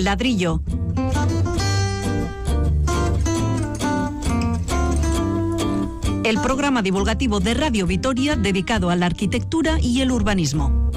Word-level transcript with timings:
El 0.00 0.04
ladrillo. 0.04 0.62
El 6.24 6.40
programa 6.40 6.80
divulgativo 6.80 7.38
de 7.38 7.52
Radio 7.52 7.86
Vitoria 7.86 8.34
dedicado 8.34 8.88
a 8.88 8.96
la 8.96 9.04
arquitectura 9.04 9.78
y 9.78 10.00
el 10.00 10.10
urbanismo. 10.10 10.90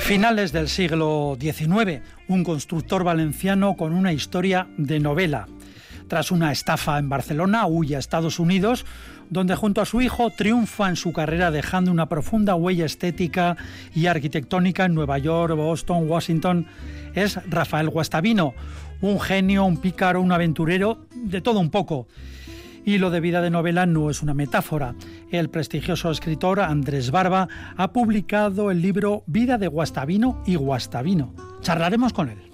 Finales 0.00 0.50
del 0.50 0.68
siglo 0.68 1.38
XIX, 1.40 2.00
un 2.26 2.42
constructor 2.42 3.04
valenciano 3.04 3.76
con 3.76 3.92
una 3.92 4.12
historia 4.12 4.66
de 4.76 4.98
novela. 4.98 5.46
Tras 6.10 6.32
una 6.32 6.50
estafa 6.50 6.98
en 6.98 7.08
Barcelona, 7.08 7.68
huye 7.68 7.94
a 7.94 8.00
Estados 8.00 8.40
Unidos, 8.40 8.84
donde 9.28 9.54
junto 9.54 9.80
a 9.80 9.84
su 9.84 10.00
hijo 10.00 10.30
triunfa 10.30 10.88
en 10.88 10.96
su 10.96 11.12
carrera 11.12 11.52
dejando 11.52 11.92
una 11.92 12.08
profunda 12.08 12.56
huella 12.56 12.84
estética 12.84 13.56
y 13.94 14.06
arquitectónica 14.06 14.86
en 14.86 14.94
Nueva 14.94 15.18
York, 15.18 15.54
Boston, 15.54 16.10
Washington. 16.10 16.66
Es 17.14 17.38
Rafael 17.48 17.90
Guastavino, 17.90 18.54
un 19.00 19.20
genio, 19.20 19.64
un 19.64 19.76
pícaro, 19.76 20.20
un 20.20 20.32
aventurero, 20.32 21.06
de 21.14 21.40
todo 21.42 21.60
un 21.60 21.70
poco. 21.70 22.08
Y 22.84 22.98
lo 22.98 23.10
de 23.10 23.20
vida 23.20 23.40
de 23.40 23.50
novela 23.50 23.86
no 23.86 24.10
es 24.10 24.20
una 24.20 24.34
metáfora. 24.34 24.96
El 25.30 25.48
prestigioso 25.48 26.10
escritor 26.10 26.58
Andrés 26.58 27.12
Barba 27.12 27.46
ha 27.76 27.92
publicado 27.92 28.72
el 28.72 28.82
libro 28.82 29.22
Vida 29.28 29.58
de 29.58 29.68
Guastavino 29.68 30.42
y 30.44 30.56
Guastavino. 30.56 31.32
Charlaremos 31.60 32.12
con 32.12 32.30
él. 32.30 32.49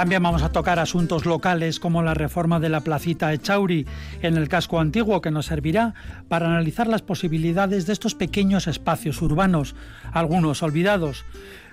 También 0.00 0.22
vamos 0.22 0.42
a 0.42 0.48
tocar 0.48 0.78
asuntos 0.78 1.26
locales 1.26 1.78
como 1.78 2.02
la 2.02 2.14
reforma 2.14 2.58
de 2.58 2.70
la 2.70 2.80
placita 2.80 3.34
Echauri 3.34 3.86
en 4.22 4.38
el 4.38 4.48
casco 4.48 4.80
antiguo 4.80 5.20
que 5.20 5.30
nos 5.30 5.44
servirá 5.44 5.92
para 6.26 6.46
analizar 6.46 6.86
las 6.86 7.02
posibilidades 7.02 7.84
de 7.84 7.92
estos 7.92 8.14
pequeños 8.14 8.66
espacios 8.66 9.20
urbanos, 9.20 9.74
algunos 10.14 10.62
olvidados 10.62 11.26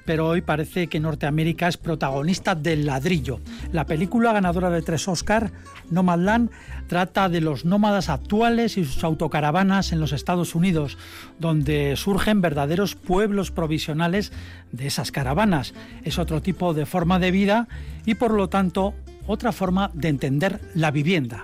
pero 0.07 0.25
hoy 0.25 0.39
parece 0.39 0.87
que 0.87 1.01
Norteamérica 1.01 1.67
es 1.67 1.75
protagonista 1.75 2.55
del 2.55 2.85
ladrillo. 2.85 3.41
La 3.73 3.85
película 3.85 4.31
ganadora 4.31 4.69
de 4.69 4.81
tres 4.81 5.05
Oscar, 5.09 5.51
Nomadland, 5.91 6.49
trata 6.87 7.27
de 7.27 7.41
los 7.41 7.65
nómadas 7.65 8.07
actuales 8.07 8.77
y 8.77 8.85
sus 8.85 9.03
autocaravanas 9.03 9.91
en 9.91 9.99
los 9.99 10.13
Estados 10.13 10.55
Unidos, 10.55 10.97
donde 11.39 11.97
surgen 11.97 12.39
verdaderos 12.39 12.95
pueblos 12.95 13.51
provisionales 13.51 14.31
de 14.71 14.87
esas 14.87 15.11
caravanas. 15.11 15.73
Es 16.05 16.19
otro 16.19 16.41
tipo 16.41 16.73
de 16.73 16.85
forma 16.85 17.19
de 17.19 17.31
vida 17.31 17.67
y 18.05 18.15
por 18.15 18.33
lo 18.33 18.47
tanto 18.47 18.93
otra 19.27 19.51
forma 19.51 19.91
de 19.93 20.07
entender 20.07 20.61
la 20.73 20.89
vivienda. 20.89 21.43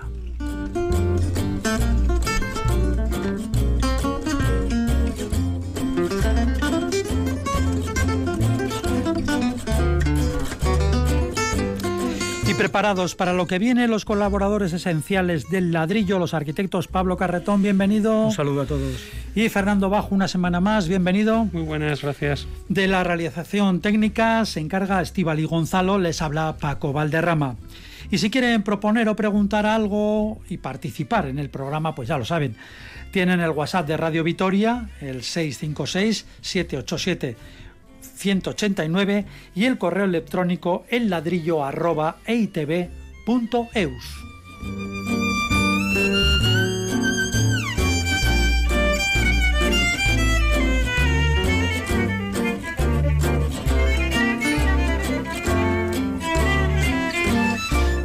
Preparados 12.64 13.14
para 13.14 13.34
lo 13.34 13.46
que 13.46 13.58
viene, 13.58 13.88
los 13.88 14.06
colaboradores 14.06 14.72
esenciales 14.72 15.50
del 15.50 15.70
ladrillo, 15.70 16.18
los 16.18 16.32
arquitectos 16.32 16.88
Pablo 16.88 17.18
Carretón, 17.18 17.62
bienvenido. 17.62 18.28
Un 18.28 18.32
saludo 18.32 18.62
a 18.62 18.64
todos. 18.64 19.04
Y 19.34 19.50
Fernando 19.50 19.90
Bajo, 19.90 20.14
una 20.14 20.28
semana 20.28 20.60
más, 20.60 20.88
bienvenido. 20.88 21.44
Muy 21.52 21.60
buenas, 21.60 22.00
gracias. 22.00 22.46
De 22.70 22.88
la 22.88 23.04
realización 23.04 23.82
técnica 23.82 24.46
se 24.46 24.60
encarga 24.60 25.02
y 25.02 25.44
Gonzalo, 25.44 25.98
les 25.98 26.22
habla 26.22 26.56
Paco 26.58 26.94
Valderrama. 26.94 27.56
Y 28.10 28.16
si 28.16 28.30
quieren 28.30 28.62
proponer 28.62 29.10
o 29.10 29.14
preguntar 29.14 29.66
algo 29.66 30.40
y 30.48 30.56
participar 30.56 31.26
en 31.26 31.38
el 31.38 31.50
programa, 31.50 31.94
pues 31.94 32.08
ya 32.08 32.16
lo 32.16 32.24
saben. 32.24 32.56
Tienen 33.10 33.40
el 33.40 33.50
WhatsApp 33.50 33.86
de 33.86 33.98
Radio 33.98 34.24
Vitoria, 34.24 34.88
el 35.02 35.22
656 35.22 36.24
787 36.40 37.36
189 38.24 39.26
y 39.54 39.66
el 39.66 39.76
correo 39.76 40.06
electrónico 40.06 40.86
el 40.88 41.10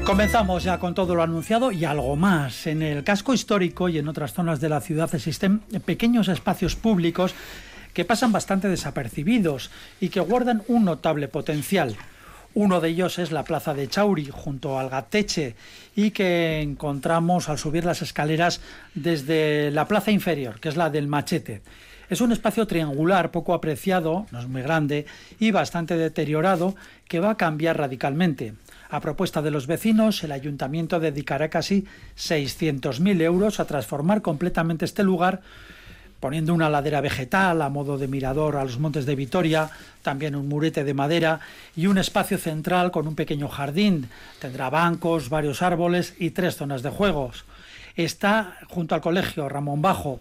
Comenzamos 0.03 0.63
ya 0.63 0.79
con 0.79 0.95
todo 0.95 1.15
lo 1.15 1.23
anunciado 1.23 1.71
y 1.71 1.85
algo 1.85 2.17
más. 2.17 2.67
En 2.67 2.81
el 2.81 3.05
casco 3.05 3.33
histórico 3.33 3.87
y 3.87 3.99
en 3.99 4.07
otras 4.09 4.33
zonas 4.33 4.59
de 4.59 4.67
la 4.67 4.81
ciudad 4.81 5.13
existen 5.13 5.59
pequeños 5.85 6.27
espacios 6.27 6.75
públicos 6.75 7.33
que 7.93 8.05
pasan 8.05 8.31
bastante 8.31 8.67
desapercibidos 8.67 9.71
y 9.99 10.09
que 10.09 10.19
guardan 10.19 10.63
un 10.67 10.85
notable 10.85 11.27
potencial. 11.27 11.95
Uno 12.55 12.81
de 12.81 12.89
ellos 12.89 13.19
es 13.19 13.31
la 13.31 13.43
plaza 13.43 13.73
de 13.73 13.87
Chauri, 13.87 14.29
junto 14.31 14.79
al 14.79 14.89
Gateche, 14.89 15.55
y 15.95 16.11
que 16.11 16.61
encontramos 16.61 17.47
al 17.47 17.59
subir 17.59 17.85
las 17.85 18.01
escaleras 18.01 18.59
desde 18.95 19.69
la 19.71 19.87
plaza 19.87 20.11
inferior, 20.11 20.59
que 20.59 20.69
es 20.69 20.75
la 20.75 20.89
del 20.89 21.07
Machete. 21.07 21.61
Es 22.09 22.21
un 22.21 22.31
espacio 22.31 22.65
triangular 22.65 23.29
poco 23.29 23.53
apreciado, 23.53 24.25
no 24.31 24.39
es 24.39 24.47
muy 24.47 24.63
grande, 24.63 25.05
y 25.39 25.51
bastante 25.51 25.95
deteriorado, 25.95 26.75
que 27.07 27.19
va 27.19 27.31
a 27.31 27.37
cambiar 27.37 27.77
radicalmente. 27.77 28.53
A 28.89 28.99
propuesta 28.99 29.43
de 29.43 29.51
los 29.51 29.67
vecinos, 29.67 30.23
el 30.23 30.31
ayuntamiento 30.31 30.99
dedicará 30.99 31.49
casi 31.49 31.85
600.000 32.17 33.21
euros 33.21 33.59
a 33.59 33.65
transformar 33.65 34.23
completamente 34.23 34.85
este 34.85 35.03
lugar 35.03 35.41
poniendo 36.19 36.53
una 36.53 36.69
ladera 36.69 37.01
vegetal 37.01 37.61
a 37.61 37.69
modo 37.69 37.97
de 37.97 38.07
mirador 38.07 38.57
a 38.57 38.63
los 38.63 38.79
montes 38.79 39.05
de 39.05 39.15
Vitoria, 39.15 39.69
también 40.01 40.35
un 40.35 40.47
murete 40.47 40.83
de 40.83 40.93
madera 40.93 41.39
y 41.75 41.87
un 41.87 41.97
espacio 41.97 42.37
central 42.37 42.91
con 42.91 43.07
un 43.07 43.15
pequeño 43.15 43.47
jardín. 43.47 44.09
Tendrá 44.39 44.69
bancos, 44.69 45.29
varios 45.29 45.61
árboles 45.61 46.15
y 46.19 46.31
tres 46.31 46.57
zonas 46.57 46.83
de 46.83 46.89
juegos. 46.89 47.45
Está 47.95 48.57
junto 48.67 48.95
al 48.95 49.01
colegio 49.01 49.49
Ramón 49.49 49.81
Bajo. 49.81 50.19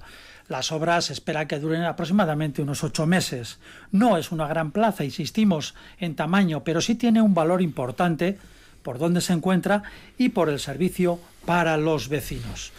Las 0.49 0.73
obras 0.73 1.07
se 1.07 1.13
espera 1.13 1.47
que 1.47 1.59
duren 1.59 1.83
aproximadamente 1.83 2.63
unos 2.63 2.83
ocho 2.83 3.07
meses. 3.07 3.59
No 3.93 4.17
es 4.17 4.33
una 4.33 4.47
gran 4.47 4.71
plaza, 4.71 5.05
insistimos, 5.05 5.75
en 5.99 6.15
tamaño, 6.15 6.65
pero 6.65 6.81
sí 6.81 6.95
tiene 6.95 7.21
un 7.21 7.35
valor 7.35 7.61
importante 7.61 8.39
por 8.83 8.99
dónde 8.99 9.21
se 9.21 9.35
encuentra 9.35 9.83
y 10.17 10.31
por 10.31 10.49
el 10.49 10.59
servicio 10.59 11.21
para 11.45 11.77
los 11.77 12.09
vecinos. 12.09 12.73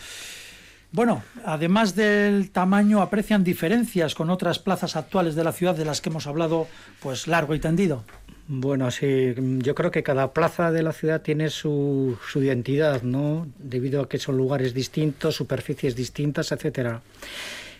Bueno, 0.92 1.22
además 1.46 1.96
del 1.96 2.50
tamaño, 2.50 3.02
aprecian 3.02 3.44
diferencias 3.44 4.16
con 4.16 4.32
otras 4.32 4.58
plazas 4.58 4.96
actuales 4.96 5.36
de 5.36 5.44
la 5.44 5.52
ciudad 5.52 5.76
de 5.76 5.86
las 5.86 6.02
que 6.02 6.10
hemos 6.10 6.26
hablado, 6.26 6.68
pues 7.00 7.28
largo 7.28 7.54
y 7.54 7.60
tendido. 7.60 8.04
Bueno, 8.48 8.90
sí, 8.90 9.36
yo 9.60 9.76
creo 9.76 9.92
que 9.92 10.02
cada 10.02 10.34
plaza 10.34 10.72
de 10.72 10.82
la 10.82 10.92
ciudad 10.92 11.22
tiene 11.22 11.52
su, 11.52 12.18
su 12.28 12.42
identidad, 12.42 13.04
¿no? 13.04 13.48
Debido 13.60 14.02
a 14.02 14.10
que 14.10 14.18
son 14.18 14.38
lugares 14.38 14.74
distintos, 14.74 15.36
superficies 15.36 15.96
distintas, 15.96 16.52
etcétera. 16.52 17.02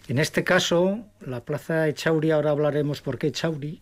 En 0.08 0.20
este 0.20 0.44
caso, 0.44 1.00
la 1.26 1.40
plaza 1.42 1.88
Echauri, 1.88 2.30
ahora 2.30 2.52
hablaremos 2.52 3.02
por 3.02 3.18
qué 3.18 3.28
Echauri, 3.28 3.82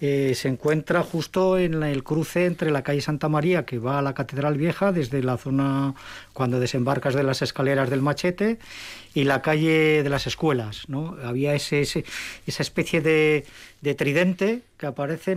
eh, 0.00 0.32
se 0.34 0.48
encuentra 0.48 1.02
justo 1.02 1.58
en 1.58 1.82
el 1.82 2.04
cruce 2.04 2.46
entre 2.46 2.70
la 2.70 2.82
calle 2.82 3.00
Santa 3.00 3.28
María, 3.28 3.64
que 3.64 3.78
va 3.78 3.98
a 3.98 4.02
la 4.02 4.14
Catedral 4.14 4.56
Vieja, 4.56 4.92
desde 4.92 5.22
la 5.22 5.36
zona 5.36 5.94
cuando 6.32 6.60
desembarcas 6.60 7.14
de 7.14 7.22
las 7.22 7.42
escaleras 7.42 7.90
del 7.90 8.02
Machete, 8.02 8.58
y 9.14 9.24
la 9.24 9.42
calle 9.42 10.02
de 10.02 10.08
las 10.08 10.26
escuelas. 10.26 10.88
¿no? 10.88 11.16
Había 11.24 11.54
esa 11.54 12.02
especie 12.46 13.00
de, 13.00 13.44
tridente 13.94 14.62
que 14.76 14.86
aparece, 14.86 15.36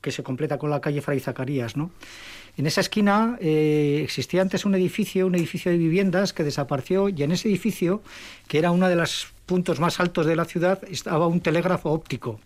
que 0.00 0.10
se 0.10 0.22
completa 0.22 0.58
con 0.58 0.70
la 0.70 0.80
calle 0.80 1.00
Fray 1.00 1.20
Zacarías. 1.20 1.76
¿no? 1.76 1.90
En 2.56 2.66
esa 2.66 2.80
esquina 2.80 3.38
eh, 3.40 4.00
existía 4.02 4.42
antes 4.42 4.64
un 4.64 4.74
edificio, 4.74 5.26
un 5.26 5.34
edificio 5.34 5.70
de 5.70 5.78
viviendas 5.78 6.32
que 6.32 6.44
desapareció 6.44 7.08
y 7.08 7.22
en 7.22 7.32
ese 7.32 7.48
edificio, 7.48 8.02
que 8.48 8.58
era 8.58 8.70
uno 8.70 8.88
de 8.88 8.96
los 8.96 9.28
puntos 9.44 9.78
más 9.78 10.00
altos 10.00 10.26
de 10.26 10.36
la 10.36 10.44
ciudad, 10.44 10.80
estaba 10.90 11.26
un 11.26 11.40
telégrafo 11.40 11.90
óptico 11.90 12.40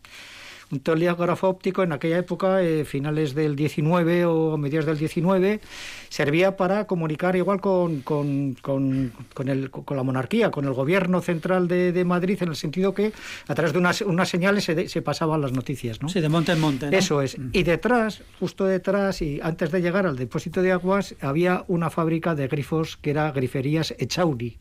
Un 0.70 0.80
telégrafo 0.80 1.48
óptico 1.48 1.82
en 1.82 1.92
aquella 1.92 2.18
época, 2.18 2.62
eh, 2.62 2.84
finales 2.84 3.34
del 3.34 3.56
19 3.56 4.24
o 4.24 4.56
mediados 4.56 4.86
del 4.86 4.98
19, 4.98 5.60
servía 6.08 6.56
para 6.56 6.86
comunicar 6.86 7.34
igual 7.36 7.60
con, 7.60 8.02
con, 8.02 8.54
con, 8.62 9.12
el, 9.48 9.70
con 9.70 9.96
la 9.96 10.02
monarquía, 10.02 10.50
con 10.50 10.64
el 10.64 10.72
gobierno 10.72 11.20
central 11.20 11.66
de, 11.66 11.92
de, 11.92 12.04
Madrid, 12.04 12.38
en 12.40 12.50
el 12.50 12.56
sentido 12.56 12.94
que 12.94 13.12
a 13.48 13.54
través 13.54 13.72
de 13.72 13.78
unas, 13.78 14.00
unas 14.02 14.28
señales 14.28 14.64
se, 14.64 14.88
se, 14.88 15.02
pasaban 15.02 15.40
las 15.40 15.52
noticias. 15.52 16.00
¿no? 16.02 16.08
Sí, 16.08 16.20
de 16.20 16.28
monte 16.28 16.52
en 16.52 16.60
monte. 16.60 16.88
Eso 16.96 17.20
es. 17.20 17.38
Mm. 17.38 17.50
Y 17.52 17.62
detrás, 17.64 18.22
justo 18.38 18.64
detrás, 18.64 19.22
y 19.22 19.40
antes 19.42 19.70
de 19.72 19.82
llegar 19.82 20.06
al 20.06 20.16
depósito 20.16 20.62
de 20.62 20.72
aguas, 20.72 21.14
había 21.20 21.64
una 21.68 21.90
fábrica 21.90 22.34
de 22.34 22.48
grifos 22.48 22.96
que 22.96 23.10
era 23.10 23.30
Griferías 23.32 23.94
Echauri 23.98 24.58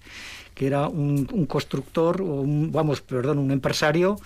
que 0.59 0.67
era 0.67 0.89
un, 0.89 1.25
constructor, 1.45 2.21
un, 2.21 2.69
vamos, 2.69 3.00
perdón, 3.00 3.38
un 3.39 3.50
empresario, 3.50 4.17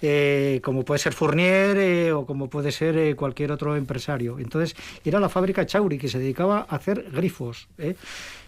eh, 0.00 0.62
como 0.64 0.82
puede 0.82 0.98
ser 0.98 1.12
Fournier 1.12 1.76
eh, 1.76 2.10
o 2.10 2.24
como 2.24 2.48
puede 2.48 2.72
ser 2.72 2.96
eh, 2.96 3.14
cualquier 3.14 3.52
otro 3.52 3.76
empresario. 3.76 4.38
Entonces, 4.38 4.74
era 5.04 5.20
la 5.20 5.28
fábrica 5.28 5.66
Chauri, 5.66 5.98
que 5.98 6.08
se 6.08 6.18
dedicaba 6.18 6.66
a 6.70 6.76
hacer 6.76 7.10
grifos. 7.12 7.68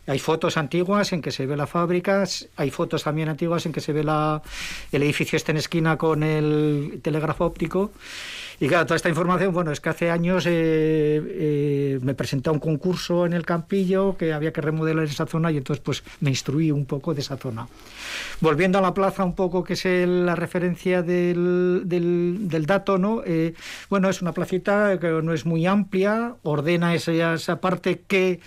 Hay 0.06 0.18
fotos 0.18 0.56
antiguas 0.56 1.12
en 1.12 1.20
que 1.20 1.30
se 1.30 1.44
ve 1.44 1.58
la 1.58 1.66
fábrica, 1.66 2.24
hay 2.56 2.70
fotos 2.70 3.04
también 3.04 3.28
antiguas 3.28 3.66
en 3.66 3.72
que 3.72 3.82
se 3.82 3.92
ve 3.92 4.02
la, 4.02 4.40
el 4.90 5.02
edificio 5.02 5.36
este 5.36 5.52
en 5.52 5.58
esquina 5.58 5.98
con 5.98 6.22
el 6.22 7.00
telégrafo 7.02 7.44
óptico. 7.44 7.92
Y 8.58 8.68
claro, 8.68 8.86
toda 8.86 8.96
esta 8.96 9.08
información, 9.08 9.52
bueno, 9.52 9.70
es 9.70 9.80
que 9.80 9.90
hace 9.90 10.10
años 10.10 10.46
eh, 10.46 10.50
eh, 10.52 11.98
me 12.02 12.14
presenté 12.14 12.48
a 12.48 12.52
un 12.52 12.58
concurso 12.58 13.26
en 13.26 13.34
el 13.34 13.44
Campillo 13.44 14.16
que 14.16 14.32
había 14.32 14.52
que 14.52 14.62
remodelar 14.62 15.04
esa 15.04 15.26
zona 15.26 15.52
y 15.52 15.58
entonces 15.58 15.82
pues 15.84 16.02
me 16.20 16.30
instruí 16.30 16.70
un 16.70 16.86
poco 16.86 17.12
de 17.12 17.20
esa 17.20 17.36
zona. 17.36 17.68
Volviendo 18.40 18.78
a 18.78 18.80
la 18.82 18.94
plaza 18.94 19.24
un 19.24 19.34
poco, 19.34 19.62
que 19.62 19.74
es 19.74 19.84
la 19.84 20.34
referencia 20.34 21.02
del, 21.02 21.82
del, 21.84 22.66
dato, 22.66 22.96
¿no? 22.96 23.22
Eh, 23.26 23.54
bueno, 23.90 24.08
es 24.08 24.22
una 24.22 24.32
placita 24.32 24.98
que 24.98 25.08
no 25.22 25.32
es 25.34 25.44
muy 25.44 25.66
amplia, 25.66 26.34
ordena 26.42 26.94
esa, 26.94 27.34
esa 27.34 27.60
parte 27.60 28.02
que 28.06 28.40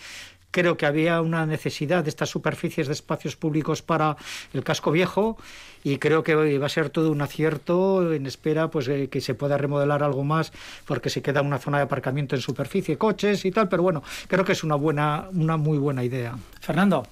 creo 0.51 0.77
que 0.77 0.85
había 0.85 1.21
una 1.21 1.45
necesidad 1.45 2.03
de 2.03 2.09
estas 2.09 2.29
superficies 2.29 2.87
de 2.87 2.93
espacios 2.93 3.35
públicos 3.35 3.81
para 3.81 4.17
el 4.53 4.63
casco 4.63 4.91
viejo 4.91 5.37
y 5.83 5.97
creo 5.97 6.23
que 6.23 6.57
va 6.57 6.65
a 6.65 6.69
ser 6.69 6.89
todo 6.89 7.11
un 7.11 7.21
acierto 7.21 8.13
en 8.13 8.25
espera 8.25 8.69
pues 8.69 8.87
eh, 8.87 9.07
que 9.09 9.21
se 9.21 9.33
pueda 9.33 9.57
remodelar 9.57 10.03
algo 10.03 10.23
más 10.23 10.51
porque 10.85 11.09
se 11.09 11.21
queda 11.21 11.41
una 11.41 11.59
zona 11.59 11.77
de 11.77 11.83
aparcamiento 11.83 12.35
en 12.35 12.41
superficie, 12.41 12.97
coches 12.97 13.45
y 13.45 13.51
tal, 13.51 13.69
pero 13.69 13.83
bueno, 13.83 14.03
creo 14.27 14.43
que 14.43 14.53
es 14.53 14.63
una 14.63 14.75
buena 14.75 15.27
una 15.31 15.57
muy 15.57 15.77
buena 15.77 16.03
idea. 16.03 16.37
Fernando. 16.61 17.05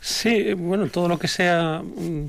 Sí, 0.00 0.54
bueno, 0.54 0.88
todo 0.88 1.08
lo 1.08 1.18
que 1.18 1.28
sea 1.28 1.82
mm, 1.82 2.28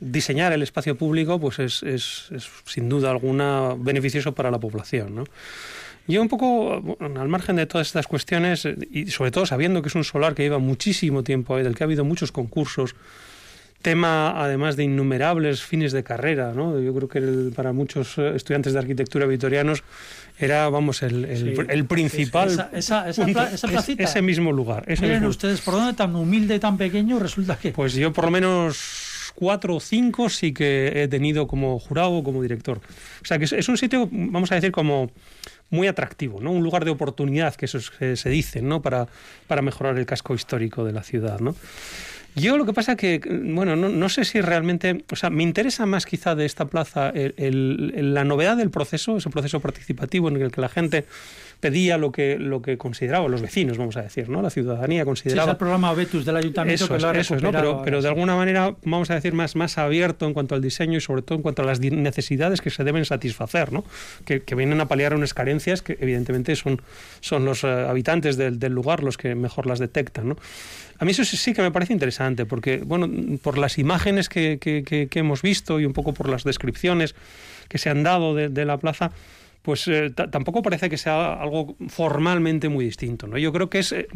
diseñar 0.00 0.52
el 0.52 0.62
espacio 0.62 0.96
público 0.96 1.40
pues 1.40 1.58
es, 1.58 1.82
es, 1.82 2.28
es 2.30 2.48
sin 2.66 2.88
duda 2.88 3.10
alguna 3.10 3.74
beneficioso 3.76 4.32
para 4.32 4.50
la 4.50 4.58
población, 4.58 5.14
¿no? 5.14 5.24
Yo 6.06 6.20
un 6.22 6.28
poco, 6.28 6.96
al 7.00 7.28
margen 7.28 7.56
de 7.56 7.66
todas 7.66 7.86
estas 7.86 8.06
cuestiones, 8.06 8.66
y 8.90 9.10
sobre 9.10 9.30
todo 9.30 9.46
sabiendo 9.46 9.82
que 9.82 9.88
es 9.88 9.94
un 9.94 10.04
solar 10.04 10.34
que 10.34 10.42
lleva 10.42 10.58
muchísimo 10.58 11.22
tiempo 11.22 11.54
ahí, 11.54 11.62
del 11.62 11.76
que 11.76 11.84
ha 11.84 11.86
habido 11.86 12.04
muchos 12.04 12.32
concursos, 12.32 12.96
tema 13.82 14.42
además 14.42 14.76
de 14.76 14.84
innumerables 14.84 15.62
fines 15.62 15.92
de 15.92 16.02
carrera, 16.02 16.52
¿no? 16.54 16.78
Yo 16.80 16.94
creo 16.94 17.08
que 17.08 17.50
para 17.54 17.72
muchos 17.72 18.18
eh, 18.18 18.32
estudiantes 18.34 18.72
de 18.72 18.78
arquitectura 18.78 19.26
vitorianos 19.26 19.82
era, 20.38 20.68
vamos, 20.68 21.02
el, 21.02 21.24
el, 21.24 21.84
principal... 21.86 22.48
Esa, 22.72 23.08
esa, 23.08 23.66
placita. 23.68 24.04
ese 24.04 24.22
mismo 24.22 24.52
lugar. 24.52 24.84
Miren 25.00 25.24
ustedes, 25.24 25.60
¿por 25.60 25.74
dónde 25.74 25.94
tan 25.94 26.14
humilde, 26.14 26.58
tan 26.58 26.76
pequeño 26.76 27.18
resulta 27.18 27.56
que...? 27.56 27.72
Pues 27.72 27.94
yo 27.94 28.12
por 28.12 28.26
lo 28.26 28.30
menos 28.30 29.32
cuatro 29.34 29.76
o 29.76 29.80
cinco 29.80 30.28
sí 30.28 30.52
que 30.52 31.02
he 31.02 31.08
tenido 31.08 31.46
como 31.46 31.78
jurado 31.78 32.12
o 32.12 32.22
como 32.22 32.42
director. 32.42 32.80
O 33.22 33.24
sea 33.24 33.38
que 33.38 33.44
es, 33.44 33.68
un 33.68 33.76
sitio, 33.76 34.08
vamos 34.10 34.52
a 34.52 34.56
decir, 34.56 34.72
como 34.72 35.10
muy 35.70 35.86
atractivo, 35.86 36.40
¿no? 36.40 36.52
Un 36.52 36.62
lugar 36.62 36.84
de 36.84 36.90
oportunidad, 36.90 37.54
que 37.54 37.66
eso 37.66 37.78
se 37.80 38.28
dice, 38.28 38.60
¿no? 38.60 38.82
Para, 38.82 39.06
para 39.46 39.62
mejorar 39.62 39.98
el 39.98 40.06
casco 40.06 40.34
histórico 40.34 40.84
de 40.84 40.92
la 40.92 41.02
ciudad, 41.02 41.40
¿no? 41.40 41.54
Yo 42.36 42.56
lo 42.56 42.64
que 42.64 42.72
pasa 42.72 42.96
que, 42.96 43.20
bueno, 43.44 43.74
no, 43.74 44.08
sé 44.08 44.24
si 44.24 44.40
realmente, 44.40 45.04
o 45.10 45.16
sea, 45.16 45.30
me 45.30 45.42
interesa 45.42 45.84
más 45.84 46.06
quizá 46.06 46.36
de 46.36 46.46
esta 46.46 46.66
plaza 46.66 47.12
la 47.36 48.24
novedad 48.24 48.56
del 48.56 48.70
proceso, 48.70 49.16
ese 49.16 49.30
proceso 49.30 49.58
participativo 49.58 50.28
en 50.28 50.40
el 50.40 50.52
que 50.52 50.60
la 50.60 50.68
gente 50.68 51.06
pedía 51.60 51.98
lo 51.98 52.10
que, 52.10 52.38
lo 52.38 52.62
que 52.62 52.78
consideraba, 52.78 53.28
los 53.28 53.42
vecinos, 53.42 53.76
vamos 53.76 53.96
a 53.96 54.02
decir, 54.02 54.28
¿no? 54.28 54.40
La 54.40 54.50
ciudadanía 54.50 55.04
consideraba... 55.04 55.44
Sí, 55.44 55.48
es 55.50 55.52
el 55.52 55.58
programa 55.58 55.92
Betus 55.92 56.24
del 56.24 56.36
Ayuntamiento 56.36 56.84
eso 56.84 57.12
que 57.12 57.20
es, 57.20 57.42
¿no? 57.42 57.52
Pero, 57.52 57.82
pero 57.84 58.00
de 58.00 58.08
alguna 58.08 58.34
manera, 58.34 58.74
vamos 58.82 59.10
a 59.10 59.14
decir, 59.14 59.34
más, 59.34 59.56
más 59.56 59.76
abierto 59.76 60.26
en 60.26 60.32
cuanto 60.32 60.54
al 60.54 60.62
diseño 60.62 60.96
y 60.96 61.00
sobre 61.00 61.22
todo 61.22 61.36
en 61.36 61.42
cuanto 61.42 61.62
a 61.62 61.66
las 61.66 61.80
necesidades 61.80 62.60
que 62.60 62.70
se 62.70 62.82
deben 62.82 63.04
satisfacer, 63.04 63.72
¿no? 63.72 63.84
Que, 64.24 64.42
que 64.42 64.54
vienen 64.54 64.80
a 64.80 64.88
paliar 64.88 65.14
unas 65.14 65.34
carencias 65.34 65.82
que 65.82 65.98
evidentemente 66.00 66.56
son, 66.56 66.80
son 67.20 67.44
los 67.44 67.62
eh, 67.62 67.68
habitantes 67.68 68.36
del, 68.36 68.58
del 68.58 68.72
lugar 68.72 69.02
los 69.02 69.18
que 69.18 69.34
mejor 69.34 69.66
las 69.66 69.78
detectan, 69.78 70.30
¿no? 70.30 70.36
A 70.98 71.04
mí 71.04 71.12
eso 71.12 71.24
sí 71.24 71.54
que 71.54 71.62
me 71.62 71.70
parece 71.70 71.92
interesante, 71.92 72.46
porque, 72.46 72.78
bueno, 72.78 73.08
por 73.42 73.56
las 73.58 73.78
imágenes 73.78 74.28
que, 74.28 74.58
que, 74.58 74.82
que 74.84 75.18
hemos 75.18 75.40
visto 75.40 75.80
y 75.80 75.86
un 75.86 75.94
poco 75.94 76.12
por 76.12 76.28
las 76.28 76.44
descripciones 76.44 77.14
que 77.68 77.78
se 77.78 77.88
han 77.88 78.02
dado 78.02 78.34
de, 78.34 78.48
de 78.50 78.64
la 78.66 78.76
plaza, 78.76 79.12
pues 79.62 79.86
eh, 79.88 80.10
tampoco 80.10 80.62
parece 80.62 80.88
que 80.88 80.96
sea 80.96 81.34
algo 81.34 81.76
formalmente 81.88 82.68
muy 82.68 82.84
distinto. 82.84 83.26
¿no? 83.26 83.36
Yo 83.36 83.52
creo 83.52 83.68
que 83.68 83.80
es 83.80 83.92
eh, 83.92 84.08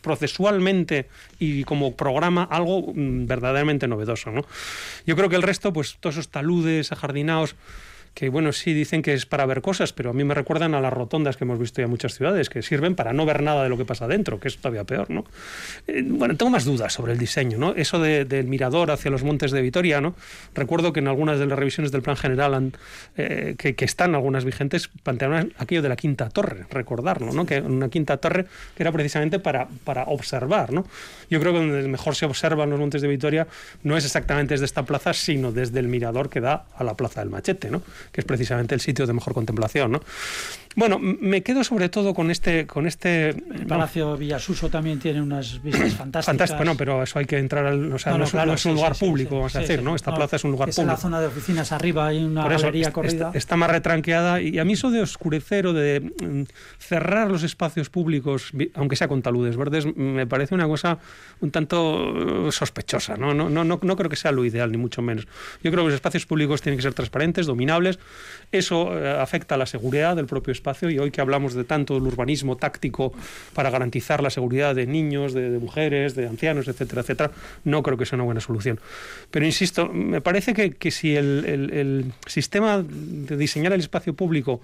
procesualmente 0.00 1.08
y 1.38 1.64
como 1.64 1.96
programa 1.96 2.44
algo 2.44 2.92
mm, 2.94 3.26
verdaderamente 3.26 3.88
novedoso. 3.88 4.30
¿no? 4.30 4.42
Yo 5.06 5.16
creo 5.16 5.28
que 5.28 5.36
el 5.36 5.42
resto, 5.42 5.72
pues 5.72 5.96
todos 6.00 6.16
esos 6.16 6.30
taludes 6.30 6.92
ajardinados 6.92 7.56
que 8.14 8.28
bueno, 8.28 8.52
sí 8.52 8.74
dicen 8.74 9.02
que 9.02 9.14
es 9.14 9.26
para 9.26 9.46
ver 9.46 9.62
cosas, 9.62 9.92
pero 9.92 10.10
a 10.10 10.12
mí 10.12 10.22
me 10.24 10.34
recuerdan 10.34 10.74
a 10.74 10.80
las 10.80 10.92
rotondas 10.92 11.36
que 11.36 11.44
hemos 11.44 11.58
visto 11.58 11.80
ya 11.80 11.84
en 11.84 11.90
muchas 11.90 12.14
ciudades, 12.14 12.50
que 12.50 12.62
sirven 12.62 12.94
para 12.94 13.12
no 13.12 13.24
ver 13.24 13.42
nada 13.42 13.62
de 13.62 13.68
lo 13.68 13.78
que 13.78 13.84
pasa 13.84 14.06
dentro, 14.06 14.38
que 14.38 14.48
es 14.48 14.58
todavía 14.58 14.84
peor, 14.84 15.10
¿no? 15.10 15.24
Eh, 15.86 16.02
bueno, 16.06 16.36
tengo 16.36 16.50
más 16.50 16.64
dudas 16.64 16.92
sobre 16.92 17.12
el 17.12 17.18
diseño, 17.18 17.58
¿no? 17.58 17.74
Eso 17.74 17.98
del 17.98 18.46
mirador 18.46 18.90
hacia 18.90 19.10
los 19.10 19.22
montes 19.22 19.50
de 19.50 19.62
Vitoria, 19.62 20.00
¿no? 20.00 20.14
Recuerdo 20.54 20.92
que 20.92 21.00
en 21.00 21.08
algunas 21.08 21.38
de 21.38 21.46
las 21.46 21.58
revisiones 21.58 21.90
del 21.90 22.02
plan 22.02 22.16
general 22.16 22.72
eh, 23.16 23.54
que, 23.56 23.84
están 23.84 24.14
algunas 24.14 24.44
vigentes 24.44 24.88
plantearon 25.02 25.52
aquello 25.58 25.82
de 25.82 25.88
la 25.88 25.96
quinta 25.96 26.28
torre, 26.28 26.66
recordarlo, 26.70 27.32
¿no? 27.32 27.46
Que 27.46 27.60
una 27.60 27.88
quinta 27.88 28.18
torre 28.18 28.46
que 28.76 28.82
era 28.82 28.92
precisamente 28.92 29.38
para, 29.38 29.68
para 29.84 30.04
observar, 30.04 30.72
¿no? 30.72 30.86
Yo 31.30 31.40
creo 31.40 31.52
que 31.52 31.58
donde 31.58 31.88
mejor 31.88 32.14
se 32.14 32.26
observan 32.26 32.70
los 32.70 32.78
montes 32.78 33.00
de 33.00 33.08
Vitoria 33.08 33.46
no 33.82 33.96
es 33.96 34.04
exactamente 34.04 34.54
desde 34.54 34.66
esta 34.66 34.84
plaza, 34.84 35.12
sino 35.14 35.50
desde 35.50 35.80
el 35.80 35.88
mirador 35.88 36.28
que 36.28 36.40
da 36.40 36.66
a 36.76 36.84
la 36.84 36.94
plaza 36.94 37.20
del 37.20 37.30
Machete, 37.30 37.70
¿no? 37.70 37.82
Que 38.10 38.20
es 38.20 38.24
precisamente 38.24 38.74
el 38.74 38.80
sitio 38.80 39.06
de 39.06 39.12
mejor 39.12 39.34
contemplación. 39.34 39.92
¿no? 39.92 40.00
Bueno, 40.74 40.98
me 40.98 41.42
quedo 41.42 41.64
sobre 41.64 41.88
todo 41.88 42.14
con 42.14 42.30
este... 42.30 42.66
Con 42.66 42.86
este 42.86 43.30
el 43.30 43.66
Palacio 43.66 44.16
Villasuso 44.16 44.70
también 44.70 44.98
tiene 44.98 45.20
unas 45.20 45.62
vistas 45.62 45.94
fantásticas. 45.94 46.26
Fantástico, 46.26 46.64
no, 46.64 46.76
pero 46.76 47.02
eso 47.02 47.18
hay 47.18 47.26
que 47.26 47.38
entrar 47.38 47.66
al... 47.66 47.92
O 47.92 47.98
sea, 47.98 48.16
no, 48.16 48.24
es, 48.24 48.64
un 48.64 48.74
lugar 48.74 48.96
público, 48.96 49.36
vamos 49.36 49.54
a 49.56 49.60
decir, 49.60 49.82
¿no? 49.82 49.94
Esta 49.94 50.14
plaza 50.14 50.36
es 50.36 50.44
un 50.44 50.52
lugar 50.52 50.68
público. 50.68 50.82
En 50.82 50.88
la 50.88 50.96
zona 50.96 51.20
de 51.20 51.26
oficinas 51.26 51.72
arriba 51.72 52.06
hay 52.06 52.24
una 52.24 52.48
galería 52.48 52.92
corrida. 52.92 53.32
Está, 53.34 53.56
más 53.56 53.70
retranqueada 53.70 54.40
y 54.40 54.58
a 54.58 54.64
mí 54.64 54.72
eso 54.72 54.90
de 54.90 55.02
oscurecer 55.02 55.66
o 55.66 55.72
de 55.72 56.00
mm, 56.00 56.44
cerrar 56.78 57.30
los 57.30 57.42
espacios 57.42 57.90
públicos, 57.90 58.52
aunque 58.74 58.96
sea 58.96 59.08
con 59.08 59.20
taludes 59.20 59.56
verdes, 59.56 59.84
me 59.96 60.26
parece 60.26 60.54
una 60.54 60.66
cosa 60.66 60.98
un 61.40 61.50
tanto 61.50 62.12
uh, 62.46 62.52
sospechosa, 62.52 63.16
¿no? 63.16 63.34
No, 63.34 63.50
no, 63.50 63.64
no, 63.64 63.78
no 63.82 63.96
creo 63.96 64.08
que 64.08 64.16
sea 64.16 64.32
lo 64.32 64.44
ideal, 64.44 64.72
ni 64.72 64.78
mucho 64.78 65.02
menos. 65.02 65.26
Yo 65.62 65.70
creo 65.70 65.84
que 65.84 65.90
los 65.90 65.94
espacios 65.94 66.24
públicos 66.24 66.62
tienen 66.62 66.78
que 66.78 66.82
ser 66.82 66.94
transparentes, 66.94 67.46
dominables. 67.46 67.98
Eso 68.50 68.98
eh, 68.98 69.20
afecta 69.20 69.54
a 69.56 69.58
la 69.58 69.66
seguridad 69.66 70.16
del 70.16 70.26
propio 70.26 70.52
espacio 70.52 70.61
y 70.90 70.98
hoy 70.98 71.10
que 71.10 71.20
hablamos 71.20 71.54
de 71.54 71.64
tanto 71.64 71.94
del 71.94 72.04
urbanismo 72.04 72.56
táctico 72.56 73.12
para 73.54 73.70
garantizar 73.70 74.22
la 74.22 74.30
seguridad 74.30 74.74
de 74.74 74.86
niños, 74.86 75.34
de, 75.34 75.58
mujeres, 75.58 76.14
de 76.14 76.26
ancianos, 76.26 76.68
etcétera, 76.68 77.02
etcétera, 77.02 77.30
no 77.64 77.82
creo 77.82 77.98
que 77.98 78.06
sea 78.06 78.16
una 78.16 78.24
buena 78.24 78.40
solución. 78.40 78.80
Pero 79.30 79.44
insisto, 79.44 79.88
me 79.88 80.20
parece 80.20 80.54
que, 80.54 80.72
que 80.72 80.90
si 80.90 81.16
el, 81.16 81.44
el 81.44 82.12
sistema 82.26 82.82
de 82.82 83.36
diseñar 83.36 83.72
el 83.72 83.80
espacio 83.80 84.14
público 84.14 84.60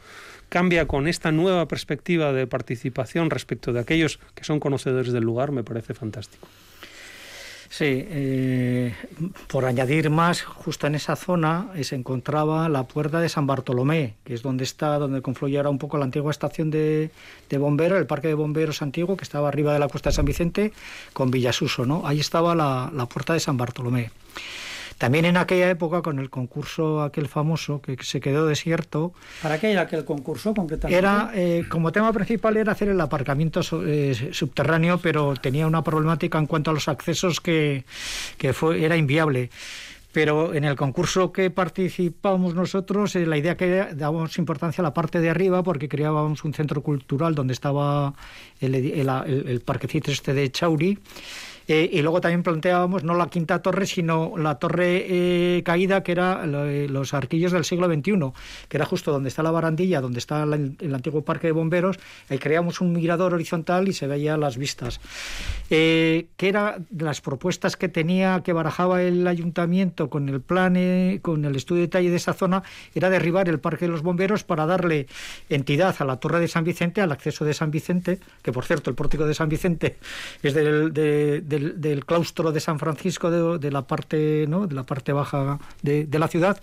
cambia 0.48 0.86
con 0.86 1.08
esta 1.08 1.30
nueva 1.32 1.66
perspectiva 1.68 2.32
de 2.32 2.46
participación 2.46 3.30
respecto 3.30 3.72
de 3.72 3.80
aquellos 3.80 4.18
que 4.34 4.44
son 4.44 4.60
conocedores 4.60 5.12
del 5.12 5.24
lugar, 5.24 5.52
me 5.52 5.62
parece 5.62 5.94
fantástico. 5.94 6.48
Sí, 7.70 7.84
eh, 7.86 8.94
por 9.46 9.66
añadir 9.66 10.08
más, 10.08 10.42
justo 10.42 10.86
en 10.86 10.94
esa 10.94 11.16
zona 11.16 11.70
eh, 11.74 11.84
se 11.84 11.96
encontraba 11.96 12.68
la 12.70 12.84
puerta 12.84 13.20
de 13.20 13.28
San 13.28 13.46
Bartolomé, 13.46 14.14
que 14.24 14.32
es 14.32 14.42
donde 14.42 14.64
está, 14.64 14.98
donde 14.98 15.20
confluye 15.20 15.58
ahora 15.58 15.68
un 15.68 15.78
poco 15.78 15.98
la 15.98 16.06
antigua 16.06 16.30
estación 16.30 16.70
de, 16.70 17.10
bomberos, 17.58 17.98
el 17.98 18.06
parque 18.06 18.28
de 18.28 18.34
bomberos 18.34 18.80
antiguo, 18.80 19.18
que 19.18 19.24
estaba 19.24 19.48
arriba 19.48 19.74
de 19.74 19.80
la 19.80 19.88
costa 19.88 20.08
de 20.08 20.16
San 20.16 20.24
Vicente, 20.24 20.72
con 21.12 21.30
Villasuso, 21.30 21.84
¿no? 21.84 22.06
Ahí 22.06 22.20
estaba 22.20 22.54
la 22.54 23.06
puerta 23.06 23.34
de 23.34 23.40
San 23.40 23.58
Bartolomé. 23.58 24.10
También 24.98 25.24
en 25.24 25.36
aquella 25.36 25.70
época, 25.70 26.02
con 26.02 26.18
el 26.18 26.28
concurso 26.28 27.02
aquel 27.02 27.28
famoso 27.28 27.80
que 27.80 27.96
se 28.02 28.20
quedó 28.20 28.46
desierto. 28.46 29.12
¿Para 29.40 29.58
qué 29.58 29.70
era 29.70 29.82
aquel 29.82 30.04
concurso 30.04 30.52
concretamente? 30.52 30.98
Era, 30.98 31.30
eh, 31.34 31.64
como 31.68 31.92
tema 31.92 32.12
principal 32.12 32.56
era 32.56 32.72
hacer 32.72 32.88
el 32.88 33.00
aparcamiento 33.00 33.60
eh, 33.86 34.30
subterráneo, 34.32 34.98
pero 34.98 35.34
tenía 35.34 35.68
una 35.68 35.82
problemática 35.84 36.38
en 36.38 36.46
cuanto 36.46 36.72
a 36.72 36.74
los 36.74 36.88
accesos 36.88 37.40
que, 37.40 37.84
que 38.36 38.52
fue, 38.52 38.84
era 38.84 38.96
inviable 38.96 39.50
pero 40.10 40.54
en 40.54 40.64
el 40.64 40.74
concurso 40.74 41.32
que 41.32 41.50
participamos 41.50 42.54
nosotros, 42.54 43.14
eh, 43.14 43.26
la 43.26 43.36
idea 43.36 43.56
que 43.56 43.88
dábamos 43.94 44.38
importancia 44.38 44.82
a 44.82 44.84
la 44.84 44.94
parte 44.94 45.20
de 45.20 45.30
arriba 45.30 45.62
porque 45.62 45.88
creábamos 45.88 46.44
un 46.44 46.54
centro 46.54 46.82
cultural 46.82 47.34
donde 47.34 47.52
estaba 47.52 48.14
el, 48.60 48.74
el, 48.74 49.08
el 49.08 49.60
parquecito 49.60 50.10
este 50.10 50.32
de 50.32 50.50
Chauri 50.50 50.98
eh, 51.68 51.90
y 51.92 52.00
luego 52.00 52.22
también 52.22 52.42
planteábamos 52.42 53.04
no 53.04 53.14
la 53.14 53.28
quinta 53.28 53.60
torre, 53.60 53.86
sino 53.86 54.32
la 54.38 54.58
torre 54.58 55.04
eh, 55.06 55.62
caída, 55.62 56.02
que 56.02 56.12
era 56.12 56.42
eh, 56.44 56.86
los 56.88 57.12
arquillos 57.12 57.52
del 57.52 57.66
siglo 57.66 57.86
XXI, 57.86 58.32
que 58.68 58.76
era 58.78 58.86
justo 58.86 59.12
donde 59.12 59.28
está 59.28 59.42
la 59.42 59.50
barandilla, 59.50 60.00
donde 60.00 60.18
está 60.18 60.44
el 60.44 60.94
antiguo 60.94 61.22
parque 61.22 61.48
de 61.48 61.52
bomberos. 61.52 61.98
Ahí 62.30 62.38
creamos 62.38 62.80
un 62.80 62.94
mirador 62.94 63.34
horizontal 63.34 63.86
y 63.86 63.92
se 63.92 64.06
veía 64.06 64.38
las 64.38 64.56
vistas. 64.56 64.98
que 65.68 66.26
era 66.38 66.78
las 66.96 67.20
propuestas 67.20 67.76
que 67.76 67.88
tenía, 67.88 68.42
que 68.42 68.54
barajaba 68.54 69.02
el 69.02 69.26
ayuntamiento 69.26 70.08
con 70.08 70.28
el 70.30 70.40
plan, 70.40 71.18
con 71.20 71.44
el 71.44 71.54
estudio 71.54 71.82
de 71.82 71.86
detalle 71.88 72.10
de 72.10 72.16
esa 72.16 72.32
zona, 72.32 72.62
era 72.94 73.10
derribar 73.10 73.48
el 73.50 73.60
parque 73.60 73.84
de 73.84 73.92
los 73.92 74.02
bomberos 74.02 74.42
para 74.42 74.64
darle 74.64 75.06
entidad 75.50 75.94
a 75.98 76.04
la 76.06 76.16
torre 76.16 76.40
de 76.40 76.48
San 76.48 76.64
Vicente, 76.64 77.02
al 77.02 77.12
acceso 77.12 77.44
de 77.44 77.52
San 77.52 77.70
Vicente, 77.70 78.18
que 78.42 78.52
por 78.52 78.64
cierto 78.64 78.88
el 78.88 78.96
pórtico 78.96 79.26
de 79.26 79.34
San 79.34 79.50
Vicente 79.50 79.98
es 80.42 80.54
del, 80.54 80.94
de 80.94 81.57
del, 81.58 82.04
claustro 82.04 82.52
de 82.52 82.60
San 82.60 82.78
Francisco 82.78 83.30
de, 83.58 83.70
la 83.70 83.86
parte 83.86 84.46
no 84.48 84.66
de 84.66 84.74
la 84.74 84.84
parte 84.84 85.12
baja 85.12 85.58
de, 85.82 86.06
la 86.18 86.28
ciudad 86.28 86.60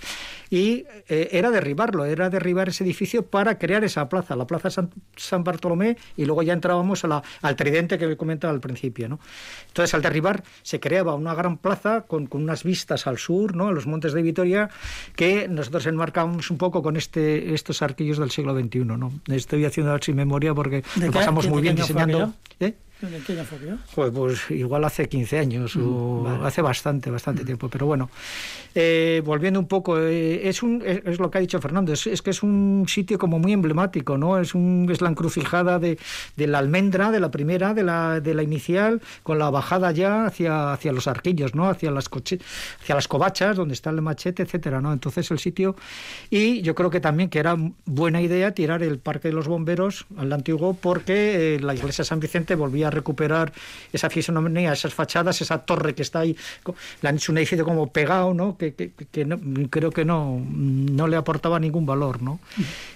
y 0.49 0.85
eh, 1.07 1.29
era 1.31 1.51
derribarlo 1.51 2.05
era 2.05 2.29
derribar 2.29 2.69
ese 2.69 2.83
edificio 2.83 3.25
para 3.25 3.57
crear 3.57 3.83
esa 3.83 4.07
plaza 4.09 4.35
la 4.35 4.47
plaza 4.47 4.69
San, 4.69 4.89
San 5.15 5.43
Bartolomé 5.43 5.97
y 6.17 6.25
luego 6.25 6.43
ya 6.43 6.53
entrábamos 6.53 7.03
a 7.03 7.07
la, 7.07 7.23
al 7.41 7.55
tridente 7.55 7.97
que 7.97 8.17
comentaba 8.17 8.53
al 8.53 8.59
principio 8.59 9.09
no 9.09 9.19
entonces 9.67 9.93
al 9.93 10.01
derribar 10.01 10.43
se 10.61 10.79
creaba 10.79 11.15
una 11.15 11.33
gran 11.35 11.57
plaza 11.57 12.01
con, 12.01 12.27
con 12.27 12.43
unas 12.43 12.63
vistas 12.63 13.07
al 13.07 13.17
sur 13.17 13.55
no 13.55 13.67
a 13.67 13.71
los 13.71 13.87
montes 13.87 14.13
de 14.13 14.21
Vitoria 14.21 14.69
que 15.15 15.47
nosotros 15.47 15.85
enmarcamos 15.85 16.51
un 16.51 16.57
poco 16.57 16.81
con 16.81 16.97
este 16.97 17.53
estos 17.53 17.81
arquillos 17.81 18.17
del 18.17 18.31
siglo 18.31 18.57
XXI 18.57 18.85
no 18.85 19.11
estoy 19.27 19.65
haciendo 19.65 19.97
sin 20.01 20.15
memoria 20.15 20.53
porque 20.53 20.83
lo 20.99 21.11
pasamos 21.11 21.47
muy 21.47 21.61
bien 21.61 21.75
diseñando 21.75 22.33
¿Eh? 22.59 22.73
¿De 23.01 23.19
qué 23.19 23.33
año 23.33 23.43
fue? 23.87 24.11
Pues, 24.11 24.49
igual 24.51 24.85
hace 24.85 25.09
15 25.09 25.37
años, 25.37 25.75
o 25.75 26.23
mm, 26.25 26.45
hace 26.45 26.61
bastante, 26.61 27.11
bastante 27.11 27.43
mm. 27.43 27.45
tiempo. 27.45 27.69
Pero 27.69 27.85
bueno, 27.85 28.09
eh, 28.73 29.21
volviendo 29.25 29.59
un 29.59 29.67
poco, 29.67 29.99
eh, 29.99 30.47
es, 30.47 30.63
un, 30.63 30.81
es, 30.85 31.19
lo 31.19 31.29
que 31.29 31.37
ha 31.37 31.41
dicho 31.41 31.59
Fernando, 31.59 31.91
es, 31.91 32.21
que 32.21 32.29
es 32.29 32.41
un 32.41 32.85
sitio 32.87 33.19
como 33.19 33.37
muy 33.37 33.51
emblemático, 33.51 34.17
¿no? 34.17 34.39
Es, 34.39 34.55
un, 34.55 34.87
es 34.89 35.01
la 35.01 35.09
encrucijada 35.09 35.77
de, 35.77 35.99
de 36.37 36.47
la 36.47 36.59
almendra, 36.59 37.11
de 37.11 37.19
la 37.19 37.31
primera, 37.31 37.73
de 37.73 37.83
la, 37.83 38.21
de 38.21 38.33
la 38.33 38.43
inicial, 38.43 39.01
con 39.23 39.39
la 39.39 39.49
bajada 39.49 39.91
ya 39.91 40.25
hacia, 40.25 40.71
hacia 40.71 40.93
los 40.93 41.07
arquillos, 41.07 41.53
¿no? 41.53 41.69
Hacia 41.69 41.91
las, 41.91 42.07
coche, 42.07 42.39
hacia 42.81 42.95
las 42.95 43.09
covachas, 43.09 43.57
donde 43.57 43.73
está 43.73 43.89
el 43.89 44.01
machete, 44.01 44.43
etcétera, 44.43 44.79
¿no? 44.79 44.93
Entonces 44.93 45.29
el 45.31 45.39
sitio... 45.39 45.75
Y 46.29 46.61
yo 46.61 46.75
creo 46.75 46.89
que 46.89 46.99
también 46.99 47.29
que 47.29 47.39
era 47.39 47.57
buena 47.85 48.21
idea 48.21 48.53
tirar 48.53 48.83
el 48.83 48.99
Parque 48.99 49.27
de 49.27 49.33
los 49.33 49.47
Bomberos 49.47 50.05
al 50.17 50.31
antiguo 50.33 50.73
porque 50.73 51.59
la 51.61 51.73
iglesia 51.75 52.03
San 52.03 52.19
Vicente 52.19 52.55
volvía 52.55 52.84
a 52.85 52.89
recuperar 52.89 53.51
esa 53.91 54.09
fisonomía, 54.09 54.73
esas 54.73 54.93
fachadas, 54.93 55.41
esa 55.41 55.59
torre 55.59 55.93
que 55.93 56.01
está 56.01 56.19
ahí, 56.19 56.35
le 57.01 57.09
han 57.09 57.15
hecho 57.15 57.31
un 57.31 57.37
edificio 57.37 57.65
como 57.65 57.91
pegado, 57.91 58.33
¿no? 58.33 58.57
Que, 58.57 58.73
que, 58.73 59.25
no, 59.25 59.39
creo 59.69 59.91
que 59.91 60.05
no, 60.05 60.41
no 60.49 61.07
le 61.07 61.17
aportaba 61.17 61.59
ningún 61.59 61.85
valor, 61.85 62.21
¿no? 62.21 62.39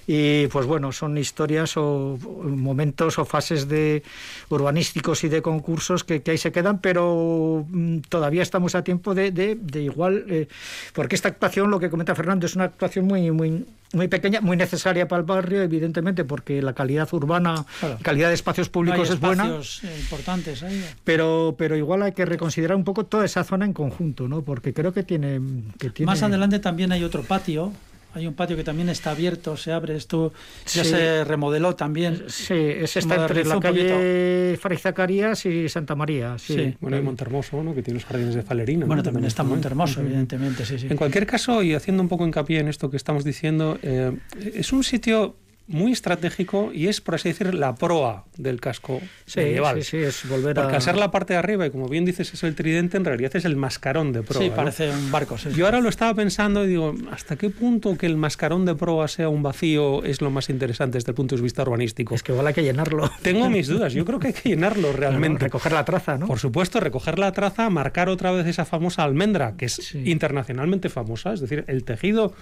Y 0.07 0.47
pues 0.47 0.65
bueno, 0.65 0.91
son 0.91 1.17
historias 1.17 1.77
o 1.77 2.17
momentos 2.43 3.19
o 3.19 3.25
fases 3.25 3.67
de 3.67 4.03
urbanísticos 4.49 5.23
y 5.23 5.29
de 5.29 5.41
concursos 5.41 6.03
que, 6.03 6.21
ahí 6.25 6.37
se 6.37 6.51
quedan, 6.51 6.79
pero 6.79 7.65
mm, 7.67 7.99
todavía 8.09 8.41
estamos 8.41 8.75
a 8.75 8.83
tiempo 8.83 9.15
de, 9.15 9.31
de, 9.31 9.81
igual, 9.81 10.25
eh, 10.29 10.47
porque 10.93 11.15
esta 11.15 11.29
actuación, 11.29 11.71
lo 11.71 11.79
que 11.79 11.89
comenta 11.89 12.15
Fernando, 12.15 12.45
es 12.45 12.55
una 12.55 12.65
actuación 12.65 13.05
muy, 13.05 13.31
muy, 13.31 13.65
muy 13.93 14.07
pequeña, 14.07 14.41
muy 14.41 14.55
necesaria 14.55 15.07
para 15.07 15.21
el 15.21 15.25
barrio, 15.25 15.61
evidentemente, 15.61 16.23
porque 16.23 16.61
la 16.61 16.73
calidad 16.73 17.07
urbana, 17.11 17.65
calidad 18.01 18.29
de 18.29 18.35
espacios 18.35 18.69
públicos 18.69 19.09
es 19.09 19.19
buena. 19.19 19.59
Importantes 19.83 20.63
ahí. 20.63 20.83
Pero, 21.03 21.55
pero 21.57 21.75
igual 21.75 22.03
hay 22.03 22.11
que 22.11 22.25
reconsiderar 22.25 22.75
un 22.75 22.83
poco 22.83 23.05
toda 23.05 23.25
esa 23.25 23.43
zona 23.43 23.65
en 23.65 23.73
conjunto, 23.73 24.27
¿no? 24.27 24.41
Porque 24.41 24.73
creo 24.73 24.93
que 24.93 25.03
tiene, 25.03 25.39
que 25.77 25.89
tiene... 25.89 26.07
Más 26.11 26.23
adelante 26.23 26.59
también 26.59 26.91
hay 26.91 27.03
otro 27.03 27.23
patio 27.23 27.71
hay 28.15 28.25
un 28.25 28.33
patio 28.33 28.57
que 28.57 28.63
también 28.63 28.89
está 28.89 29.11
abierto, 29.11 29.55
se 29.55 29.71
abre, 29.71 29.95
esto 29.95 30.33
ya 30.65 30.83
se 30.83 31.23
remodeló 31.23 31.75
también. 31.75 32.23
Sí, 32.27 32.55
es 32.55 32.97
está 32.97 33.15
entre 33.15 33.45
la 33.45 33.59
calle 33.59 34.57
Fray 34.59 34.77
Zacarías 34.77 35.45
y 35.45 35.69
Santa 35.69 35.95
María. 35.95 36.37
Sí. 36.39 36.75
Bueno, 36.81 36.97
hay 36.97 37.03
Montermoso, 37.03 37.61
¿no? 37.61 37.75
que 37.75 37.83
tiene 37.83 37.99
los 37.99 38.05
jardines 38.05 38.33
de 38.33 38.41
Falerina. 38.41 38.87
Bueno, 38.87 39.03
también 39.03 39.25
está 39.25 39.43
Montermoso, 39.43 40.01
evidentemente, 40.01 40.65
sí, 40.65 40.79
sí. 40.79 40.87
En 40.89 40.97
cualquier 40.97 41.27
caso, 41.27 41.61
y 41.61 41.75
haciendo 41.75 42.01
un 42.01 42.09
poco 42.09 42.25
hincapié 42.25 42.59
en 42.59 42.67
esto 42.67 42.89
que 42.89 42.97
estamos 42.97 43.23
diciendo, 43.23 43.77
eh, 43.83 44.17
es 44.55 44.73
un 44.73 44.83
sitio 44.83 45.35
muy 45.69 45.91
estratégico 45.91 46.71
y 46.73 46.87
es, 46.87 46.99
por 46.99 47.15
así 47.15 47.29
decir, 47.29 47.53
la 47.53 47.75
proa 47.75 48.25
del 48.37 48.59
casco 48.59 48.99
sí, 49.25 49.39
medieval. 49.39 49.83
Sí, 49.83 49.91
sí, 49.91 49.97
es 49.97 50.27
volver 50.27 50.55
Porque 50.55 50.75
al 50.75 50.81
ser 50.81 50.97
la 50.97 51.11
parte 51.11 51.33
de 51.33 51.39
arriba, 51.39 51.67
y 51.67 51.69
como 51.69 51.87
bien 51.87 52.05
dices, 52.05 52.33
es 52.33 52.43
el 52.43 52.55
tridente, 52.55 52.97
en 52.97 53.05
realidad 53.05 53.35
es 53.35 53.45
el 53.45 53.55
mascarón 53.55 54.11
de 54.11 54.23
proa. 54.23 54.41
Sí, 54.41 54.51
parece 54.53 54.89
un 54.89 55.11
barco. 55.11 55.37
Yo 55.55 55.65
ahora 55.65 55.79
lo 55.79 55.89
estaba 55.89 56.15
pensando 56.15 56.65
y 56.65 56.69
digo, 56.69 56.95
¿hasta 57.11 57.35
qué 57.35 57.51
punto 57.51 57.95
que 57.97 58.07
el 58.07 58.17
mascarón 58.17 58.65
de 58.65 58.73
proa 58.73 59.07
sea 59.07 59.29
un 59.29 59.43
vacío 59.43 60.03
es 60.03 60.21
lo 60.21 60.31
más 60.31 60.49
interesante 60.49 60.97
desde 60.97 61.11
el 61.11 61.15
punto 61.15 61.35
de 61.35 61.41
vista 61.41 61.61
urbanístico? 61.61 62.15
Es 62.15 62.23
que 62.23 62.31
igual 62.31 62.47
hay 62.47 62.55
que 62.55 62.63
llenarlo. 62.63 63.09
Tengo 63.21 63.47
mis 63.49 63.67
dudas, 63.67 63.93
yo 63.93 64.05
creo 64.05 64.19
que 64.19 64.27
hay 64.27 64.33
que 64.33 64.49
llenarlo 64.49 64.91
realmente. 64.91 65.45
recoger 65.45 65.71
la 65.71 65.85
traza, 65.85 66.17
¿no? 66.17 66.25
Por 66.25 66.39
supuesto, 66.39 66.79
recoger 66.79 67.19
la 67.19 67.31
traza, 67.31 67.69
marcar 67.69 68.09
otra 68.09 68.31
vez 68.31 68.47
esa 68.47 68.65
famosa 68.65 69.03
almendra, 69.03 69.53
que 69.55 69.65
es 69.65 69.93
internacionalmente 69.93 70.89
famosa, 70.89 71.33
es 71.33 71.41
decir, 71.41 71.63
el 71.67 71.83
tejido 71.83 72.33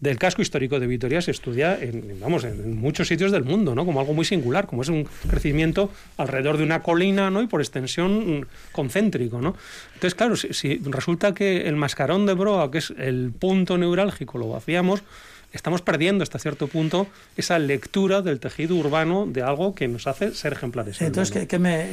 del 0.00 0.18
casco 0.18 0.42
histórico 0.42 0.78
de 0.78 0.86
Vitoria 0.86 1.22
se 1.22 1.30
estudia 1.30 1.78
en, 1.80 2.20
vamos, 2.20 2.44
en 2.44 2.76
muchos 2.76 3.08
sitios 3.08 3.32
del 3.32 3.44
mundo, 3.44 3.74
¿no? 3.74 3.86
Como 3.86 4.00
algo 4.00 4.12
muy 4.12 4.24
singular, 4.24 4.66
como 4.66 4.82
es 4.82 4.88
un 4.88 5.08
crecimiento 5.28 5.90
alrededor 6.18 6.58
de 6.58 6.64
una 6.64 6.82
colina, 6.82 7.30
¿no? 7.30 7.40
Y 7.40 7.46
por 7.46 7.60
extensión 7.60 8.40
mm, 8.40 8.44
concéntrico, 8.72 9.40
¿no? 9.40 9.56
Entonces, 9.94 10.14
claro, 10.14 10.36
si, 10.36 10.78
resulta 10.84 11.32
que 11.32 11.66
el 11.66 11.76
mascarón 11.76 12.26
de 12.26 12.34
Broa, 12.34 12.70
que 12.70 12.78
es 12.78 12.92
el 12.98 13.32
punto 13.38 13.78
neurálgico, 13.78 14.36
lo 14.36 14.48
vaciamos, 14.50 15.02
estamos 15.52 15.80
perdiendo 15.80 16.22
hasta 16.22 16.38
cierto 16.38 16.68
punto 16.68 17.06
esa 17.38 17.58
lectura 17.58 18.20
del 18.20 18.38
tejido 18.38 18.76
urbano 18.76 19.26
de 19.26 19.42
algo 19.42 19.74
que 19.74 19.88
nos 19.88 20.06
hace 20.06 20.32
ser 20.32 20.52
ejemplares. 20.52 21.00
Entonces, 21.00 21.46
que, 21.46 21.58
me, 21.58 21.84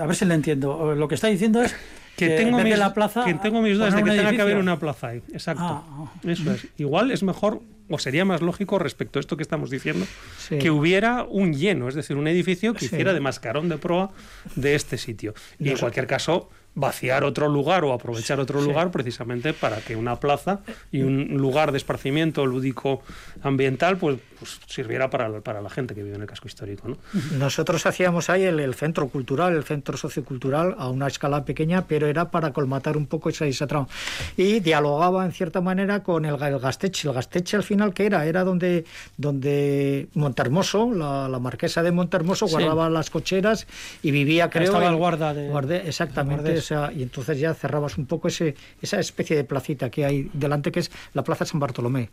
a 0.00 0.06
ver 0.06 0.14
si 0.14 0.24
le 0.24 0.34
entiendo. 0.34 0.94
Lo 0.94 1.08
que 1.08 1.16
está 1.16 1.26
diciendo 1.26 1.62
es 1.62 1.74
que, 2.18 2.36
tengo 2.36 2.58
mis, 2.58 2.78
la 2.78 2.92
plaza, 2.92 3.24
que 3.24 3.34
tengo 3.34 3.62
mis 3.62 3.76
dudas 3.76 3.94
de 3.94 4.02
que 4.02 4.10
tenga 4.10 4.32
que 4.32 4.42
haber 4.42 4.58
una 4.58 4.78
plaza 4.78 5.08
ahí. 5.08 5.22
Exacto. 5.32 5.62
Ah, 5.64 5.84
ah. 5.88 6.12
Eso 6.24 6.52
es. 6.52 6.68
Igual 6.76 7.10
es 7.10 7.22
mejor 7.22 7.60
o 7.90 7.98
sería 7.98 8.24
más 8.24 8.42
lógico 8.42 8.78
respecto 8.78 9.18
a 9.18 9.20
esto 9.20 9.36
que 9.36 9.42
estamos 9.42 9.70
diciendo, 9.70 10.06
que 10.48 10.70
hubiera 10.70 11.24
un 11.24 11.54
lleno, 11.54 11.88
es 11.88 11.94
decir, 11.94 12.16
un 12.16 12.28
edificio 12.28 12.74
que 12.74 12.84
hiciera 12.84 13.14
de 13.14 13.20
mascarón 13.20 13.68
de 13.68 13.78
proa 13.78 14.10
de 14.56 14.74
este 14.74 14.98
sitio. 14.98 15.34
Y 15.58 15.70
en 15.70 15.78
cualquier 15.78 16.06
caso, 16.06 16.50
vaciar 16.78 17.24
otro 17.24 17.48
lugar 17.48 17.84
o 17.84 17.92
aprovechar 17.92 18.38
otro 18.38 18.60
lugar 18.60 18.90
precisamente 18.90 19.52
para 19.52 19.78
que 19.80 19.96
una 19.96 20.16
plaza 20.16 20.60
y 20.92 21.02
un 21.02 21.36
lugar 21.36 21.72
de 21.72 21.78
esparcimiento 21.78 22.46
lúdico 22.46 23.02
ambiental 23.42 23.96
pues, 23.98 24.18
pues 24.38 24.60
sirviera 24.66 25.10
para, 25.10 25.40
para, 25.40 25.60
la 25.60 25.70
gente 25.70 25.94
que 25.94 26.02
vive 26.02 26.14
en 26.14 26.22
el 26.22 26.28
casco 26.28 26.46
histórico. 26.46 26.88
¿no? 26.88 26.96
Nosotros 27.38 27.84
hacíamos 27.86 28.30
ahí 28.30 28.44
el, 28.44 28.74
centro 28.74 29.08
cultural, 29.08 29.54
el 29.54 29.64
centro 29.64 29.96
sociocultural 29.96 30.76
a 30.78 30.88
una 30.88 31.08
escala 31.08 31.44
pequeña, 31.44 31.86
pero 31.86 32.06
era 32.06 32.30
para 32.30 32.52
colmatar 32.52 32.96
un 32.96 33.06
poco 33.06 33.28
esa, 33.28 33.46
esa 33.46 33.66
trama. 33.66 33.88
Y 34.36 34.60
dialogaba 34.60 35.24
en 35.24 35.32
cierta 35.32 35.60
manera 35.60 36.02
con 36.02 36.24
el, 36.24 36.40
el 36.40 36.58
Gasteche. 36.58 37.08
El 37.08 37.14
Gasteche 37.14 37.56
al 37.56 37.64
final, 37.64 37.92
¿qué 37.92 38.06
era? 38.06 38.24
Era 38.24 38.44
donde, 38.44 38.84
donde 39.16 40.08
Montermoso, 40.14 40.92
la, 40.92 41.28
la 41.28 41.38
marquesa 41.40 41.82
de 41.82 41.90
Montermoso, 41.90 42.46
guardaba 42.46 42.88
las 42.88 43.10
cocheras 43.10 43.66
y 44.02 44.12
vivía, 44.12 44.48
creo... 44.50 44.64
Estaba 44.64 44.88
el 44.88 44.96
guarda 44.96 45.34
de... 45.34 45.88
exactamente 45.88 46.60
y 46.94 47.02
entonces 47.02 47.38
ya 47.38 47.54
cerrabas 47.54 47.98
un 47.98 48.06
poco 48.06 48.28
ese, 48.28 48.54
esa 48.82 49.00
especie 49.00 49.36
de 49.36 49.44
placita 49.44 49.90
que 49.90 50.04
hay 50.04 50.30
delante, 50.32 50.70
que 50.72 50.80
es 50.80 50.90
la 51.14 51.22
Plaza 51.24 51.44
San 51.44 51.60
Bartolomé. 51.60 52.10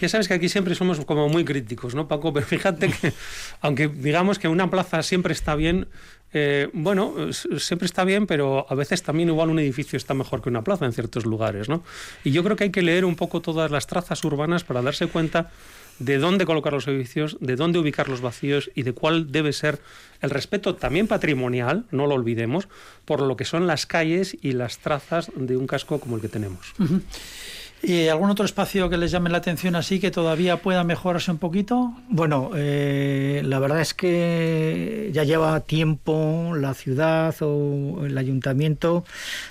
Ya 0.00 0.08
sabes 0.08 0.28
que 0.28 0.34
aquí 0.34 0.48
siempre 0.48 0.74
somos 0.74 1.04
como 1.04 1.28
muy 1.28 1.44
críticos, 1.44 1.94
¿no, 1.94 2.08
Paco? 2.08 2.32
Pero 2.32 2.46
fíjate 2.46 2.90
que, 2.90 3.12
aunque 3.60 3.88
digamos 3.88 4.38
que 4.38 4.48
una 4.48 4.70
plaza 4.70 5.02
siempre 5.02 5.32
está 5.32 5.54
bien, 5.54 5.88
eh, 6.32 6.68
bueno, 6.72 7.14
siempre 7.32 7.86
está 7.86 8.04
bien, 8.04 8.26
pero 8.26 8.66
a 8.68 8.74
veces 8.74 9.02
también 9.02 9.28
igual 9.28 9.48
un 9.48 9.58
edificio 9.58 9.96
está 9.96 10.12
mejor 10.12 10.42
que 10.42 10.48
una 10.48 10.62
plaza 10.62 10.84
en 10.84 10.92
ciertos 10.92 11.24
lugares, 11.24 11.68
¿no? 11.68 11.82
Y 12.24 12.32
yo 12.32 12.44
creo 12.44 12.56
que 12.56 12.64
hay 12.64 12.70
que 12.70 12.82
leer 12.82 13.04
un 13.04 13.16
poco 13.16 13.40
todas 13.40 13.70
las 13.70 13.86
trazas 13.86 14.22
urbanas 14.24 14.64
para 14.64 14.82
darse 14.82 15.06
cuenta 15.06 15.50
de 15.98 16.18
dónde 16.18 16.46
colocar 16.46 16.72
los 16.72 16.88
edificios, 16.88 17.36
de 17.40 17.56
dónde 17.56 17.78
ubicar 17.78 18.08
los 18.08 18.20
vacíos 18.20 18.70
y 18.74 18.82
de 18.82 18.92
cuál 18.92 19.32
debe 19.32 19.52
ser 19.52 19.80
el 20.20 20.30
respeto 20.30 20.74
también 20.74 21.06
patrimonial, 21.06 21.84
no 21.90 22.06
lo 22.06 22.14
olvidemos, 22.14 22.68
por 23.04 23.20
lo 23.20 23.36
que 23.36 23.44
son 23.44 23.66
las 23.66 23.86
calles 23.86 24.36
y 24.40 24.52
las 24.52 24.78
trazas 24.78 25.30
de 25.34 25.56
un 25.56 25.66
casco 25.66 26.00
como 26.00 26.16
el 26.16 26.22
que 26.22 26.28
tenemos. 26.28 26.74
¿Y 27.82 28.08
algún 28.08 28.30
otro 28.30 28.44
espacio 28.44 28.88
que 28.88 28.96
les 28.96 29.10
llame 29.10 29.28
la 29.28 29.38
atención 29.38 29.76
así 29.76 30.00
que 30.00 30.10
todavía 30.10 30.56
pueda 30.62 30.82
mejorarse 30.82 31.30
un 31.30 31.38
poquito? 31.38 31.92
Bueno, 32.08 32.50
eh, 32.56 33.42
la 33.44 33.58
verdad 33.58 33.80
es 33.80 33.92
que 33.92 35.10
ya 35.12 35.24
lleva 35.24 35.60
tiempo 35.60 36.54
la 36.56 36.72
ciudad 36.72 37.34
o 37.40 38.06
el 38.06 38.16
ayuntamiento 38.16 39.04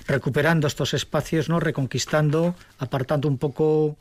recuperando 0.08 0.66
estos 0.66 0.92
espacios, 0.92 1.48
¿no? 1.48 1.60
reconquistando, 1.60 2.56
apartando 2.78 3.28
un 3.28 3.38
poco 3.38 3.96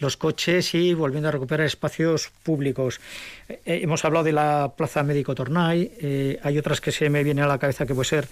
los 0.00 0.16
coches 0.16 0.74
y 0.74 0.94
volviendo 0.94 1.28
a 1.28 1.32
recuperar 1.32 1.66
espacios 1.66 2.30
públicos. 2.42 3.00
Eh, 3.48 3.60
hemos 3.64 4.04
hablado 4.04 4.24
de 4.24 4.32
la 4.32 4.72
Plaza 4.76 5.02
Médico 5.02 5.34
Tornay, 5.34 5.92
eh, 6.00 6.40
hay 6.42 6.58
otras 6.58 6.80
que 6.80 6.90
se 6.90 7.08
me 7.10 7.22
vienen 7.22 7.44
a 7.44 7.46
la 7.46 7.58
cabeza 7.58 7.86
que 7.86 7.94
puede 7.94 8.08
ser 8.08 8.28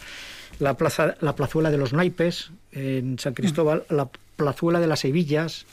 la 0.59 0.75
plaza, 0.75 1.17
la 1.21 1.37
plazuela 1.37 1.71
de 1.71 1.79
los 1.79 1.93
naipes 1.93 2.51
en 2.73 3.19
San 3.19 3.35
Cristóbal, 3.35 3.85
la 3.89 4.09
plazuela 4.37 4.81
de 4.81 4.87
las 4.87 5.01
Sevillas. 5.01 5.67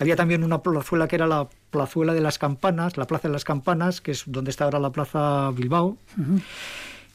Había 0.00 0.16
también 0.16 0.44
una 0.44 0.62
plazuela 0.62 1.08
que 1.08 1.16
era 1.16 1.26
la 1.26 1.48
plazuela 1.70 2.14
de 2.14 2.20
las 2.20 2.38
campanas, 2.38 2.96
la 2.96 3.06
plaza 3.06 3.28
de 3.28 3.32
las 3.32 3.44
campanas, 3.44 4.00
que 4.00 4.12
es 4.12 4.24
donde 4.26 4.50
está 4.50 4.64
ahora 4.64 4.78
la 4.78 4.90
plaza 4.90 5.50
Bilbao. 5.50 5.96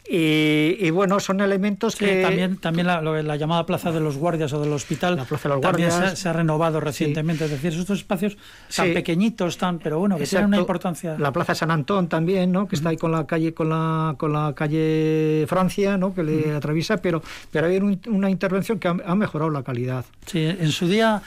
Y, 0.05 0.89
bueno, 0.91 1.19
son 1.21 1.39
elementos 1.39 1.95
que... 1.95 2.21
También, 2.21 2.57
también 2.57 2.87
la, 2.87 3.35
llamada 3.37 3.65
Plaza 3.65 3.91
de 3.91 4.01
los 4.01 4.17
Guardias 4.17 4.51
o 4.51 4.59
del 4.59 4.73
Hospital 4.73 5.15
la 5.15 5.23
plaza 5.23 5.47
de 5.47 5.55
los 5.55 5.61
guardias, 5.61 6.19
se, 6.19 6.27
ha, 6.27 6.33
renovado 6.33 6.81
recientemente. 6.81 7.45
Es 7.45 7.51
decir, 7.51 7.73
estos 7.73 7.99
espacios 7.99 8.37
tan 8.75 8.93
pequeñitos, 8.93 9.57
tan, 9.57 9.79
pero 9.79 9.99
bueno, 9.99 10.17
que 10.17 10.27
tienen 10.27 10.47
una 10.47 10.57
importancia... 10.57 11.15
La 11.17 11.31
Plaza 11.31 11.55
San 11.55 11.71
Antón 11.71 12.09
también, 12.09 12.51
¿no? 12.51 12.67
que 12.67 12.75
está 12.75 12.89
ahí 12.89 12.97
con 12.97 13.11
la 13.11 13.25
calle 13.25 13.53
con 13.53 13.69
la, 13.69 14.15
con 14.17 14.33
la 14.33 14.53
calle 14.53 15.45
Francia, 15.47 15.97
¿no? 15.97 16.13
que 16.13 16.23
le 16.23 16.53
atraviesa, 16.53 16.97
pero, 16.97 17.23
pero 17.49 17.67
hay 17.67 17.77
una 17.77 18.29
intervención 18.29 18.79
que 18.79 18.89
ha, 18.89 19.15
mejorado 19.15 19.51
la 19.51 19.63
calidad. 19.63 20.05
Sí, 20.25 20.43
en 20.43 20.71
su 20.71 20.87
día 20.87 21.21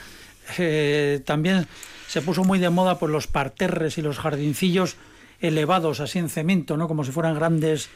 eh, 0.59 1.21
también 1.25 1.67
se 2.07 2.21
puso 2.21 2.43
muy 2.43 2.59
de 2.59 2.69
moda 2.69 2.99
por 2.99 3.09
los 3.09 3.25
parterres 3.25 3.97
y 3.97 4.03
los 4.03 4.19
jardincillos 4.19 4.97
elevados 5.41 5.99
así 5.99 6.19
en 6.19 6.29
cemento, 6.29 6.77
¿no? 6.77 6.87
como 6.87 7.03
si 7.03 7.11
fueran 7.11 7.35
grandes 7.35 7.89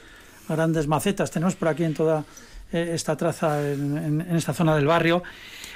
grandes 0.56 0.88
macetas 0.88 1.32
tenemos 1.32 1.56
por 1.56 1.68
aquí 1.68 1.84
en 1.84 1.94
toda 1.94 2.24
eh, 2.74 2.92
esta 2.94 3.18
traza, 3.18 3.72
en, 3.72 4.22
esta 4.32 4.54
zona 4.54 4.76
del 4.76 4.88
barrio. 4.88 5.24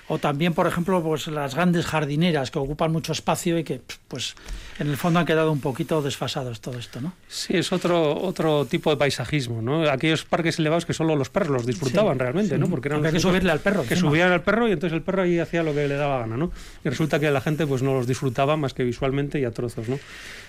O 0.07 0.19
también, 0.19 0.53
por 0.53 0.67
ejemplo, 0.67 1.01
pues 1.01 1.25
las 1.27 1.55
grandes 1.55 1.87
jardineras 1.87 2.51
que 2.51 2.59
ocupan 2.59 2.91
mucho 2.91 3.11
espacio 3.11 3.57
y 3.57 3.63
que, 3.63 3.81
pues, 4.07 4.35
en 4.77 4.87
el 4.87 4.97
fondo 4.97 5.19
han 5.19 5.25
quedado 5.25 5.51
un 5.51 5.61
poquito 5.61 5.99
desfasados 6.03 6.61
todo 6.61 6.77
esto, 6.77 7.01
¿no? 7.01 7.13
Sí, 7.27 7.57
es 7.57 7.71
otro 7.71 8.15
otro 8.15 8.65
tipo 8.65 8.91
de 8.91 8.97
paisajismo, 8.97 9.63
¿no? 9.63 9.89
Aquellos 9.89 10.23
parques 10.23 10.59
elevados 10.59 10.85
que 10.85 10.93
solo 10.93 11.15
los 11.15 11.31
perros 11.31 11.49
los 11.49 11.65
disfrutaban 11.65 12.19
realmente, 12.19 12.59
¿no? 12.59 12.69
Porque 12.69 12.89
eran 12.89 13.01
que 13.01 13.19
subirle 13.19 13.51
al 13.51 13.61
perro. 13.61 13.83
Que 13.83 13.95
subían 13.95 14.31
al 14.31 14.43
perro 14.43 14.67
y 14.67 14.73
entonces 14.73 14.95
el 14.95 15.01
perro 15.01 15.23
ahí 15.23 15.39
hacía 15.39 15.63
lo 15.63 15.73
que 15.73 15.87
le 15.87 15.95
daba 15.95 16.19
gana, 16.19 16.37
¿no? 16.37 16.51
Y 16.83 16.89
resulta 16.89 17.19
que 17.19 17.31
la 17.31 17.41
gente 17.41 17.65
pues 17.65 17.81
no 17.81 17.95
los 17.95 18.05
disfrutaba 18.05 18.57
más 18.57 18.75
que 18.75 18.83
visualmente 18.83 19.39
y 19.39 19.45
a 19.45 19.51
trozos, 19.51 19.89
¿no? 19.89 19.97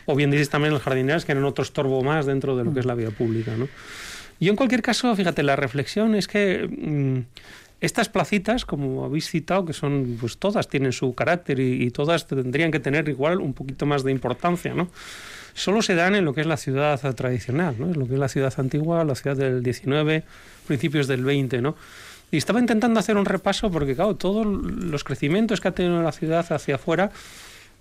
O 0.05 0.15
bien 0.15 0.31
dices 0.31 0.51
también 0.51 0.75
las 0.75 0.83
jardineras 0.83 1.25
que 1.25 1.33
eran 1.33 1.45
otro 1.45 1.63
estorbo 1.63 2.03
más 2.03 2.27
dentro 2.27 2.57
de 2.57 2.65
lo 2.65 2.75
que 2.75 2.81
es 2.81 2.87
la 2.87 2.95
vida 2.95 3.11
pública, 3.11 3.53
¿no? 3.57 3.69
Yo 4.41 4.51
en 4.51 4.57
cualquier 4.57 4.83
caso, 4.83 5.15
fíjate, 5.17 5.43
la 5.43 5.57
reflexión 5.57 6.15
es 6.15 6.29
que 6.29 6.69
mm, 6.69 7.21
estas 7.81 8.09
placitas, 8.09 8.65
como 8.65 9.05
habéis 9.05 9.29
citado, 9.29 9.65
que 9.65 9.73
son, 9.73 10.17
pues 10.21 10.39
todas 10.39 10.69
tienen 10.69 10.93
su 10.93 11.15
carácter 11.15 11.61
y, 11.61 11.91
todas 11.91 12.27
tendrían 12.27 12.71
que 12.71 12.81
tener 12.81 13.09
igual 13.09 13.41
un 13.41 13.53
poquito 13.53 13.87
más 13.87 14.03
de 14.03 14.13
importancia, 14.13 14.75
¿no? 14.75 14.89
Solo 15.55 15.81
se 15.83 15.95
dan 15.95 16.15
en 16.15 16.25
lo 16.25 16.35
que 16.35 16.43
es 16.43 16.47
la 16.47 16.57
ciudad 16.57 17.01
tradicional, 17.15 17.77
¿no? 17.79 17.87
En 17.87 17.99
lo 17.99 18.07
que 18.07 18.15
es 18.15 18.19
la 18.19 18.29
ciudad 18.29 18.53
antigua, 18.59 19.05
la 19.05 19.15
ciudad 19.15 19.37
del 19.37 19.63
19, 19.63 20.23
principios 20.67 21.07
del 21.07 21.25
20, 21.25 21.63
¿no? 21.63 21.77
Y 22.31 22.39
estaba 22.39 22.61
intentando 22.61 22.99
hacer 22.99 23.17
un 23.17 23.25
repaso 23.25 23.71
porque, 23.71 23.95
claro, 23.95 24.17
todos 24.17 24.47
los 24.47 25.05
crecimientos 25.05 25.61
que 25.61 25.69
ha 25.69 25.73
tenido 25.73 26.03
la 26.03 26.13
ciudad 26.13 26.51
hacia 26.53 26.75
afuera 26.75 27.11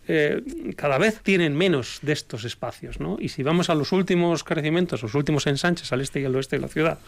eh, 0.07 0.41
cada 0.75 0.97
vez 0.97 1.21
tienen 1.21 1.55
menos 1.55 1.99
de 2.01 2.13
estos 2.13 2.45
espacios. 2.45 2.99
¿no? 2.99 3.17
Y 3.19 3.29
si 3.29 3.43
vamos 3.43 3.69
a 3.69 3.75
los 3.75 3.91
últimos 3.91 4.43
crecimientos, 4.43 5.03
los 5.03 5.15
últimos 5.15 5.47
ensanches 5.47 5.91
al 5.91 6.01
este 6.01 6.21
y 6.21 6.25
al 6.25 6.35
oeste 6.35 6.57
de 6.57 6.61
la 6.61 6.67
ciudad, 6.67 6.99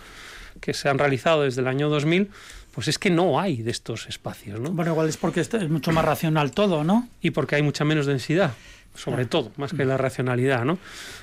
que 0.61 0.73
se 0.73 0.89
han 0.89 0.97
realizado 0.97 1.43
desde 1.43 1.61
el 1.61 1.67
año 1.67 1.89
2000, 1.89 2.29
pues 2.73 2.87
es 2.87 2.99
que 2.99 3.09
no 3.09 3.39
hay 3.39 3.63
de 3.63 3.71
estos 3.71 4.07
espacios. 4.07 4.59
¿no? 4.59 4.71
Bueno, 4.71 4.91
igual 4.91 5.09
es 5.09 5.17
porque 5.17 5.41
es 5.41 5.69
mucho 5.69 5.91
más 5.91 6.05
racional 6.05 6.51
todo, 6.51 6.83
¿no? 6.83 7.07
Y 7.21 7.31
porque 7.31 7.55
hay 7.55 7.61
mucha 7.61 7.85
menos 7.85 8.05
densidad 8.05 8.53
sobre 8.97 9.25
todo, 9.25 9.51
más 9.57 9.73
que 9.73 9.85
la 9.85 9.95
racionalidad, 9.95 10.65
¿no? 10.65 10.79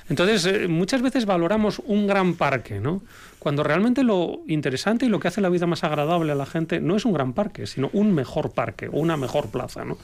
Entonces, 0.09 0.45
eh, 0.45 0.67
muchas 0.67 1.01
veces 1.01 1.25
valoramos 1.25 1.81
un 1.85 2.07
gran 2.07 2.35
parque, 2.35 2.79
¿no? 2.79 3.03
Cuando 3.37 3.63
realmente 3.63 4.03
lo 4.03 4.41
interesante 4.47 5.05
y 5.05 5.09
lo 5.09 5.19
que 5.19 5.27
hace 5.27 5.41
la 5.41 5.49
vida 5.49 5.67
más 5.67 5.83
agradable 5.83 6.31
a 6.31 6.35
la 6.35 6.45
gente 6.45 6.79
no 6.79 6.95
es 6.95 7.05
un 7.05 7.13
gran 7.13 7.33
parque, 7.33 7.67
sino 7.67 7.89
un 7.93 8.13
mejor 8.13 8.51
parque 8.51 8.87
o 8.87 8.93
una 8.93 9.17
mejor 9.17 9.49
plaza, 9.49 9.83
¿no? 9.83 9.97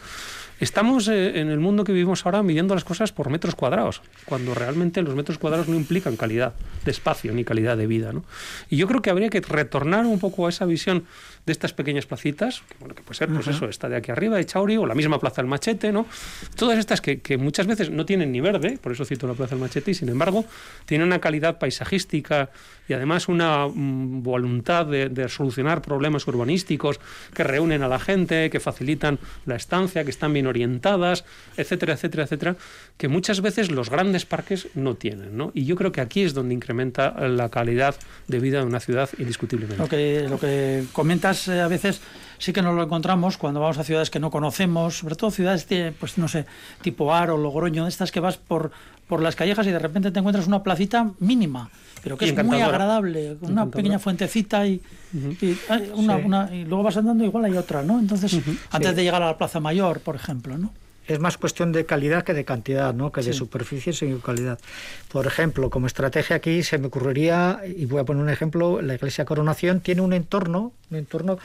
Estamos 0.61 1.07
eh, 1.07 1.39
en 1.39 1.49
el 1.49 1.59
mundo 1.59 1.83
que 1.83 1.91
vivimos 1.91 2.23
ahora 2.23 2.43
midiendo 2.43 2.75
las 2.75 2.83
cosas 2.83 3.11
por 3.11 3.31
metros 3.31 3.55
cuadrados, 3.55 4.03
cuando 4.25 4.53
realmente 4.53 5.01
los 5.01 5.15
metros 5.15 5.39
cuadrados 5.39 5.67
no 5.67 5.75
implican 5.75 6.15
calidad 6.15 6.53
de 6.85 6.91
espacio 6.91 7.33
ni 7.33 7.43
calidad 7.43 7.75
de 7.77 7.87
vida. 7.87 8.13
¿no? 8.13 8.23
Y 8.69 8.77
yo 8.77 8.87
creo 8.87 9.01
que 9.01 9.09
habría 9.09 9.31
que 9.31 9.41
retornar 9.41 10.05
un 10.05 10.19
poco 10.19 10.45
a 10.45 10.49
esa 10.49 10.65
visión 10.65 11.05
de 11.45 11.51
estas 11.51 11.73
pequeñas 11.73 12.05
placitas, 12.05 12.61
que, 12.69 12.75
bueno, 12.79 12.93
que 12.93 13.01
puede 13.01 13.17
ser, 13.17 13.29
pues 13.29 13.47
eso, 13.47 13.67
esta 13.67 13.89
de 13.89 13.95
aquí 13.95 14.11
arriba, 14.11 14.37
de 14.37 14.45
Chauri, 14.45 14.77
o 14.77 14.85
la 14.85 14.95
misma 14.95 15.19
Plaza 15.19 15.41
del 15.41 15.49
Machete, 15.49 15.91
¿no? 15.91 16.05
Todas 16.55 16.77
estas 16.77 17.01
que, 17.01 17.37
muchas 17.37 17.65
veces 17.67 17.89
no 17.89 18.05
tienen 18.05 18.31
ni 18.31 18.41
verde, 18.41 18.77
por 18.81 18.91
eso 18.91 19.05
cito 19.05 19.27
la 19.27 19.33
Plaza 19.33 19.55
del 19.55 19.61
Machete, 19.61 19.91
y 19.91 19.93
sin 19.93 20.09
embargo 20.09 20.45
tienen 20.85 21.07
una 21.07 21.19
calidad 21.19 21.57
paisajística 21.57 22.51
y 22.87 22.93
además 22.93 23.27
una 23.27 23.67
mm, 23.67 24.21
voluntad 24.21 24.85
de, 24.85 25.09
de, 25.09 25.29
solucionar 25.29 25.81
problemas 25.81 26.27
urbanísticos 26.27 26.99
que 27.33 27.43
reúnen 27.43 27.83
a 27.83 27.87
la 27.87 27.99
gente, 27.99 28.49
que 28.49 28.59
facilitan 28.59 29.19
la 29.45 29.55
estancia, 29.55 30.03
que 30.03 30.09
están 30.11 30.33
bien 30.33 30.47
orientadas, 30.47 31.25
etcétera, 31.57 31.93
etcétera, 31.93 32.23
etcétera, 32.23 32.55
que 32.97 33.07
muchas 33.07 33.41
veces 33.41 33.71
los 33.71 33.89
grandes 33.89 34.25
parques 34.25 34.67
no 34.75 34.95
tienen, 34.95 35.37
¿no? 35.37 35.51
Y 35.55 35.65
yo 35.65 35.75
creo 35.75 35.91
que 35.91 36.01
aquí 36.01 36.21
es 36.21 36.33
donde 36.33 36.53
incrementa 36.53 37.11
la 37.27 37.49
calidad 37.49 37.95
de 38.27 38.39
vida 38.39 38.59
de 38.59 38.65
una 38.65 38.79
ciudad 38.79 39.09
indiscutiblemente. 39.17 39.81
Lo 39.81 39.89
que, 39.89 40.27
lo 40.29 40.39
que 40.39 40.83
eh, 41.47 41.61
a 41.61 41.67
veces 41.67 42.01
sí 42.37 42.53
que 42.53 42.61
nos 42.61 42.75
lo 42.75 42.83
encontramos 42.83 43.37
cuando 43.37 43.59
vamos 43.59 43.77
a 43.77 43.83
ciudades 43.83 44.09
que 44.09 44.19
no 44.19 44.31
conocemos, 44.31 44.97
sobre 44.97 45.15
todo 45.15 45.31
ciudades, 45.31 45.67
de, 45.67 45.93
pues 45.97 46.17
no 46.17 46.27
sé, 46.27 46.45
tipo 46.81 47.13
Aro, 47.13 47.37
Logroño, 47.37 47.87
estas 47.87 48.11
que 48.11 48.19
vas 48.19 48.37
por, 48.37 48.71
por 49.07 49.21
las 49.21 49.35
callejas 49.35 49.67
y 49.67 49.71
de 49.71 49.79
repente 49.79 50.11
te 50.11 50.19
encuentras 50.19 50.47
una 50.47 50.63
placita 50.63 51.11
mínima, 51.19 51.69
pero 52.03 52.17
que 52.17 52.25
es 52.25 52.43
muy 52.43 52.61
agradable, 52.61 53.37
con 53.39 53.51
una 53.51 53.67
pequeña 53.67 53.99
fuentecita 53.99 54.65
y, 54.65 54.81
una, 55.93 56.49
y, 56.53 56.65
luego 56.65 56.83
vas 56.83 56.97
andando 56.97 57.23
igual 57.23 57.45
hay 57.45 57.57
otra, 57.57 57.83
¿no? 57.83 57.99
Entonces, 57.99 58.39
antes 58.71 58.95
de 58.95 59.03
llegar 59.03 59.21
a 59.21 59.27
la 59.27 59.37
Plaza 59.37 59.59
Mayor, 59.59 59.99
por 59.99 60.15
ejemplo, 60.15 60.57
¿no? 60.57 60.73
Es 61.07 61.19
más 61.19 61.37
cuestión 61.37 61.71
de 61.71 61.85
calidad 61.85 62.23
que 62.23 62.33
de 62.33 62.45
cantidad, 62.45 62.93
¿no? 62.93 63.11
que 63.11 63.21
de 63.21 63.33
superficie 63.33 63.93
y 64.07 64.15
calidad. 64.19 64.59
Por 65.11 65.27
ejemplo, 65.27 65.69
como 65.69 65.87
estrategia 65.87 66.35
aquí 66.35 66.63
se 66.63 66.77
me 66.77 66.87
ocurriría, 66.87 67.61
y 67.65 67.85
voy 67.85 68.01
a 68.01 68.03
poner 68.03 68.23
un 68.23 68.29
ejemplo, 68.29 68.81
la 68.81 68.95
iglesia 68.95 69.25
Coronación 69.25 69.81
tiene 69.81 70.01
un 70.01 70.13
entorno, 70.13 70.73
un 70.89 70.97
entorno 70.97 71.39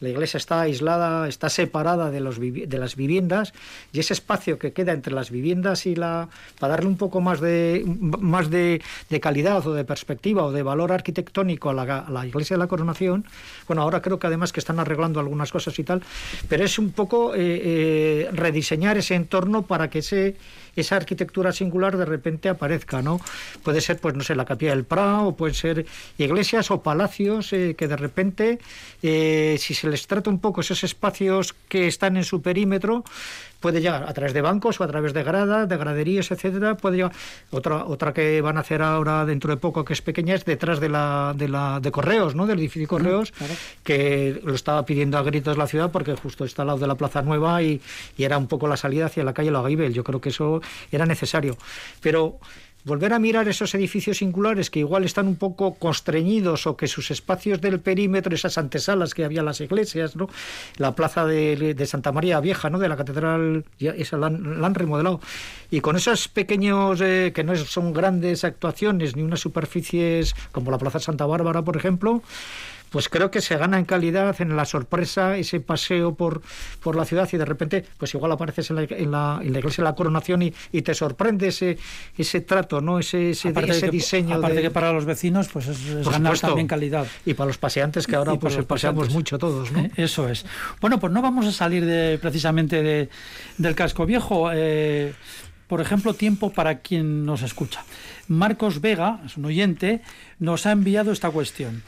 la 0.00 0.08
iglesia 0.08 0.38
está 0.38 0.62
aislada, 0.62 1.28
está 1.28 1.48
separada 1.48 2.10
de, 2.10 2.20
de 2.66 2.78
las 2.78 2.96
viviendas 2.96 3.52
y 3.92 4.00
ese 4.00 4.14
espacio 4.14 4.58
que 4.58 4.72
queda 4.72 4.92
entre 4.92 5.12
las 5.12 5.30
viviendas 5.30 5.86
y 5.86 5.94
la... 5.94 6.28
para 6.58 6.72
darle 6.72 6.88
un 6.88 6.96
poco 6.96 7.20
más 7.20 7.40
de, 7.40 7.84
más 7.86 8.50
de, 8.50 8.82
calidad 9.20 9.66
o 9.66 9.74
de 9.74 9.84
perspectiva 9.84 10.44
o 10.44 10.52
de 10.52 10.62
valor 10.62 10.92
arquitectónico 10.92 11.70
a 11.70 11.74
la, 11.74 12.26
iglesia 12.26 12.56
de 12.56 12.58
la 12.58 12.66
coronación, 12.66 13.24
bueno, 13.66 13.82
ahora 13.82 14.00
creo 14.00 14.18
que 14.18 14.26
además 14.26 14.52
que 14.52 14.60
están 14.60 14.80
arreglando 14.80 15.20
algunas 15.20 15.52
cosas 15.52 15.78
y 15.78 15.84
tal, 15.84 16.02
pero 16.48 16.64
es 16.64 16.78
un 16.78 16.92
poco 16.92 17.34
eh, 17.34 17.38
eh, 17.38 18.28
rediseñar 18.32 18.96
ese 18.96 19.14
entorno 19.14 19.62
para 19.62 19.90
que 19.90 19.98
ese 19.98 20.36
esa 20.80 20.96
arquitectura 20.96 21.52
singular 21.52 21.96
de 21.96 22.04
repente 22.04 22.48
aparezca, 22.48 23.02
¿no? 23.02 23.20
Puede 23.62 23.80
ser, 23.80 23.98
pues 23.98 24.14
no 24.14 24.22
sé, 24.22 24.34
la 24.34 24.44
capilla 24.44 24.72
del 24.72 24.84
Prado, 24.84 25.28
o 25.28 25.36
pueden 25.36 25.54
ser 25.54 25.86
iglesias 26.18 26.70
o 26.70 26.82
palacios 26.82 27.52
eh, 27.52 27.74
que 27.76 27.88
de 27.88 27.96
repente, 27.96 28.58
eh, 29.02 29.56
si 29.58 29.74
se 29.74 29.88
les 29.88 30.06
trata 30.06 30.30
un 30.30 30.40
poco 30.40 30.60
esos 30.60 30.84
espacios 30.84 31.54
que 31.68 31.86
están 31.86 32.16
en 32.16 32.24
su 32.24 32.42
perímetro, 32.42 33.04
puede 33.60 33.80
llegar 33.80 34.04
a 34.08 34.12
través 34.12 34.32
de 34.32 34.40
bancos 34.40 34.80
o 34.80 34.84
a 34.84 34.88
través 34.88 35.12
de 35.12 35.22
gradas, 35.22 35.68
de 35.68 35.76
graderías, 35.76 36.30
etcétera, 36.30 36.76
puede 36.76 36.96
llegar 36.96 37.12
otra 37.50 37.84
otra 37.84 38.12
que 38.12 38.40
van 38.40 38.56
a 38.56 38.60
hacer 38.60 38.82
ahora 38.82 39.24
dentro 39.24 39.50
de 39.50 39.56
poco 39.56 39.84
que 39.84 39.92
es 39.92 40.02
pequeña 40.02 40.34
es 40.34 40.44
detrás 40.44 40.80
de 40.80 40.88
la 40.88 41.34
de 41.36 41.48
la 41.48 41.80
de 41.80 41.90
correos, 41.90 42.34
¿no? 42.34 42.46
del 42.46 42.58
edificio 42.58 42.88
correos 42.88 43.32
que 43.84 44.40
lo 44.44 44.54
estaba 44.54 44.84
pidiendo 44.84 45.18
a 45.18 45.22
gritos 45.22 45.56
la 45.56 45.66
ciudad 45.66 45.90
porque 45.90 46.14
justo 46.14 46.44
está 46.44 46.62
al 46.62 46.68
lado 46.68 46.78
de 46.78 46.86
la 46.86 46.94
Plaza 46.94 47.22
Nueva 47.22 47.62
y, 47.62 47.80
y 48.16 48.24
era 48.24 48.38
un 48.38 48.46
poco 48.46 48.66
la 48.66 48.76
salida 48.76 49.06
hacia 49.06 49.24
la 49.24 49.34
calle 49.34 49.50
Lagaibel. 49.50 49.92
Yo 49.92 50.04
creo 50.04 50.20
que 50.20 50.30
eso 50.30 50.62
era 50.90 51.06
necesario, 51.06 51.56
pero 52.00 52.38
volver 52.90 53.12
a 53.12 53.20
mirar 53.20 53.46
esos 53.46 53.72
edificios 53.76 54.18
singulares 54.18 54.68
que 54.68 54.80
igual 54.80 55.04
están 55.04 55.28
un 55.28 55.36
poco 55.36 55.74
constreñidos 55.74 56.66
o 56.66 56.76
que 56.76 56.88
sus 56.88 57.12
espacios 57.12 57.60
del 57.60 57.78
perímetro, 57.78 58.34
esas 58.34 58.58
antesalas 58.58 59.14
que 59.14 59.24
había 59.24 59.40
en 59.40 59.46
las 59.46 59.60
iglesias, 59.60 60.16
¿no? 60.16 60.28
la 60.76 60.96
plaza 60.96 61.24
de, 61.24 61.86
Santa 61.86 62.10
María 62.10 62.40
Vieja, 62.40 62.68
¿no? 62.68 62.80
de 62.80 62.88
la 62.88 62.96
catedral, 62.96 63.64
esa 63.78 64.16
la, 64.16 64.26
han 64.26 64.74
remodelado. 64.74 65.20
Y 65.70 65.80
con 65.80 65.94
esos 65.94 66.26
pequeños, 66.26 67.00
eh, 67.00 67.30
que 67.32 67.44
no 67.44 67.54
son 67.54 67.92
grandes 67.92 68.42
actuaciones, 68.42 69.14
ni 69.14 69.22
unas 69.22 69.38
superficies 69.38 70.34
como 70.50 70.72
la 70.72 70.78
plaza 70.78 70.98
Santa 70.98 71.26
Bárbara, 71.26 71.62
por 71.62 71.76
ejemplo, 71.76 72.24
pues 72.90 73.08
creo 73.08 73.30
que 73.30 73.40
se 73.40 73.56
gana 73.56 73.78
en 73.78 73.84
calidad 73.84 74.34
en 74.40 74.56
la 74.56 74.64
sorpresa, 74.64 75.36
ese 75.36 75.60
paseo 75.60 76.14
por, 76.14 76.42
por 76.82 76.96
la 76.96 77.04
ciudad 77.04 77.28
y 77.32 77.36
de 77.36 77.44
repente, 77.44 77.84
pues 77.96 78.14
igual 78.14 78.32
apareces 78.32 78.70
en 78.70 78.76
la, 78.76 78.82
en 78.82 79.10
la, 79.10 79.40
iglesia 79.42 79.82
de 79.82 79.90
la 79.90 79.94
coronación 79.94 80.42
y, 80.42 80.52
y, 80.72 80.82
te 80.82 80.94
sorprende 80.94 81.48
ese, 81.48 81.78
ese 82.18 82.40
trato, 82.40 82.80
¿no? 82.80 82.98
ese, 82.98 83.30
ese, 83.30 83.52
ese 83.68 83.90
diseño. 83.90 84.36
Aparte 84.36 84.60
que 84.60 84.70
para 84.70 84.92
los 84.92 85.04
vecinos, 85.04 85.48
pues 85.48 85.68
es, 85.68 86.08
ganar 86.08 86.38
también 86.38 86.66
calidad. 86.66 87.06
Y 87.24 87.34
para 87.34 87.48
los 87.48 87.58
paseantes, 87.58 88.06
que 88.06 88.16
ahora 88.16 88.34
pues 88.34 88.56
paseamos 88.64 89.10
mucho 89.10 89.38
todos, 89.38 89.70
¿no? 89.72 89.88
Eso 89.96 90.28
es. 90.28 90.44
Bueno, 90.80 90.98
pues 90.98 91.12
no 91.12 91.22
vamos 91.22 91.46
a 91.46 91.52
salir 91.52 91.84
de, 91.84 92.18
precisamente 92.20 92.82
de, 92.82 93.08
del 93.58 93.74
casco 93.74 94.06
viejo. 94.06 94.50
Eh, 94.52 95.12
por 95.68 95.80
ejemplo, 95.80 96.14
tiempo 96.14 96.50
para 96.52 96.80
quien 96.80 97.24
nos 97.24 97.42
escucha. 97.42 97.84
Marcos 98.26 98.80
Vega, 98.80 99.20
es 99.24 99.36
un 99.36 99.44
oyente, 99.44 100.02
nos 100.40 100.66
ha 100.66 100.72
enviado 100.72 101.12
esta 101.12 101.30
cuestión. 101.30 101.84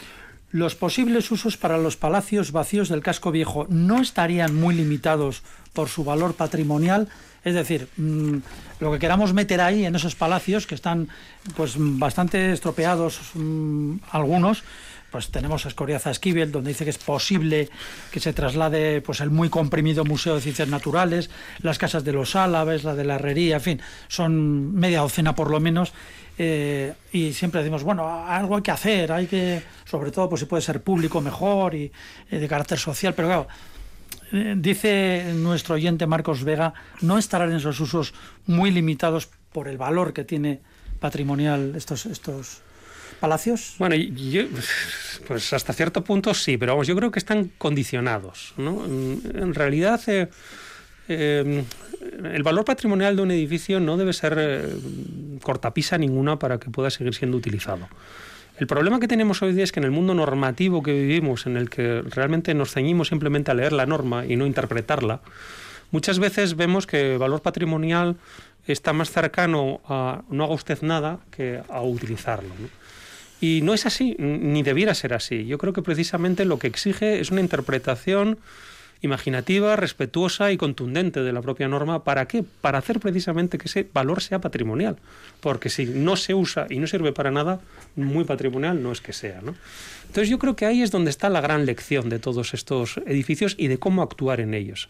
Los 0.52 0.74
posibles 0.74 1.30
usos 1.30 1.56
para 1.56 1.78
los 1.78 1.96
palacios 1.96 2.52
vacíos 2.52 2.90
del 2.90 3.02
casco 3.02 3.32
viejo 3.32 3.66
no 3.70 4.02
estarían 4.02 4.54
muy 4.54 4.74
limitados 4.74 5.42
por 5.72 5.88
su 5.88 6.04
valor 6.04 6.34
patrimonial, 6.34 7.08
es 7.42 7.54
decir, 7.54 7.88
mm, 7.96 8.36
lo 8.78 8.92
que 8.92 8.98
queramos 8.98 9.32
meter 9.32 9.62
ahí 9.62 9.86
en 9.86 9.96
esos 9.96 10.14
palacios 10.14 10.66
que 10.66 10.74
están 10.74 11.08
pues 11.56 11.74
bastante 11.78 12.52
estropeados 12.52 13.18
mm, 13.34 13.94
algunos, 14.10 14.62
pues 15.10 15.30
tenemos 15.30 15.64
Escoriaza 15.66 16.10
Esquivel, 16.10 16.52
donde 16.52 16.70
dice 16.70 16.84
que 16.84 16.90
es 16.90 16.98
posible 16.98 17.68
que 18.10 18.20
se 18.20 18.32
traslade 18.32 19.00
pues 19.02 19.20
el 19.20 19.30
muy 19.30 19.48
comprimido 19.48 20.04
Museo 20.04 20.34
de 20.34 20.40
Ciencias 20.40 20.68
Naturales, 20.68 21.30
las 21.60 21.78
casas 21.78 22.04
de 22.04 22.12
los 22.12 22.36
Álaves, 22.36 22.84
la 22.84 22.94
de 22.94 23.04
la 23.04 23.16
Herrería, 23.16 23.56
en 23.56 23.62
fin, 23.62 23.80
son 24.08 24.74
media 24.74 25.00
docena 25.00 25.34
por 25.34 25.50
lo 25.50 25.60
menos. 25.60 25.92
Eh, 26.38 26.92
y 27.12 27.32
siempre 27.32 27.60
decimos, 27.60 27.82
bueno, 27.82 28.08
algo 28.08 28.56
hay 28.56 28.62
que 28.62 28.70
hacer, 28.70 29.12
hay 29.12 29.26
que, 29.26 29.62
sobre 29.84 30.10
todo, 30.10 30.28
pues 30.28 30.40
si 30.40 30.46
puede 30.46 30.62
ser 30.62 30.82
público 30.82 31.20
mejor 31.20 31.74
y 31.74 31.92
eh, 32.30 32.38
de 32.38 32.48
carácter 32.48 32.78
social, 32.78 33.14
pero 33.14 33.28
claro, 33.28 33.48
eh, 34.32 34.54
dice 34.56 35.32
nuestro 35.34 35.74
oyente 35.74 36.06
Marcos 36.06 36.42
Vega, 36.42 36.72
no 37.02 37.18
estarán 37.18 37.50
en 37.50 37.56
esos 37.56 37.78
usos 37.80 38.14
muy 38.46 38.70
limitados 38.70 39.28
por 39.52 39.68
el 39.68 39.76
valor 39.76 40.12
que 40.12 40.24
tiene 40.24 40.60
patrimonial 41.00 41.74
estos, 41.76 42.06
estos 42.06 42.62
palacios? 43.22 43.74
Bueno, 43.78 43.94
yo, 43.94 44.42
pues 45.28 45.52
hasta 45.52 45.72
cierto 45.72 46.02
punto 46.02 46.34
sí, 46.34 46.56
pero 46.58 46.72
vamos, 46.72 46.88
yo 46.88 46.96
creo 46.96 47.10
que 47.10 47.20
están 47.20 47.52
condicionados. 47.56 48.52
¿no? 48.56 48.84
En 48.84 49.54
realidad, 49.54 50.00
eh, 50.08 50.28
eh, 51.08 51.64
el 52.24 52.42
valor 52.42 52.64
patrimonial 52.64 53.14
de 53.14 53.22
un 53.22 53.30
edificio 53.30 53.78
no 53.78 53.96
debe 53.96 54.12
ser 54.12 54.36
eh, 54.38 54.68
cortapisa 55.42 55.98
ninguna 55.98 56.38
para 56.38 56.58
que 56.58 56.70
pueda 56.70 56.90
seguir 56.90 57.14
siendo 57.14 57.36
utilizado. 57.36 57.88
El 58.58 58.66
problema 58.66 59.00
que 59.00 59.08
tenemos 59.08 59.42
hoy 59.42 59.52
día 59.52 59.64
es 59.64 59.72
que 59.72 59.80
en 59.80 59.84
el 59.84 59.90
mundo 59.90 60.14
normativo 60.14 60.82
que 60.82 60.92
vivimos, 60.92 61.46
en 61.46 61.56
el 61.56 61.70
que 61.70 62.02
realmente 62.02 62.54
nos 62.54 62.72
ceñimos 62.72 63.08
simplemente 63.08 63.50
a 63.50 63.54
leer 63.54 63.72
la 63.72 63.86
norma 63.86 64.26
y 64.26 64.36
no 64.36 64.46
interpretarla, 64.46 65.20
muchas 65.90 66.18
veces 66.18 66.56
vemos 66.56 66.86
que 66.86 67.14
el 67.14 67.18
valor 67.18 67.42
patrimonial 67.42 68.16
está 68.66 68.92
más 68.92 69.10
cercano 69.10 69.80
a 69.88 70.22
no 70.30 70.44
haga 70.44 70.54
usted 70.54 70.80
nada 70.82 71.18
que 71.30 71.60
a 71.68 71.82
utilizarlo. 71.82 72.50
¿no? 72.60 72.68
Y 73.40 73.60
no 73.62 73.74
es 73.74 73.86
así, 73.86 74.14
ni 74.18 74.62
debiera 74.62 74.94
ser 74.94 75.14
así. 75.14 75.46
Yo 75.46 75.58
creo 75.58 75.72
que 75.72 75.82
precisamente 75.82 76.44
lo 76.44 76.60
que 76.60 76.68
exige 76.68 77.18
es 77.18 77.32
una 77.32 77.40
interpretación 77.40 78.38
imaginativa, 79.02 79.76
respetuosa 79.76 80.52
y 80.52 80.56
contundente 80.56 81.20
de 81.20 81.32
la 81.32 81.42
propia 81.42 81.68
norma. 81.68 82.04
¿Para 82.04 82.26
qué? 82.26 82.42
Para 82.42 82.78
hacer 82.78 83.00
precisamente 83.00 83.58
que 83.58 83.68
ese 83.68 83.86
valor 83.92 84.22
sea 84.22 84.40
patrimonial. 84.40 84.96
Porque 85.40 85.68
si 85.68 85.86
no 85.86 86.16
se 86.16 86.34
usa 86.34 86.66
y 86.70 86.78
no 86.78 86.86
sirve 86.86 87.12
para 87.12 87.30
nada, 87.30 87.60
muy 87.96 88.24
patrimonial 88.24 88.82
no 88.82 88.92
es 88.92 89.00
que 89.00 89.12
sea. 89.12 89.40
¿no? 89.42 89.54
Entonces 90.06 90.28
yo 90.28 90.38
creo 90.38 90.56
que 90.56 90.66
ahí 90.66 90.82
es 90.82 90.90
donde 90.90 91.10
está 91.10 91.28
la 91.28 91.40
gran 91.40 91.66
lección 91.66 92.08
de 92.08 92.18
todos 92.18 92.54
estos 92.54 92.98
edificios 93.06 93.54
y 93.58 93.68
de 93.68 93.78
cómo 93.78 94.02
actuar 94.02 94.40
en 94.40 94.54
ellos. 94.54 94.88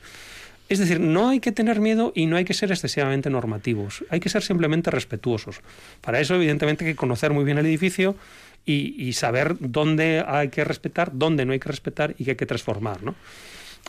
Es 0.68 0.78
decir, 0.78 1.00
no 1.00 1.28
hay 1.28 1.40
que 1.40 1.52
tener 1.52 1.80
miedo 1.80 2.12
y 2.14 2.26
no 2.26 2.36
hay 2.36 2.44
que 2.44 2.54
ser 2.54 2.70
excesivamente 2.70 3.28
normativos, 3.28 4.04
hay 4.08 4.20
que 4.20 4.30
ser 4.30 4.42
simplemente 4.42 4.90
respetuosos. 4.90 5.60
Para 6.00 6.18
eso, 6.18 6.34
evidentemente, 6.34 6.84
hay 6.84 6.92
que 6.92 6.96
conocer 6.96 7.32
muy 7.32 7.44
bien 7.44 7.58
el 7.58 7.66
edificio 7.66 8.16
y, 8.64 9.12
saber 9.12 9.56
dónde 9.58 10.24
hay 10.26 10.48
que 10.48 10.64
respetar, 10.64 11.10
dónde 11.12 11.44
no 11.44 11.52
hay 11.52 11.58
que 11.58 11.68
respetar 11.68 12.14
y 12.16 12.24
qué 12.24 12.30
hay 12.30 12.36
que 12.36 12.46
transformar. 12.46 13.02
¿no? 13.02 13.14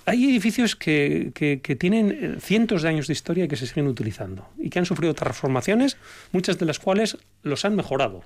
Hay 0.06 0.26
edificios 0.26 0.76
que, 0.76 1.32
que, 1.34 1.76
tienen 1.76 2.12
eh, 2.12 2.36
cientos 2.42 2.82
de 2.82 2.90
años 2.90 3.08
de 3.08 3.14
historia 3.14 3.46
y 3.46 3.48
que 3.48 3.56
se 3.56 3.68
siguen 3.68 3.88
utilizando 3.88 4.50
y 4.58 4.70
que 4.70 4.80
han 4.80 4.86
sufrido 4.86 5.14
transformaciones, 5.14 5.98
muchas 6.32 6.60
de 6.60 6.66
las 6.66 6.80
cuales 6.80 7.18
los 7.42 7.64
han 7.64 7.76
mejorado. 7.76 8.24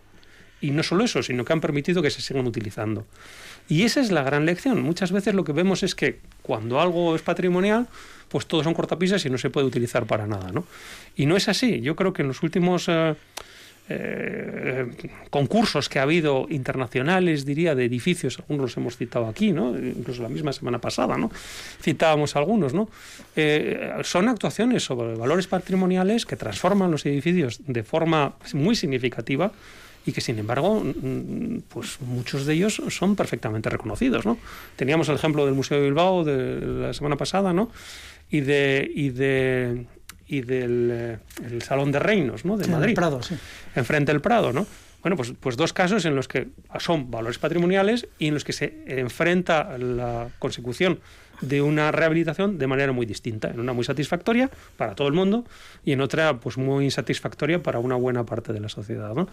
Y 0.60 0.72
no 0.72 0.82
solo 0.82 1.04
eso, 1.04 1.22
sino 1.22 1.46
que 1.46 1.54
han 1.54 1.62
permitido 1.62 2.02
que 2.02 2.10
se 2.10 2.22
sigan 2.22 2.48
utilizando. 2.48 3.06
Y 3.70 3.84
esa 3.84 4.02
es 4.02 4.12
la 4.12 4.24
gran 4.24 4.46
lección. 4.46 4.82
Muchas 4.82 5.12
veces 5.12 5.36
lo 5.36 5.44
que 5.44 5.52
vemos 5.52 5.84
es 5.84 5.94
que 5.94 6.20
cuando 6.42 6.82
algo 6.82 7.16
es 7.16 7.22
patrimonial, 7.22 7.88
pues 8.28 8.48
todos 8.48 8.64
son 8.64 8.74
cortapisas 8.74 9.24
y 9.26 9.30
no 9.30 9.38
se 9.38 9.52
puede 9.52 9.68
utilizar 9.68 10.08
para 10.08 10.26
nada, 10.26 10.52
¿no? 10.52 10.66
Y 11.16 11.28
no 11.28 11.38
es 11.38 11.48
así. 11.48 11.82
Yo 11.82 11.96
creo 11.96 12.12
que 12.12 12.24
en 12.24 12.30
los 12.30 12.42
últimos 12.42 12.86
eh, 12.88 13.16
eh, 13.90 14.86
concursos 15.30 15.88
que 15.88 16.00
ha 16.00 16.02
habido 16.02 16.48
internacionales, 16.50 17.46
diría, 17.46 17.74
de 17.74 17.86
edificios, 17.86 18.40
algunos 18.40 18.64
los 18.64 18.78
hemos 18.78 18.98
citado 18.98 19.28
aquí. 19.28 19.48
Incluso 19.48 20.22
la 20.22 20.30
misma 20.30 20.52
semana 20.52 20.80
pasada, 20.80 21.18
¿no? 21.18 21.32
Citábamos 21.82 22.36
algunos, 22.36 22.74
¿no? 22.74 22.90
Eh, 23.36 23.94
son 24.04 24.28
actuaciones 24.28 24.84
sobre 24.84 25.16
valores 25.16 25.48
patrimoniales 25.48 26.26
que 26.26 26.36
transforman 26.36 26.92
los 26.92 27.06
edificios 27.06 27.62
de 27.66 27.84
forma 27.84 28.36
muy 28.54 28.76
significativa 28.76 29.52
y 30.06 30.14
que 30.14 30.22
sin 30.22 30.40
embargo 30.40 30.84
pues 31.68 32.00
muchos 32.00 32.46
de 32.46 32.54
ellos 32.54 32.82
son 32.90 33.18
perfectamente 33.18 33.70
reconocidos 33.70 34.26
¿no? 34.26 34.38
teníamos 34.78 35.10
el 35.10 35.16
ejemplo 35.16 35.46
del 35.46 35.54
Museo 35.54 35.80
de 35.80 35.84
Bilbao 35.84 36.24
de 36.24 36.62
la 36.62 36.94
semana 36.94 37.18
pasada 37.18 37.52
¿no? 37.52 37.70
y 38.32 38.40
de, 38.40 38.90
y 38.96 39.10
de 39.10 39.86
y 40.28 40.42
del 40.42 40.90
eh, 40.92 41.18
el 41.46 41.62
Salón 41.62 41.92
de 41.92 42.00
Reinos 42.00 42.46
¿no? 42.46 42.58
de 42.58 42.68
Madrid. 42.68 42.96
Prado, 42.96 43.22
sí. 43.24 43.36
Enfrente 43.76 44.12
del 44.12 44.22
Prado, 44.22 44.54
¿no? 44.54 44.66
Bueno, 45.02 45.16
pues, 45.16 45.34
pues 45.40 45.56
dos 45.56 45.74
casos 45.74 46.06
en 46.06 46.16
los 46.16 46.28
que 46.28 46.50
son 46.80 47.10
valores 47.12 47.38
patrimoniales 47.38 48.08
y 48.20 48.28
en 48.28 48.34
los 48.34 48.44
que 48.44 48.52
se 48.52 48.84
enfrenta 48.88 49.78
la 49.78 50.28
consecución 50.40 51.00
de 51.42 51.62
una 51.62 51.92
rehabilitación 51.92 52.58
de 52.58 52.68
manera 52.68 52.92
muy 52.92 53.06
distinta, 53.06 53.50
en 53.50 53.60
una 53.60 53.74
muy 53.74 53.84
satisfactoria 53.84 54.50
para 54.76 54.96
todo 54.96 55.08
el 55.08 55.14
mundo 55.14 55.46
y 55.86 55.92
en 55.92 56.02
otra 56.02 56.40
pues 56.40 56.58
muy 56.58 56.86
insatisfactoria 56.86 57.62
para 57.62 57.80
una 57.80 57.96
buena 57.96 58.26
parte 58.26 58.54
de 58.54 58.60
la 58.60 58.70
sociedad. 58.70 59.14
¿no? 59.14 59.28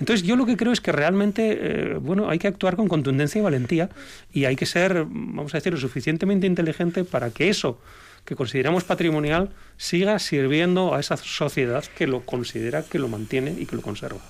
Entonces 0.00 0.26
yo 0.26 0.36
lo 0.36 0.46
que 0.46 0.56
creo 0.56 0.72
es 0.72 0.80
que 0.80 0.92
realmente 0.92 1.58
eh, 1.60 1.94
bueno, 2.00 2.30
hay 2.30 2.38
que 2.38 2.48
actuar 2.48 2.76
con 2.76 2.88
contundencia 2.88 3.40
y 3.40 3.42
valentía 3.42 3.90
y 4.32 4.44
hay 4.44 4.56
que 4.56 4.66
ser, 4.66 5.04
vamos 5.04 5.52
a 5.54 5.58
decir, 5.58 5.72
lo 5.72 5.80
suficientemente 5.80 6.46
inteligente 6.46 7.04
para 7.04 7.30
que 7.30 7.48
eso 7.48 7.80
que 8.28 8.36
consideramos 8.36 8.84
patrimonial 8.84 9.48
siga 9.78 10.18
sirviendo 10.18 10.94
a 10.94 11.00
esa 11.00 11.16
sociedad 11.16 11.82
que 11.96 12.06
lo 12.06 12.26
considera, 12.26 12.82
que 12.82 12.98
lo 12.98 13.08
mantiene 13.08 13.56
y 13.58 13.64
que 13.64 13.74
lo 13.74 13.80
conserva. 13.80 14.20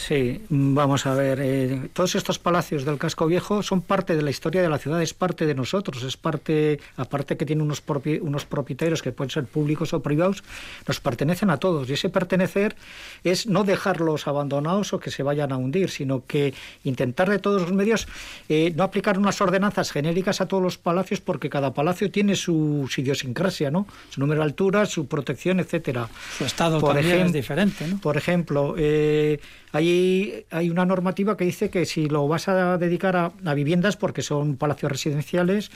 Sí, 0.00 0.40
vamos 0.48 1.04
a 1.04 1.12
ver, 1.12 1.40
eh, 1.42 1.90
todos 1.92 2.14
estos 2.14 2.38
palacios 2.38 2.86
del 2.86 2.96
casco 2.96 3.26
viejo 3.26 3.62
son 3.62 3.82
parte 3.82 4.16
de 4.16 4.22
la 4.22 4.30
historia 4.30 4.62
de 4.62 4.70
la 4.70 4.78
ciudad, 4.78 5.02
es 5.02 5.12
parte 5.12 5.44
de 5.44 5.54
nosotros, 5.54 6.02
es 6.04 6.16
parte, 6.16 6.80
aparte 6.96 7.36
que 7.36 7.44
tiene 7.44 7.62
unos, 7.62 7.82
unos 8.22 8.46
propietarios 8.46 9.02
que 9.02 9.12
pueden 9.12 9.30
ser 9.30 9.44
públicos 9.44 9.92
o 9.92 10.00
privados, 10.00 10.42
nos 10.88 11.00
pertenecen 11.00 11.50
a 11.50 11.58
todos 11.58 11.90
y 11.90 11.92
ese 11.92 12.08
pertenecer 12.08 12.76
es 13.24 13.46
no 13.46 13.62
dejarlos 13.62 14.26
abandonados 14.26 14.94
o 14.94 15.00
que 15.00 15.10
se 15.10 15.22
vayan 15.22 15.52
a 15.52 15.58
hundir, 15.58 15.90
sino 15.90 16.24
que 16.26 16.54
intentar 16.82 17.28
de 17.28 17.38
todos 17.38 17.60
los 17.60 17.72
medios 17.72 18.08
eh, 18.48 18.72
no 18.74 18.84
aplicar 18.84 19.18
unas 19.18 19.38
ordenanzas 19.42 19.92
genéricas 19.92 20.40
a 20.40 20.48
todos 20.48 20.62
los 20.62 20.78
palacios 20.78 21.20
porque 21.20 21.50
cada 21.50 21.74
palacio 21.74 22.10
tiene 22.10 22.36
su, 22.36 22.88
idiosincrasia, 22.96 23.70
¿no? 23.70 23.86
Su 24.08 24.20
número 24.20 24.40
de 24.40 24.46
altura, 24.46 24.86
su 24.86 25.06
protección, 25.08 25.60
etcétera. 25.60 26.08
Su 26.38 26.46
estado 26.46 26.80
también 26.80 27.26
es 27.26 27.32
diferente, 27.34 27.86
¿no? 27.86 27.98
Por 27.98 28.16
ejemplo, 28.16 28.76
eh, 28.78 29.38
hay, 29.72 30.44
hay 30.50 30.70
una 30.70 30.84
normativa 30.84 31.36
que 31.36 31.44
dice 31.44 31.70
que 31.70 31.86
si 31.86 32.08
lo 32.08 32.26
vas 32.28 32.48
a 32.48 32.78
dedicar 32.78 33.16
a, 33.16 33.32
a 33.44 33.54
viviendas, 33.54 33.96
porque 33.96 34.22
son 34.22 34.56
palacios 34.56 34.92
residenciales, 34.92 35.70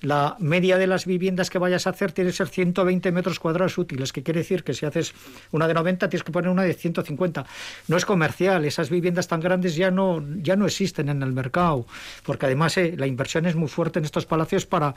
la 0.00 0.36
media 0.38 0.78
de 0.78 0.86
las 0.86 1.06
viviendas 1.06 1.50
que 1.50 1.58
vayas 1.58 1.86
a 1.86 1.90
hacer 1.90 2.12
tiene 2.12 2.30
que 2.30 2.36
ser 2.36 2.48
120 2.48 3.12
metros 3.12 3.38
cuadrados 3.38 3.78
útiles, 3.78 4.12
que 4.12 4.22
quiere 4.22 4.40
decir 4.40 4.64
que 4.64 4.74
si 4.74 4.86
haces 4.86 5.14
una 5.50 5.66
de 5.66 5.74
90 5.74 6.08
tienes 6.08 6.24
que 6.24 6.32
poner 6.32 6.50
una 6.50 6.62
de 6.62 6.74
150. 6.74 7.46
No 7.88 7.96
es 7.96 8.04
comercial, 8.04 8.64
esas 8.64 8.90
viviendas 8.90 9.28
tan 9.28 9.40
grandes 9.40 9.76
ya 9.76 9.90
no, 9.90 10.22
ya 10.42 10.56
no 10.56 10.66
existen 10.66 11.08
en 11.08 11.22
el 11.22 11.32
mercado, 11.32 11.86
porque 12.24 12.46
además 12.46 12.76
eh, 12.76 12.94
la 12.96 13.06
inversión 13.06 13.46
es 13.46 13.54
muy 13.54 13.68
fuerte 13.68 13.98
en 13.98 14.04
estos 14.04 14.26
palacios 14.26 14.66
para, 14.66 14.94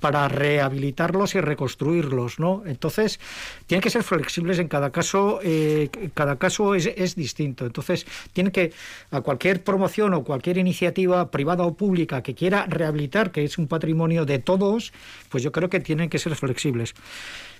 para 0.00 0.28
rehabilitarlos 0.28 1.34
y 1.34 1.40
reconstruirlos. 1.40 2.38
¿no? 2.38 2.62
Entonces, 2.66 3.20
tienen 3.66 3.82
que 3.82 3.90
ser 3.90 4.02
flexibles 4.02 4.58
en 4.58 4.68
cada 4.68 4.90
caso, 4.90 5.40
eh, 5.42 5.90
cada 6.14 6.36
caso 6.36 6.74
es, 6.74 6.86
es 6.86 7.16
distinto. 7.16 7.66
Entonces, 7.66 8.06
tiene 8.32 8.52
que, 8.52 8.72
a 9.10 9.20
cualquier 9.20 9.62
promoción 9.62 10.14
o 10.14 10.24
cualquier 10.24 10.58
iniciativa 10.58 11.30
privada 11.30 11.64
o 11.64 11.74
pública 11.74 12.22
que 12.22 12.34
quiera 12.34 12.66
rehabilitar, 12.66 13.30
que 13.30 13.44
es 13.44 13.58
un 13.58 13.68
patrimonio 13.68 14.24
de 14.24 14.38
todos, 14.58 14.92
pues 15.28 15.42
yo 15.42 15.52
creo 15.52 15.68
que 15.68 15.80
tienen 15.80 16.10
que 16.10 16.18
ser 16.18 16.34
flexibles. 16.34 16.94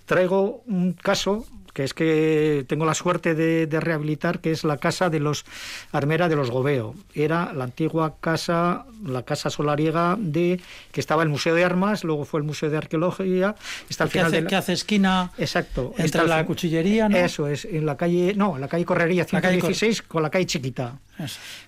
Traigo 0.06 0.62
un 0.66 0.92
caso 0.94 1.46
que 1.72 1.84
es 1.84 1.94
que 1.94 2.64
tengo 2.68 2.84
la 2.84 2.94
suerte 2.94 3.34
de, 3.34 3.80
rehabilitar, 3.80 4.40
que 4.40 4.50
es 4.50 4.64
la 4.64 4.76
casa 4.76 5.10
de 5.10 5.20
los 5.20 5.44
Armera 5.92 6.28
de 6.28 6.36
los 6.36 6.50
Gobeo. 6.50 6.94
Era 7.14 7.52
la 7.52 7.64
antigua 7.64 8.16
casa, 8.20 8.84
la 9.04 9.22
casa 9.22 9.50
solariega 9.50 10.16
de 10.18 10.60
que 10.92 11.00
estaba 11.00 11.22
el 11.22 11.28
Museo 11.28 11.54
de 11.54 11.64
Armas, 11.64 12.04
luego 12.04 12.24
fue 12.24 12.40
el 12.40 12.44
Museo 12.44 12.70
de 12.70 12.76
Arqueología. 12.76 13.54
Está 13.88 14.04
al 14.04 14.10
final 14.10 14.26
hace, 14.26 14.44
que 14.44 14.56
hace 14.56 14.72
esquina 14.72 15.32
Exacto. 15.38 15.94
entre 15.96 16.26
la 16.26 16.44
cuchillería, 16.44 17.08
¿no? 17.08 17.16
Eso 17.16 17.46
es, 17.46 17.64
en 17.64 17.86
la 17.86 17.96
calle, 17.96 18.34
no, 18.34 18.56
en 18.56 18.60
la 18.60 18.68
calle 18.68 18.84
Correría 18.84 19.24
116 19.24 20.02
con 20.02 20.22
la 20.22 20.30
calle 20.30 20.46
Chiquita. 20.46 20.98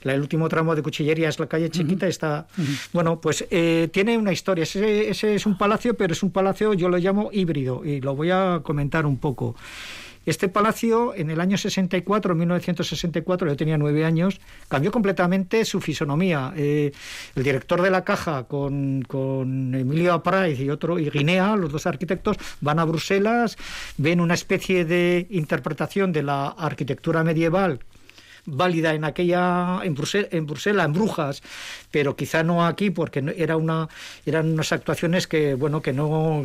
el 0.02 0.20
último 0.20 0.48
tramo 0.48 0.74
de 0.74 0.82
cuchillería 0.82 1.28
es 1.28 1.38
la 1.38 1.46
calle 1.46 1.70
Chiquita. 1.70 2.06
Está, 2.06 2.46
bueno, 2.92 3.20
pues 3.20 3.44
eh, 3.50 3.88
tiene 3.92 4.16
una 4.18 4.32
historia. 4.32 4.64
Ese, 4.64 5.10
ese 5.10 5.34
es 5.34 5.46
un 5.46 5.56
palacio, 5.56 5.94
pero 5.94 6.12
es 6.12 6.22
un 6.22 6.30
palacio, 6.30 6.74
yo 6.74 6.88
lo 6.88 6.98
llamo 6.98 7.30
híbrido 7.32 7.84
y 7.84 8.00
lo 8.00 8.14
voy 8.14 8.30
a 8.30 8.60
comentar 8.62 9.06
un 9.06 9.18
poco. 9.18 9.54
Este 10.24 10.48
palacio, 10.48 11.14
en 11.16 11.30
el 11.30 11.40
año 11.40 11.58
64, 11.58 12.34
1964, 12.34 13.48
yo 13.48 13.56
tenía 13.56 13.76
nueve 13.76 14.04
años, 14.04 14.40
cambió 14.68 14.92
completamente 14.92 15.64
su 15.64 15.80
fisonomía. 15.80 16.52
Eh, 16.56 16.92
el 17.34 17.42
director 17.42 17.82
de 17.82 17.90
la 17.90 18.04
caja, 18.04 18.44
con, 18.44 19.02
con 19.02 19.74
Emilio 19.74 20.12
Apraiz 20.12 20.60
y 20.60 20.70
otro, 20.70 20.98
y 20.98 21.10
Guinea, 21.10 21.56
los 21.56 21.72
dos 21.72 21.86
arquitectos, 21.86 22.36
van 22.60 22.78
a 22.78 22.84
Bruselas, 22.84 23.56
ven 23.96 24.20
una 24.20 24.34
especie 24.34 24.84
de 24.84 25.26
interpretación 25.30 26.12
de 26.12 26.22
la 26.22 26.48
arquitectura 26.48 27.24
medieval 27.24 27.80
válida 28.44 28.94
en 28.94 29.04
aquella 29.04 29.80
en, 29.82 29.94
en 29.94 30.46
Bruselas, 30.46 30.86
en 30.86 30.92
Brujas, 30.92 31.42
pero 31.92 32.16
quizá 32.16 32.42
no 32.42 32.66
aquí 32.66 32.90
porque 32.90 33.22
era 33.36 33.56
una 33.56 33.88
eran 34.26 34.52
unas 34.52 34.72
actuaciones 34.72 35.28
que 35.28 35.54
bueno 35.54 35.80
que 35.80 35.92
no, 35.92 36.42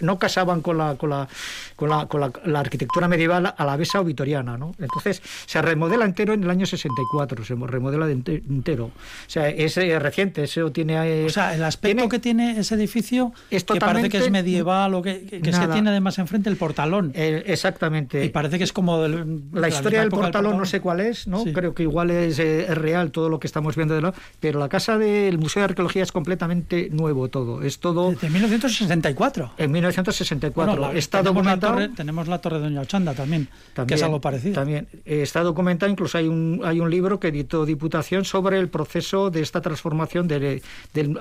no, 0.00 0.18
casaban 0.18 0.60
con 0.60 0.78
la 0.78 0.96
con 0.96 1.10
la 1.10 1.28
con 1.76 1.90
la, 1.90 2.06
con 2.06 2.20
la, 2.20 2.58
arquitectura 2.58 3.06
medieval 3.06 3.54
a 3.56 3.64
la 3.64 3.76
besa 3.76 4.00
o 4.00 4.04
vitoriana, 4.04 4.58
¿no? 4.58 4.74
Entonces 4.80 5.22
se 5.46 5.62
remodela 5.62 6.04
entero 6.04 6.32
en 6.32 6.42
el 6.42 6.50
año 6.50 6.66
64, 6.66 7.44
se 7.44 7.54
remodela 7.54 8.10
entero. 8.10 8.86
O 8.86 8.90
sea, 9.28 9.48
es 9.48 9.76
eh, 9.76 9.98
reciente, 9.98 10.42
eso 10.44 10.72
tiene 10.72 10.94
eh, 10.94 11.26
O 11.26 11.30
sea, 11.30 11.54
el 11.54 11.62
aspecto 11.62 12.08
que 12.08 12.18
tiene 12.18 12.58
ese 12.58 12.74
edificio 12.74 13.32
es 13.50 13.64
que 13.64 13.78
parece 13.78 14.08
que 14.08 14.18
es 14.18 14.30
medieval 14.30 14.94
o 14.94 15.02
que, 15.02 15.26
que, 15.26 15.52
se 15.52 15.68
tiene 15.68 15.90
además 15.90 16.18
enfrente 16.18 16.48
el 16.48 16.56
portalón. 16.56 17.12
exactamente. 17.14 18.24
Y 18.24 18.30
parece 18.30 18.58
que 18.58 18.64
es 18.64 18.72
como 18.72 19.06
la 19.06 19.68
historia 19.68 20.00
del 20.00 20.10
portalón, 20.10 20.56
no 20.56 20.66
sé 20.66 20.80
cuál 20.80 21.00
es, 21.00 21.26
¿no? 21.26 21.44
Creo 21.44 21.74
que 21.74 21.82
igual 21.82 22.10
eh, 22.10 22.28
es, 22.28 22.78
real 22.78 23.10
todo 23.10 23.28
lo 23.28 23.38
que 23.38 23.46
estamos 23.46 23.76
viendo 23.76 23.94
de 23.94 24.00
lo, 24.00 24.14
pero 24.40 24.58
la 24.58 24.68
casa 24.68 24.77
del 24.86 25.38
Museo 25.38 25.60
de 25.60 25.64
Arqueología 25.64 26.02
es 26.02 26.12
completamente 26.12 26.88
nuevo 26.90 27.28
todo. 27.28 27.62
Es 27.62 27.78
todo. 27.78 28.12
De 28.12 28.30
1964. 28.30 29.52
En 29.58 29.72
1964. 29.72 30.92
está 30.92 31.18
tenemos 31.18 31.34
documentado. 31.34 31.74
La 31.74 31.86
torre, 31.86 31.96
tenemos 31.96 32.28
la 32.28 32.38
Torre 32.40 32.56
de 32.58 32.64
Doña 32.64 32.80
Ochanda 32.82 33.14
también, 33.14 33.48
que 33.86 33.94
es 33.94 34.02
algo 34.02 34.20
parecido. 34.20 34.54
También 34.54 34.88
está 35.04 35.42
documentado, 35.42 35.90
incluso 35.90 36.18
hay 36.18 36.28
un, 36.28 36.60
hay 36.64 36.80
un 36.80 36.90
libro 36.90 37.18
que 37.18 37.28
editó 37.28 37.66
Diputación 37.66 38.24
sobre 38.24 38.58
el 38.58 38.68
proceso 38.68 39.30
de 39.30 39.42
esta 39.42 39.60
transformación 39.60 40.28
del 40.28 40.62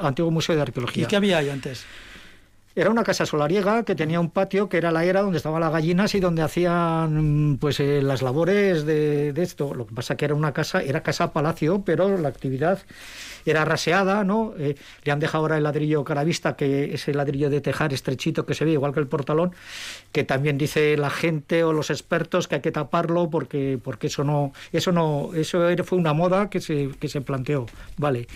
antiguo 0.02 0.32
Museo 0.32 0.56
de 0.56 0.62
Arqueología. 0.62 1.04
¿Y 1.04 1.08
qué 1.08 1.16
había 1.16 1.40
ahí 1.40 1.50
antes? 1.50 1.86
Era 2.78 2.92
una 2.92 3.04
casa 3.04 3.26
solariega 3.26 3.82
que 3.82 3.96
tenía 3.96 4.20
un 4.20 4.30
patio 4.30 4.70
que 4.70 4.78
era 4.78 4.92
la 4.92 5.04
era 5.04 5.24
donde 5.24 5.38
estaban 5.38 5.62
las 5.62 5.72
gallinas 5.72 6.14
y 6.14 6.20
donde 6.20 6.44
hacían 6.44 7.58
pues 7.60 7.80
eh, 7.80 8.04
las 8.04 8.22
labores 8.22 8.86
de, 8.86 9.34
esto. 9.36 9.74
Lo 9.74 9.88
que 9.88 9.96
pasa 9.96 10.16
que 10.16 10.26
era 10.26 10.36
una 10.36 10.54
casa, 10.54 10.84
era 10.84 11.02
casa 11.02 11.34
palacio, 11.34 11.82
pero 11.84 12.20
la 12.20 12.30
actividad 12.30 12.78
era 13.48 13.66
raseada, 13.66 14.24
¿no? 14.24 14.54
Eh, 14.60 14.76
le 15.04 15.12
han 15.12 15.20
dejado 15.20 15.46
ahora 15.46 15.58
el 15.58 15.64
ladrillo 15.64 16.04
caravista, 16.04 16.56
que 16.56 16.94
es 16.94 17.08
el 17.08 17.18
ladrillo 17.18 17.50
de 17.50 17.62
tejar 17.62 17.94
estrechito 17.94 18.46
que 18.46 18.54
se 18.54 18.64
ve 18.64 18.74
igual 18.74 18.94
que 18.94 19.00
el 19.00 19.08
portalón, 19.08 19.56
que 20.12 20.24
también 20.24 20.60
dice 20.60 20.98
la 20.98 21.10
gente 21.10 21.64
o 21.64 21.74
los 21.74 21.90
expertos 21.90 22.48
que 22.48 22.56
hay 22.56 22.62
que 22.62 22.72
taparlo 22.72 23.32
porque 23.32 23.80
porque 23.84 24.06
eso 24.06 24.24
no 24.24 24.54
eso 24.72 24.92
no 24.92 25.32
eso 25.34 25.66
fue 25.84 25.98
una 25.98 26.14
moda 26.14 26.52
que 26.52 26.62
se 26.62 26.92
que 27.00 27.08
se 27.08 27.22
planteó, 27.22 27.66
vale. 27.98 28.28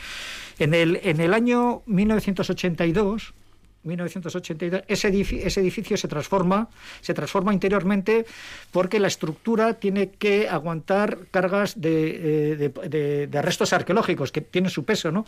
En 0.58 0.74
el 0.74 1.00
en 1.04 1.20
el 1.22 1.36
año 1.36 1.84
1982 1.86 3.36
1982, 3.84 4.84
ese 4.88 5.08
edificio, 5.08 5.48
ese 5.48 5.60
edificio 5.60 5.98
se 5.98 6.08
transforma, 6.08 6.70
se 7.02 7.14
transforma 7.14 7.54
interiormente 7.54 8.26
porque 8.72 9.00
la 9.00 9.08
estructura 9.08 9.76
tiene 9.76 10.12
que 10.12 10.48
aguantar 10.48 11.18
cargas 11.32 11.80
de, 11.80 12.54
eh, 12.54 13.28
de, 13.28 13.42
restos 13.42 13.74
arqueológicos 13.74 14.32
que 14.32 14.42
tienen 14.42 14.70
su 14.70 14.86
peso, 14.86 15.12
¿no? 15.12 15.26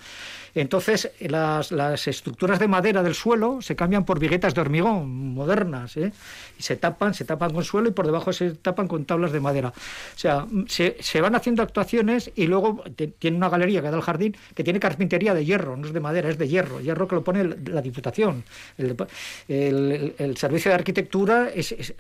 Entonces 0.53 1.11
las, 1.19 1.71
las, 1.71 2.07
estructuras 2.07 2.59
de 2.59 2.67
madera 2.67 3.01
del 3.01 3.15
suelo 3.15 3.61
se 3.61 3.75
cambian 3.75 4.05
por 4.05 4.19
viguetas 4.19 4.53
de 4.53 4.61
hormigón 4.61 5.33
modernas, 5.33 5.97
¿eh? 5.97 6.11
y 6.57 6.63
se 6.63 6.75
tapan, 6.75 7.13
se 7.13 7.25
tapan 7.25 7.53
con 7.53 7.63
suelo 7.63 7.89
y 7.89 7.91
por 7.91 8.05
debajo 8.05 8.33
se 8.33 8.51
tapan 8.51 8.87
con 8.87 9.05
tablas 9.05 9.31
de 9.31 9.39
madera. 9.39 9.69
O 9.69 10.19
sea, 10.19 10.45
se, 10.67 10.97
se 10.99 11.21
van 11.21 11.35
haciendo 11.35 11.63
actuaciones 11.63 12.31
y 12.35 12.47
luego 12.47 12.83
tiene 13.19 13.37
una 13.37 13.49
galería 13.49 13.81
que 13.81 13.89
da 13.89 13.95
al 13.95 14.01
jardín 14.01 14.35
que 14.53 14.63
tiene 14.63 14.79
carpintería 14.79 15.33
de 15.33 15.45
hierro, 15.45 15.75
no 15.75 15.87
es 15.87 15.93
de 15.93 15.99
madera, 15.99 16.29
es 16.29 16.37
de 16.37 16.47
hierro, 16.47 16.79
hierro 16.79 17.07
que 17.07 17.15
lo 17.15 17.23
pone 17.23 17.43
la 17.43 17.81
Diputación. 17.81 18.42
El, 18.77 20.35
servicio 20.37 20.69
de 20.69 20.75
arquitectura 20.75 21.49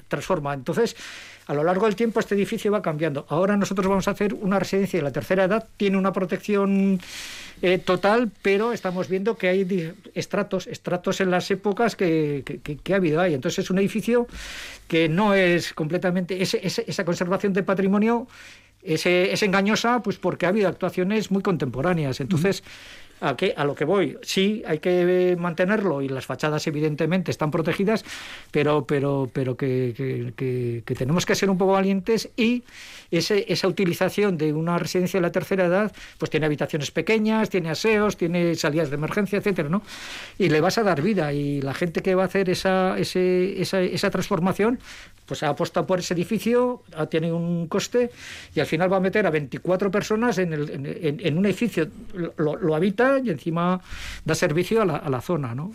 transforma. 0.07 0.53
Entonces, 0.53 0.95
a 1.47 1.53
lo 1.53 1.63
largo 1.63 1.85
del 1.85 1.95
tiempo 1.95 2.19
este 2.19 2.35
edificio 2.35 2.71
va 2.71 2.81
cambiando. 2.81 3.25
Ahora 3.29 3.57
nosotros 3.57 3.87
vamos 3.87 4.07
a 4.07 4.11
hacer 4.11 4.33
una 4.33 4.59
residencia 4.59 4.99
de 4.99 5.03
la 5.03 5.11
tercera 5.11 5.43
edad, 5.43 5.67
tiene 5.77 5.97
una 5.97 6.13
protección 6.13 6.99
eh, 7.61 7.77
total, 7.77 8.31
pero 8.41 8.73
estamos 8.73 9.09
viendo 9.09 9.37
que 9.37 9.49
hay 9.49 9.93
estratos, 10.15 10.67
estratos 10.67 11.21
en 11.21 11.31
las 11.31 11.49
épocas 11.51 11.95
que, 11.95 12.43
ha 12.91 12.95
habido 12.95 13.21
ahí. 13.21 13.33
Entonces 13.33 13.65
es 13.65 13.69
un 13.71 13.79
edificio 13.79 14.27
que 14.87 15.09
no 15.09 15.33
es 15.33 15.73
completamente, 15.73 16.41
esa 16.41 17.05
conservación 17.05 17.53
de 17.53 17.63
patrimonio 17.63 18.27
es, 18.81 19.05
es, 19.05 19.43
engañosa 19.43 20.01
pues 20.01 20.17
porque 20.17 20.45
ha 20.45 20.49
habido 20.49 20.67
actuaciones 20.67 21.31
muy 21.31 21.41
contemporáneas. 21.41 22.19
Entonces, 22.19 22.63
a, 23.23 23.63
lo 23.63 23.75
que 23.75 23.85
voy. 23.85 24.17
Sí, 24.21 24.63
hay 24.67 24.79
que 24.79 25.35
mantenerlo 25.39 26.01
y 26.01 26.09
las 26.09 26.25
fachadas 26.25 26.67
evidentemente 26.67 27.31
están 27.31 27.51
protegidas, 27.51 28.03
pero, 28.51 28.85
pero, 28.85 29.29
pero 29.31 29.55
que, 29.55 30.33
que, 30.35 30.95
tenemos 30.95 31.25
que 31.25 31.35
ser 31.35 31.49
un 31.49 31.57
poco 31.57 31.71
valientes 31.71 32.29
y 32.35 32.63
ese, 33.11 33.45
esa 33.47 33.67
utilización 33.67 34.37
de 34.37 34.51
una 34.51 34.77
residencia 34.77 35.19
de 35.19 35.21
la 35.21 35.31
tercera 35.31 35.65
edad, 35.65 35.91
pues 36.17 36.29
tiene 36.29 36.45
habitaciones 36.45 36.91
pequeñas, 36.91 37.49
tiene 37.49 37.69
aseos, 37.69 38.17
tiene 38.17 38.55
salidas 38.55 38.89
de 38.89 38.95
emergencia, 38.95 39.39
etcétera, 39.39 39.69
¿no? 39.69 39.83
Y 40.37 40.49
le 40.49 40.59
vas 40.59 40.77
a 40.77 40.83
dar 40.83 41.01
vida 41.01 41.31
y 41.31 41.61
la 41.61 41.73
gente 41.73 42.01
que 42.01 42.15
va 42.15 42.23
a 42.23 42.25
hacer 42.25 42.49
esa, 42.49 42.97
ese, 42.97 43.61
esa, 43.61 43.81
esa 43.81 44.09
transformación, 44.09 44.79
pues 45.33 45.41
ha 45.41 45.49
apostado 45.49 45.87
por 45.87 45.97
ese 45.97 46.13
edificio, 46.13 46.83
tiene 47.09 47.33
un 47.33 47.67
coste 47.67 48.11
y 48.53 48.59
al 48.59 48.67
final 48.67 48.93
va 48.93 48.97
a 48.97 48.99
meter 48.99 49.25
a 49.25 49.31
24 49.31 49.89
personas 49.89 50.37
en, 50.37 50.53
el, 50.53 50.69
en, 50.69 51.19
en 51.19 51.37
un 51.39 51.45
edificio, 51.47 51.87
lo, 52.37 52.55
lo 52.55 52.75
habita 52.75 53.17
y 53.17 53.31
encima 53.31 53.81
da 54.23 54.35
servicio 54.35 54.83
a 54.83 54.85
la, 54.85 54.97
a 54.97 55.09
la 55.09 55.21
zona, 55.21 55.55
¿no? 55.55 55.71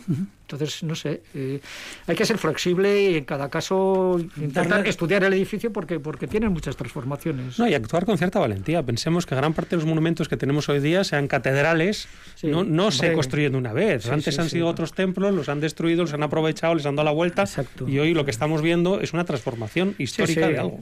Entonces, 0.49 0.81
no 0.81 0.95
sé, 0.95 1.21
eh, 1.35 1.59
hay 2.07 2.15
que 2.15 2.25
ser 2.25 2.39
flexible 2.39 3.11
y 3.11 3.17
en 3.17 3.25
cada 3.25 3.49
caso 3.49 4.19
intentar 4.37 4.87
estudiar 4.87 5.23
el 5.23 5.33
edificio 5.33 5.71
porque, 5.71 5.99
porque 5.99 6.25
tienen 6.25 6.51
muchas 6.51 6.75
transformaciones. 6.75 7.59
No, 7.59 7.67
y 7.67 7.75
actuar 7.75 8.03
con 8.05 8.17
cierta 8.17 8.39
valentía. 8.39 8.81
Pensemos 8.81 9.27
que 9.27 9.35
gran 9.35 9.53
parte 9.53 9.71
de 9.71 9.75
los 9.75 9.85
monumentos 9.85 10.27
que 10.27 10.37
tenemos 10.37 10.67
hoy 10.67 10.79
día, 10.79 11.03
sean 11.03 11.27
catedrales, 11.27 12.07
no, 12.41 12.63
no 12.63 12.89
se 12.89 13.13
construyen 13.13 13.51
de 13.51 13.57
una 13.59 13.73
vez. 13.73 14.09
Antes 14.09 14.39
han 14.39 14.49
sido 14.49 14.67
otros 14.67 14.93
templos, 14.93 15.35
los 15.35 15.49
han 15.49 15.59
destruido, 15.59 16.01
los 16.01 16.13
han 16.13 16.23
aprovechado, 16.23 16.73
les 16.73 16.85
han 16.87 16.95
dado 16.95 17.05
la 17.05 17.11
vuelta. 17.11 17.43
Y 17.85 17.99
hoy 17.99 18.15
lo 18.15 18.25
que 18.25 18.31
estamos 18.31 18.63
viendo 18.63 19.01
es 19.01 19.13
una 19.13 19.25
transformación 19.25 19.48
histórica 19.97 20.47
de 20.47 20.59
algo. 20.59 20.79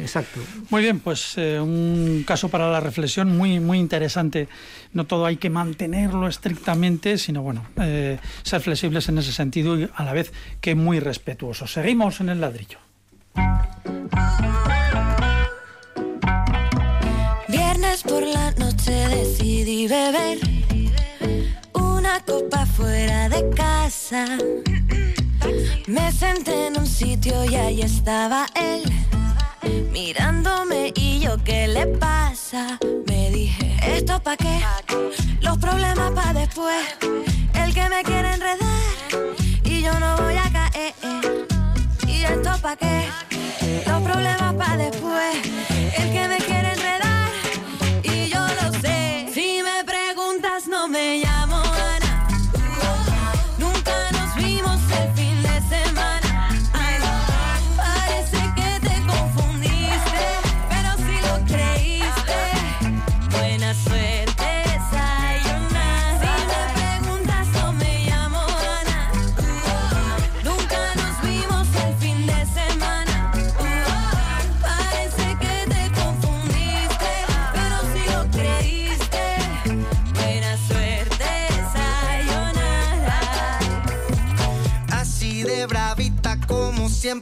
exacto. 0.00 0.40
Muy 0.70 0.82
bien, 0.82 1.00
pues 1.00 1.34
eh, 1.36 1.60
un 1.60 2.24
caso 2.26 2.48
para 2.48 2.70
la 2.70 2.80
reflexión 2.80 3.36
muy, 3.36 3.60
muy 3.60 3.78
interesante. 3.78 4.48
No 4.92 5.06
todo 5.06 5.26
hay 5.26 5.36
que 5.36 5.50
mantenerlo 5.50 6.28
estrictamente, 6.28 7.18
sino 7.18 7.42
bueno, 7.42 7.66
eh, 7.80 8.18
ser 8.42 8.60
flexible 8.60 9.00
en 9.06 9.18
ese 9.18 9.32
sentido 9.32 9.78
y 9.78 9.88
a 9.94 10.04
la 10.04 10.12
vez 10.12 10.32
que 10.60 10.74
muy 10.74 11.00
respetuosos. 11.00 11.72
Seguimos 11.72 12.20
en 12.20 12.28
el 12.28 12.40
ladrillo. 12.40 12.78
Viernes 17.48 18.02
por 18.02 18.22
la 18.22 18.50
noche 18.52 18.92
decidí 18.92 19.88
beber 19.88 20.53
copa 22.20 22.66
fuera 22.66 23.28
de 23.28 23.48
casa. 23.50 24.24
Me 25.86 26.12
senté 26.12 26.68
en 26.68 26.78
un 26.78 26.86
sitio 26.86 27.44
y 27.44 27.54
ahí 27.54 27.82
estaba 27.82 28.46
él, 28.54 28.82
mirándome 29.92 30.92
y 30.94 31.20
yo, 31.20 31.36
¿qué 31.44 31.68
le 31.68 31.86
pasa? 31.86 32.78
Me 33.06 33.30
dije, 33.30 33.76
¿esto 33.96 34.20
pa' 34.20 34.36
qué? 34.36 34.60
Los 35.40 35.58
problemas 35.58 36.12
pa' 36.12 36.32
después 36.32 36.84
el 37.54 37.74
que 37.74 37.88
me 37.88 38.02
quiere 38.02 38.34
enredar 38.34 38.58
y 39.64 39.82
yo 39.82 39.98
no 39.98 40.16
voy 40.16 40.36
a 40.36 40.50
caer. 40.52 40.94
¿Y 42.06 42.24
esto 42.24 42.50
pa' 42.60 42.76
qué? 42.76 43.08
Los 43.86 44.02
problemas 44.02 44.54
pa' 44.54 44.76
después. 44.76 45.36
El 45.98 46.12
que 46.12 46.28
me 46.28 46.36
quiere 46.38 46.53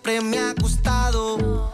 siempre 0.03 0.21
me 0.21 0.39
ha 0.39 0.53
gustado. 0.55 1.73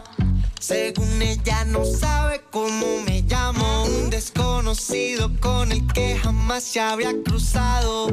Según 0.59 1.21
ella 1.21 1.65
no 1.65 1.83
sabe 1.83 2.41
cómo 2.51 3.01
me 3.05 3.23
llamo. 3.23 3.85
Un 3.85 4.09
desconocido 4.09 5.31
con 5.39 5.71
el 5.71 5.85
que 5.93 6.17
jamás 6.17 6.63
se 6.63 6.79
había 6.79 7.11
cruzado. 7.23 8.09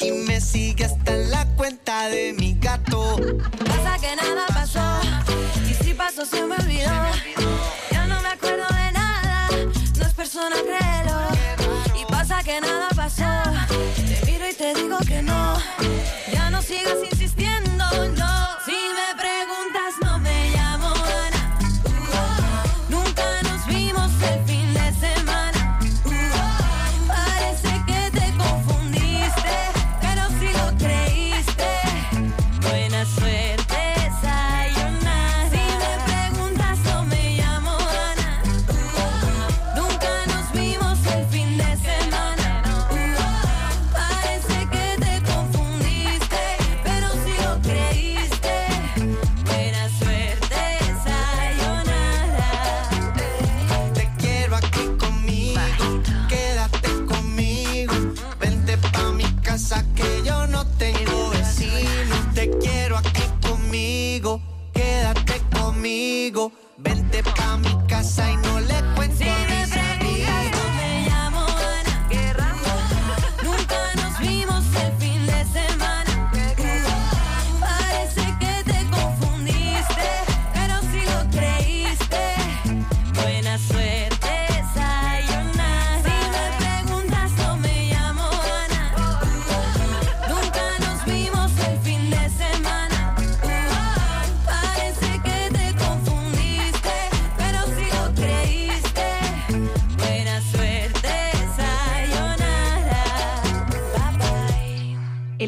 Y 0.00 0.12
me 0.12 0.40
sigue 0.40 0.84
hasta 0.84 1.14
en 1.14 1.30
la 1.30 1.46
cuenta 1.56 2.08
de 2.08 2.32
mi 2.32 2.54
gato. 2.54 3.16
Pasa 3.66 3.98
que 4.00 4.14
nada 4.14 4.46
pasó. 4.48 5.00
Y 5.68 5.74
si 5.82 5.94
pasó 5.94 6.24
se 6.24 6.44
me 6.44 6.54
olvidó. 6.54 6.77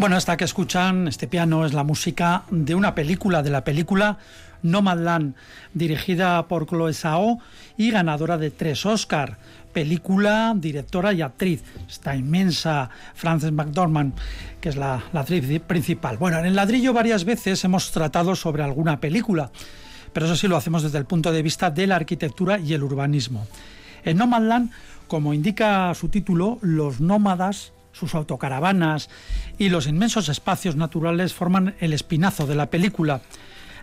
Bueno, 0.00 0.16
esta 0.16 0.38
que 0.38 0.44
escuchan, 0.44 1.08
este 1.08 1.28
piano 1.28 1.66
es 1.66 1.74
la 1.74 1.84
música 1.84 2.44
de 2.50 2.74
una 2.74 2.94
película, 2.94 3.42
de 3.42 3.50
la 3.50 3.64
película 3.64 4.16
Nomadland, 4.62 5.34
dirigida 5.74 6.48
por 6.48 6.66
Chloe 6.66 6.94
Zhao 6.94 7.38
y 7.76 7.90
ganadora 7.90 8.38
de 8.38 8.50
tres 8.50 8.86
Oscar. 8.86 9.36
Película, 9.74 10.54
directora 10.56 11.12
y 11.12 11.20
actriz. 11.20 11.62
Esta 11.86 12.16
inmensa 12.16 12.88
Frances 13.12 13.52
McDormand, 13.52 14.14
que 14.62 14.70
es 14.70 14.76
la, 14.76 15.02
la 15.12 15.20
actriz 15.20 15.60
principal. 15.66 16.16
Bueno, 16.16 16.38
en 16.38 16.46
el 16.46 16.56
ladrillo 16.56 16.94
varias 16.94 17.26
veces 17.26 17.62
hemos 17.64 17.92
tratado 17.92 18.34
sobre 18.34 18.62
alguna 18.62 19.00
película, 19.00 19.50
pero 20.14 20.24
eso 20.24 20.34
sí 20.34 20.48
lo 20.48 20.56
hacemos 20.56 20.82
desde 20.82 20.96
el 20.96 21.04
punto 21.04 21.30
de 21.30 21.42
vista 21.42 21.70
de 21.70 21.86
la 21.86 21.96
arquitectura 21.96 22.58
y 22.58 22.72
el 22.72 22.84
urbanismo. 22.84 23.46
En 24.02 24.16
Nomadland, 24.16 24.70
como 25.08 25.34
indica 25.34 25.92
su 25.92 26.08
título, 26.08 26.56
los 26.62 27.02
nómadas 27.02 27.74
sus 28.00 28.14
autocaravanas 28.14 29.10
y 29.58 29.68
los 29.68 29.86
inmensos 29.86 30.30
espacios 30.30 30.74
naturales 30.74 31.34
forman 31.34 31.74
el 31.80 31.92
espinazo 31.92 32.46
de 32.46 32.54
la 32.54 32.70
película. 32.70 33.20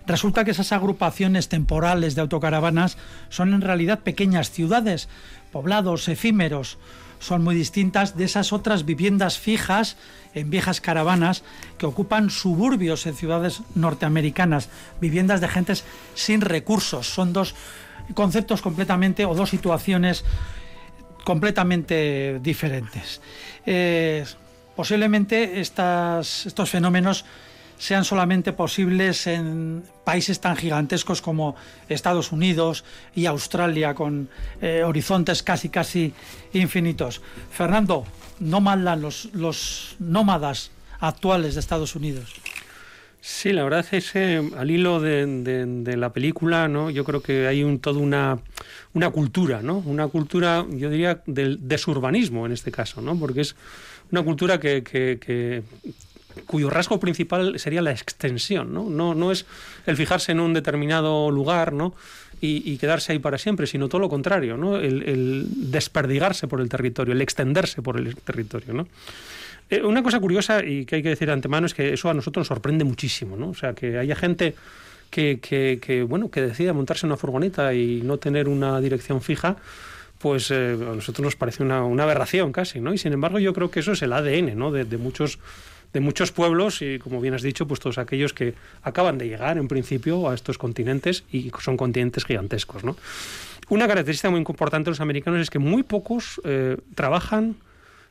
Resulta 0.08 0.44
que 0.44 0.52
esas 0.52 0.72
agrupaciones 0.72 1.50
temporales 1.50 2.16
de 2.16 2.22
autocaravanas 2.22 2.98
son 3.30 3.54
en 3.54 3.62
realidad 3.62 4.00
pequeñas 4.00 4.50
ciudades, 4.50 5.08
poblados 5.52 6.08
efímeros. 6.08 6.80
Son 7.20 7.44
muy 7.44 7.56
distintas 7.56 8.18
de 8.18 8.26
esas 8.26 8.54
otras 8.54 8.86
viviendas 8.86 9.38
fijas 9.38 9.98
en 10.34 10.50
viejas 10.50 10.82
caravanas 10.82 11.44
que 11.78 11.86
ocupan 11.86 12.30
suburbios 12.30 13.06
en 13.06 13.16
ciudades 13.16 13.62
norteamericanas, 13.76 14.70
viviendas 15.02 15.42
de 15.42 15.48
gentes 15.48 15.84
sin 16.16 16.42
recursos. 16.42 17.08
Son 17.08 17.34
dos 17.34 17.54
conceptos 18.14 18.62
completamente 18.62 19.26
o 19.26 19.36
dos 19.36 19.50
situaciones 19.50 20.24
completamente 21.28 22.40
diferentes. 22.42 23.20
Eh, 23.66 24.24
posiblemente 24.78 25.60
estos 25.60 26.70
fenómenos 26.70 27.26
sean 27.78 28.06
solamente 28.06 28.54
posibles 28.54 29.28
en 29.28 29.84
países 30.06 30.40
tan 30.40 30.56
gigantescos 30.56 31.22
como 31.22 31.58
Estados 31.90 32.32
Unidos 32.32 32.86
y 33.14 33.26
Australia, 33.26 33.94
con 33.94 34.30
eh, 34.62 34.84
horizontes 34.86 35.44
casi 35.44 35.68
casi 35.68 36.14
infinitos. 36.54 37.20
Fernando, 37.52 38.06
no 38.40 38.62
mandan 38.62 39.02
los, 39.02 39.28
los 39.34 39.98
nómadas 40.00 40.72
actuales 41.02 41.56
de 41.56 41.60
Estados 41.60 41.94
Unidos. 41.98 42.32
Sí, 43.30 43.52
la 43.52 43.66
verdad 43.66 43.86
es 43.92 44.14
que 44.14 44.52
al 44.56 44.72
hilo 44.72 45.02
de, 45.02 45.96
la 45.98 46.14
película, 46.14 46.70
¿no? 46.70 46.90
Yo 46.90 47.04
creo 47.04 47.22
que 47.22 47.46
hay 47.46 47.62
un, 47.62 47.80
toda 47.80 48.00
una, 48.00 48.40
una 48.94 49.10
cultura, 49.10 49.62
¿no? 49.62 49.80
Una 49.80 50.08
cultura, 50.08 50.66
yo 50.70 50.90
diría, 50.90 51.22
del 51.26 51.68
desurbanismo 51.68 52.46
en 52.46 52.54
este 52.54 52.72
caso, 52.72 53.02
¿no? 53.02 53.20
Porque 53.20 53.42
es 53.42 53.58
una 54.14 54.24
cultura 54.24 54.62
que, 54.62 55.62
cuyo 56.46 56.70
rasgo 56.70 57.02
principal 57.02 57.60
sería 57.60 57.82
la 57.82 57.92
extensión, 57.92 58.74
¿no? 58.74 58.90
No, 58.90 59.14
no 59.14 59.34
es 59.34 59.46
el 59.88 59.98
fijarse 59.98 60.32
en 60.32 60.40
un 60.40 60.54
determinado 60.54 61.30
lugar, 61.30 61.74
¿no? 61.74 61.94
Y, 62.40 62.72
y, 62.72 62.78
quedarse 62.78 63.12
ahí 63.12 63.20
para 63.20 63.38
siempre, 63.38 63.68
sino 63.68 63.90
todo 63.90 64.00
lo 64.00 64.08
contrario, 64.08 64.56
¿no? 64.56 64.78
El, 64.78 65.04
el, 65.04 65.48
desperdigarse 65.70 66.48
por 66.48 66.62
el 66.62 66.70
territorio, 66.70 67.14
el 67.14 67.22
extenderse 67.22 67.82
por 67.82 67.98
el 67.98 68.16
territorio, 68.16 68.74
¿no? 68.74 68.88
Eh, 69.70 69.82
una 69.84 70.02
cosa 70.02 70.20
curiosa 70.20 70.64
y 70.64 70.86
que 70.86 70.96
hay 70.98 71.04
que 71.04 71.10
decir 71.10 71.28
de 71.28 71.34
antemano 71.34 71.66
es 71.66 71.74
que 71.74 71.94
eso 71.94 72.10
a 72.10 72.14
nosotros 72.14 72.42
nos 72.42 72.48
sorprende 72.48 72.84
muchísimo, 72.84 73.36
¿no? 73.36 73.50
O 73.50 73.54
sea, 73.54 73.74
que 73.74 73.98
haya 73.98 74.16
gente 74.16 74.56
que, 75.10 75.40
que, 75.40 75.80
que 75.82 76.04
bueno, 76.04 76.30
que 76.30 76.42
decida 76.42 76.74
montarse 76.74 77.06
una 77.06 77.18
furgoneta 77.18 77.74
y 77.74 78.02
no 78.02 78.18
tener 78.18 78.48
una 78.48 78.80
dirección 78.80 79.22
fija, 79.22 79.58
pues 80.20 80.52
eh, 80.52 80.74
a 80.74 80.96
nosotros 80.96 81.24
nos 81.24 81.36
parece 81.36 81.64
una, 81.64 81.84
una, 81.84 82.04
aberración 82.04 82.52
casi, 82.52 82.80
¿no? 82.80 82.94
Y 82.94 82.98
sin 82.98 83.14
embargo 83.14 83.40
yo 83.40 83.54
creo 83.54 83.70
que 83.70 83.82
eso 83.82 83.92
es 83.92 84.02
el 84.02 84.14
ADN, 84.14 84.58
¿no? 84.58 84.72
De, 84.72 84.86
de 84.86 84.98
muchos 84.98 85.40
de 85.94 86.00
muchos 86.02 86.32
pueblos 86.32 86.82
y 86.82 87.00
como 87.00 87.22
bien 87.22 87.34
has 87.34 87.42
dicho 87.42 87.68
pues 87.68 87.80
todos 87.80 87.98
aquellos 87.98 88.34
que 88.34 88.56
acaban 88.84 89.18
de 89.18 89.28
llegar 89.28 89.58
en 89.58 89.68
principio 89.68 90.30
a 90.30 90.36
estos 90.36 90.58
continentes 90.58 91.24
y 91.32 91.50
son 91.62 91.78
continentes 91.78 92.26
gigantescos 92.26 92.84
¿no? 92.84 92.98
una 93.70 93.88
característica 93.88 94.30
muy 94.30 94.40
importante 94.40 94.86
de 94.86 94.92
los 94.92 95.00
americanos 95.00 95.40
es 95.40 95.50
que 95.50 95.60
muy 95.60 95.84
pocos 95.84 96.42
eh, 96.44 96.78
trabajan 96.94 97.56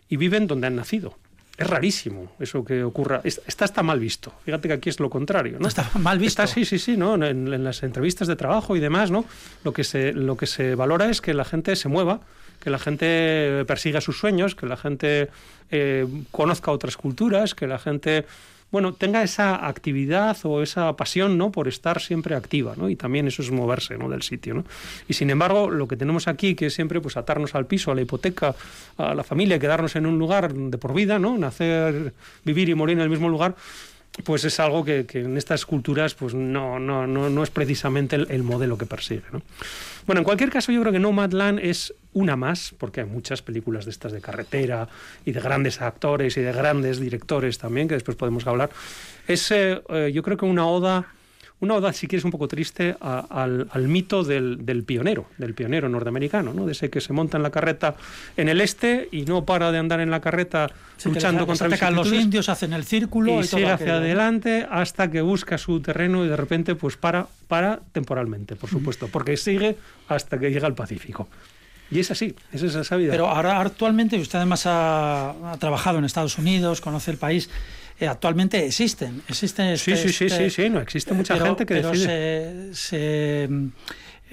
y 0.08 0.16
viven 0.16 0.46
donde 0.46 0.68
han 0.68 0.76
nacido 0.76 1.18
es 1.58 1.66
rarísimo 1.66 2.32
eso 2.38 2.64
que 2.64 2.84
ocurra. 2.84 3.20
Está 3.24 3.64
está 3.64 3.82
mal 3.82 3.98
visto. 3.98 4.32
Fíjate 4.44 4.68
que 4.68 4.74
aquí 4.74 4.88
es 4.90 5.00
lo 5.00 5.10
contrario, 5.10 5.58
¿no? 5.58 5.68
Está 5.68 5.90
mal 5.98 6.18
visto. 6.18 6.42
Está, 6.42 6.52
sí, 6.52 6.64
sí, 6.64 6.78
sí, 6.78 6.96
¿no? 6.96 7.14
En, 7.14 7.52
en, 7.52 7.64
las 7.64 7.82
entrevistas 7.82 8.28
de 8.28 8.36
trabajo 8.36 8.76
y 8.76 8.80
demás, 8.80 9.10
¿no? 9.10 9.24
Lo 9.64 9.72
que 9.72 9.84
se 9.84 10.12
lo 10.12 10.36
que 10.36 10.46
se 10.46 10.74
valora 10.74 11.08
es 11.08 11.20
que 11.20 11.34
la 11.34 11.44
gente 11.44 11.76
se 11.76 11.88
mueva 11.88 12.20
que 12.60 12.70
la 12.70 12.78
gente 12.78 13.64
persiga 13.66 14.00
sus 14.00 14.18
sueños, 14.18 14.54
que 14.54 14.66
la 14.66 14.76
gente 14.76 15.28
eh, 15.70 16.06
conozca 16.30 16.70
otras 16.70 16.96
culturas, 16.96 17.54
que 17.54 17.66
la 17.66 17.78
gente 17.78 18.26
bueno, 18.70 18.92
tenga 18.92 19.22
esa 19.22 19.66
actividad 19.66 20.36
o 20.42 20.62
esa 20.62 20.94
pasión, 20.96 21.38
¿no? 21.38 21.52
Por 21.52 21.68
estar 21.68 22.00
siempre 22.00 22.34
activa, 22.34 22.74
¿no? 22.76 22.88
Y 22.88 22.96
también 22.96 23.28
eso 23.28 23.42
es 23.42 23.50
moverse, 23.50 23.96
¿no? 23.96 24.08
Del 24.08 24.22
sitio, 24.22 24.54
¿no? 24.54 24.64
Y 25.08 25.14
sin 25.14 25.30
embargo, 25.30 25.70
lo 25.70 25.86
que 25.86 25.96
tenemos 25.96 26.28
aquí, 26.28 26.54
que 26.54 26.66
es 26.66 26.74
siempre, 26.74 27.00
pues, 27.00 27.16
atarnos 27.16 27.54
al 27.54 27.66
piso, 27.66 27.92
a 27.92 27.94
la 27.94 28.02
hipoteca, 28.02 28.54
a 28.98 29.14
la 29.14 29.22
familia, 29.22 29.58
quedarnos 29.58 29.94
en 29.96 30.06
un 30.06 30.18
lugar 30.18 30.52
de 30.52 30.78
por 30.78 30.94
vida, 30.94 31.18
¿no? 31.18 31.38
Nacer, 31.38 32.12
vivir 32.44 32.68
y 32.68 32.74
morir 32.74 32.96
en 32.96 33.02
el 33.02 33.10
mismo 33.10 33.28
lugar, 33.28 33.54
pues 34.24 34.44
es 34.44 34.58
algo 34.60 34.84
que, 34.84 35.06
en 35.12 35.36
estas 35.36 35.66
culturas 35.66 36.14
pues 36.14 36.34
no, 36.34 36.78
no, 36.78 37.06
no, 37.06 37.28
no 37.30 37.42
es 37.42 37.50
precisamente 37.50 38.16
el, 38.16 38.26
el, 38.30 38.42
modelo 38.42 38.78
que 38.78 38.86
persigue. 38.86 39.24
¿no? 39.32 39.42
Bueno, 40.06 40.20
en 40.20 40.24
cualquier 40.24 40.50
caso 40.50 40.72
yo 40.72 40.80
creo 40.80 40.92
que 40.92 40.98
Nomadland 40.98 41.58
es 41.58 41.94
una 42.12 42.36
más, 42.36 42.74
porque 42.78 43.02
hay 43.02 43.06
muchas 43.06 43.42
películas 43.42 43.84
de 43.84 43.90
estas 43.90 44.12
de 44.12 44.20
carretera 44.20 44.88
y 45.24 45.32
de 45.32 45.40
grandes 45.40 45.82
actores 45.82 46.36
y 46.36 46.40
de 46.40 46.52
grandes 46.52 46.98
directores 46.98 47.58
también, 47.58 47.88
que 47.88 47.94
después 47.94 48.16
podemos 48.16 48.46
hablar. 48.46 48.70
Es 49.28 49.50
eh, 49.50 49.82
eh, 49.90 50.10
yo 50.14 50.22
creo 50.22 50.36
que 50.36 50.46
una 50.46 50.66
oda 50.66 51.06
una 51.60 51.74
oda, 51.74 51.92
si 51.92 52.06
quieres, 52.06 52.24
un 52.24 52.30
poco 52.30 52.48
triste 52.48 52.96
a, 53.00 53.20
al, 53.30 53.68
al, 53.70 53.88
mito 53.88 54.24
del, 54.24 54.66
del, 54.66 54.84
pionero, 54.84 55.26
del 55.38 55.54
pionero 55.54 55.88
norteamericano, 55.88 56.52
¿no? 56.52 56.66
de 56.66 56.72
ese 56.72 56.90
que 56.90 57.00
se 57.00 57.14
monta 57.14 57.38
en 57.38 57.42
la 57.42 57.50
carreta 57.50 57.94
en 58.36 58.48
el 58.48 58.60
este 58.60 59.08
y 59.10 59.22
no 59.22 59.44
para 59.44 59.72
de 59.72 59.78
andar 59.78 60.00
en 60.00 60.10
la 60.10 60.20
carreta 60.20 60.70
sí, 60.98 61.08
luchando 61.08 61.46
contra 61.46 61.90
los 61.90 62.12
indios, 62.12 62.50
hacen 62.50 62.74
el 62.74 62.84
círculo 62.84 63.36
y, 63.36 63.44
y 63.44 63.44
sigue 63.44 63.64
hacia 63.64 63.74
aquello. 63.74 63.94
adelante 63.94 64.66
hasta 64.70 65.10
que 65.10 65.22
busca 65.22 65.56
su 65.56 65.80
terreno 65.80 66.24
y 66.24 66.28
de 66.28 66.36
repente 66.36 66.74
pues 66.74 66.98
para, 66.98 67.26
para 67.48 67.80
temporalmente, 67.92 68.54
por 68.54 68.68
supuesto, 68.68 69.08
porque 69.08 69.38
sigue 69.38 69.76
hasta 70.08 70.38
que 70.38 70.50
llega 70.50 70.66
al 70.66 70.74
Pacífico. 70.74 71.28
Y 71.90 72.00
es 72.00 72.10
así, 72.10 72.34
es 72.52 72.62
esa 72.62 72.96
vida. 72.96 73.12
Pero 73.12 73.28
ahora 73.28 73.60
actualmente 73.60 74.18
usted 74.18 74.38
además 74.38 74.66
ha, 74.66 75.52
ha 75.52 75.56
trabajado 75.58 75.98
en 75.98 76.04
Estados 76.04 76.36
Unidos, 76.36 76.80
conoce 76.80 77.12
el 77.12 77.16
país 77.16 77.48
eh, 77.98 78.08
actualmente 78.08 78.64
existen. 78.66 79.22
existen 79.28 79.66
este, 79.68 79.96
sí, 79.96 80.08
sí, 80.08 80.28
sí, 80.28 80.30
sí, 80.30 80.50
sí, 80.50 80.70
no 80.70 80.80
existe 80.80 81.14
mucha 81.14 81.34
pero, 81.34 81.46
gente 81.46 81.66
que 81.66 81.74
pero 81.74 81.90
decide. 81.90 82.74
Se, 82.74 83.48
se, 83.48 83.48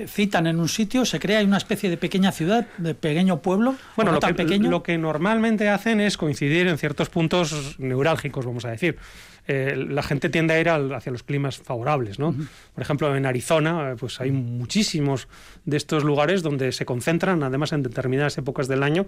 citan 0.07 0.47
en 0.47 0.59
un 0.59 0.70
sitio, 0.70 1.05
se 1.05 1.20
crea 1.20 1.43
una 1.43 1.57
especie 1.57 1.89
de 1.89 1.97
pequeña 1.97 2.32
ciudad, 2.32 2.66
de 2.78 2.95
pequeño 2.95 3.41
pueblo, 3.41 3.76
bueno, 3.95 4.11
no 4.11 4.16
lo, 4.16 4.20
tan 4.20 4.32
que, 4.32 4.43
pequeño. 4.43 4.70
lo 4.70 4.82
que 4.82 4.97
normalmente 4.97 5.70
hacen 5.70 6.01
es 6.01 6.18
coincidir 6.18 6.68
en 6.68 6.78
ciertos 6.78 7.09
puntos 7.09 7.76
neurálgicos, 7.80 8.45
vamos 8.45 8.66
a 8.66 8.72
decir. 8.72 8.97
Eh, 9.48 9.76
la 9.76 10.04
gente 10.04 10.30
tiende 10.30 10.54
a 10.54 10.60
ir 10.60 10.70
al, 10.70 10.94
hacia 10.94 11.12
los 11.12 11.24
climas 11.24 11.58
favorables, 11.58 12.18
¿no? 12.18 12.30
Uh 12.30 12.34
-huh. 12.34 12.48
Por 12.74 12.82
ejemplo, 12.82 13.16
en 13.16 13.26
Arizona, 13.26 13.96
pues 14.00 14.22
hay 14.22 14.32
muchísimos 14.32 15.28
de 15.66 15.78
estos 15.78 16.04
lugares 16.04 16.44
donde 16.44 16.72
se 16.72 16.86
concentran, 16.86 17.44
además 17.44 17.74
en 17.74 17.84
determinadas 17.84 18.38
épocas 18.38 18.68
del 18.68 18.84
año, 18.84 19.06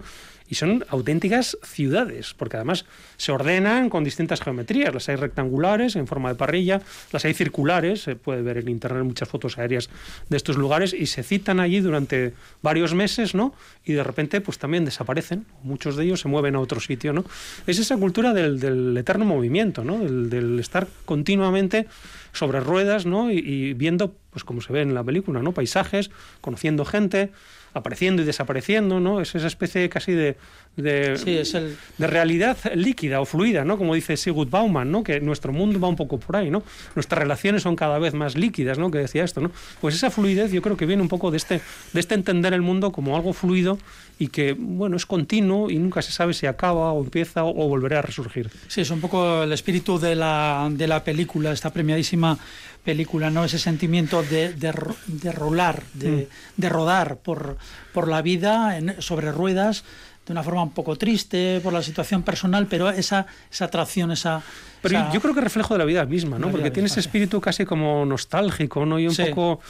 y 0.48 0.56
son 0.56 0.84
auténticas 0.88 1.56
ciudades, 1.62 2.34
porque 2.34 2.56
además 2.56 2.84
se 3.16 3.32
ordenan 3.32 3.88
con 3.88 4.04
distintas 4.04 4.40
geometrías. 4.40 4.92
Las 4.92 5.08
hay 5.08 5.16
rectangulares, 5.16 5.96
en 5.96 6.06
forma 6.06 6.28
de 6.28 6.34
parrilla, 6.34 6.82
las 7.12 7.24
hay 7.24 7.34
circulares, 7.34 8.02
se 8.02 8.16
puede 8.16 8.42
ver 8.42 8.58
en 8.58 8.68
internet 8.68 9.04
muchas 9.04 9.28
fotos 9.28 9.58
aéreas 9.58 9.88
de 10.28 10.36
estos 10.36 10.56
lugares, 10.56 10.92
y 10.92 11.06
se 11.06 11.22
citan 11.22 11.60
allí 11.60 11.80
durante 11.80 12.34
varios 12.62 12.94
meses, 12.94 13.34
¿no? 13.34 13.54
Y 13.84 13.94
de 13.94 14.04
repente, 14.04 14.40
pues 14.40 14.58
también 14.58 14.84
desaparecen. 14.84 15.46
Muchos 15.62 15.96
de 15.96 16.04
ellos 16.04 16.20
se 16.20 16.28
mueven 16.28 16.56
a 16.56 16.60
otro 16.60 16.80
sitio, 16.80 17.12
¿no? 17.12 17.24
Es 17.66 17.78
esa 17.78 17.96
cultura 17.96 18.32
del, 18.32 18.60
del 18.60 18.96
eterno 18.96 19.24
movimiento, 19.24 19.84
¿no? 19.84 19.98
Del, 19.98 20.25
del 20.30 20.58
estar 20.58 20.88
continuamente 21.04 21.86
sobre 22.32 22.60
ruedas, 22.60 23.06
¿no? 23.06 23.30
Y, 23.30 23.38
y, 23.38 23.74
viendo, 23.74 24.14
pues 24.30 24.44
como 24.44 24.60
se 24.60 24.72
ve 24.72 24.82
en 24.82 24.94
la 24.94 25.04
película, 25.04 25.42
¿no? 25.42 25.52
Paisajes, 25.52 26.10
conociendo 26.40 26.84
gente, 26.84 27.32
apareciendo 27.76 28.22
y 28.22 28.24
desapareciendo, 28.24 29.00
¿no? 29.00 29.20
Es 29.20 29.34
esa 29.34 29.46
especie 29.46 29.88
casi 29.88 30.12
de, 30.12 30.36
de, 30.76 31.16
sí, 31.16 31.36
es 31.36 31.54
el... 31.54 31.76
de 31.98 32.06
realidad 32.06 32.56
líquida 32.74 33.20
o 33.20 33.24
fluida, 33.24 33.64
¿no? 33.64 33.76
Como 33.78 33.94
dice 33.94 34.16
Sigurd 34.16 34.50
Bauman, 34.50 34.90
¿no? 34.90 35.02
Que 35.02 35.20
nuestro 35.20 35.52
mundo 35.52 35.78
va 35.78 35.88
un 35.88 35.96
poco 35.96 36.18
por 36.18 36.36
ahí, 36.36 36.50
¿no? 36.50 36.62
Nuestras 36.94 37.20
relaciones 37.20 37.62
son 37.62 37.76
cada 37.76 37.98
vez 37.98 38.14
más 38.14 38.36
líquidas, 38.36 38.78
¿no? 38.78 38.90
Que 38.90 38.98
decía 38.98 39.24
esto, 39.24 39.40
¿no? 39.40 39.50
Pues 39.80 39.94
esa 39.94 40.10
fluidez 40.10 40.52
yo 40.52 40.62
creo 40.62 40.76
que 40.76 40.86
viene 40.86 41.02
un 41.02 41.08
poco 41.08 41.30
de 41.30 41.36
este, 41.36 41.60
de 41.92 42.00
este 42.00 42.14
entender 42.14 42.54
el 42.54 42.62
mundo 42.62 42.92
como 42.92 43.14
algo 43.14 43.32
fluido 43.32 43.78
y 44.18 44.28
que, 44.28 44.56
bueno, 44.58 44.96
es 44.96 45.04
continuo 45.04 45.70
y 45.70 45.78
nunca 45.78 46.00
se 46.00 46.12
sabe 46.12 46.32
si 46.32 46.46
acaba 46.46 46.92
o 46.92 47.04
empieza 47.04 47.44
o, 47.44 47.50
o 47.50 47.68
volverá 47.68 47.98
a 47.98 48.02
resurgir. 48.02 48.50
Sí, 48.68 48.80
es 48.80 48.90
un 48.90 49.00
poco 49.00 49.42
el 49.42 49.52
espíritu 49.52 49.98
de 49.98 50.14
la, 50.14 50.68
de 50.70 50.86
la 50.86 51.04
película, 51.04 51.52
esta 51.52 51.70
premiadísima 51.70 52.38
película, 52.86 53.28
¿no? 53.28 53.44
Ese 53.44 53.58
sentimiento 53.58 54.22
de, 54.22 54.54
de, 54.54 54.72
de 55.06 55.32
rolar, 55.32 55.82
de, 55.92 56.10
mm. 56.10 56.60
de, 56.60 56.68
rodar 56.68 57.18
por, 57.18 57.58
por 57.92 58.08
la 58.08 58.22
vida 58.22 58.78
en, 58.78 59.02
sobre 59.02 59.32
ruedas 59.32 59.84
de 60.24 60.32
una 60.32 60.42
forma 60.42 60.62
un 60.62 60.70
poco 60.70 60.96
triste 60.96 61.60
por 61.62 61.72
la 61.72 61.82
situación 61.82 62.22
personal, 62.22 62.66
pero 62.66 62.88
esa, 62.90 63.26
esa 63.50 63.66
atracción, 63.66 64.10
esa... 64.10 64.42
Pero 64.82 64.98
esa... 64.98 65.12
yo 65.12 65.20
creo 65.20 65.34
que 65.34 65.40
reflejo 65.40 65.74
de 65.74 65.78
la 65.78 65.84
vida 65.84 66.04
misma, 66.04 66.38
¿no? 66.38 66.50
Porque 66.50 66.70
tiene 66.70 66.88
ese 66.88 67.00
espíritu 67.00 67.40
casi 67.40 67.64
como 67.64 68.04
nostálgico, 68.06 68.86
¿no? 68.86 68.98
Y 68.98 69.06
un 69.06 69.14
sí. 69.14 69.24
poco 69.26 69.60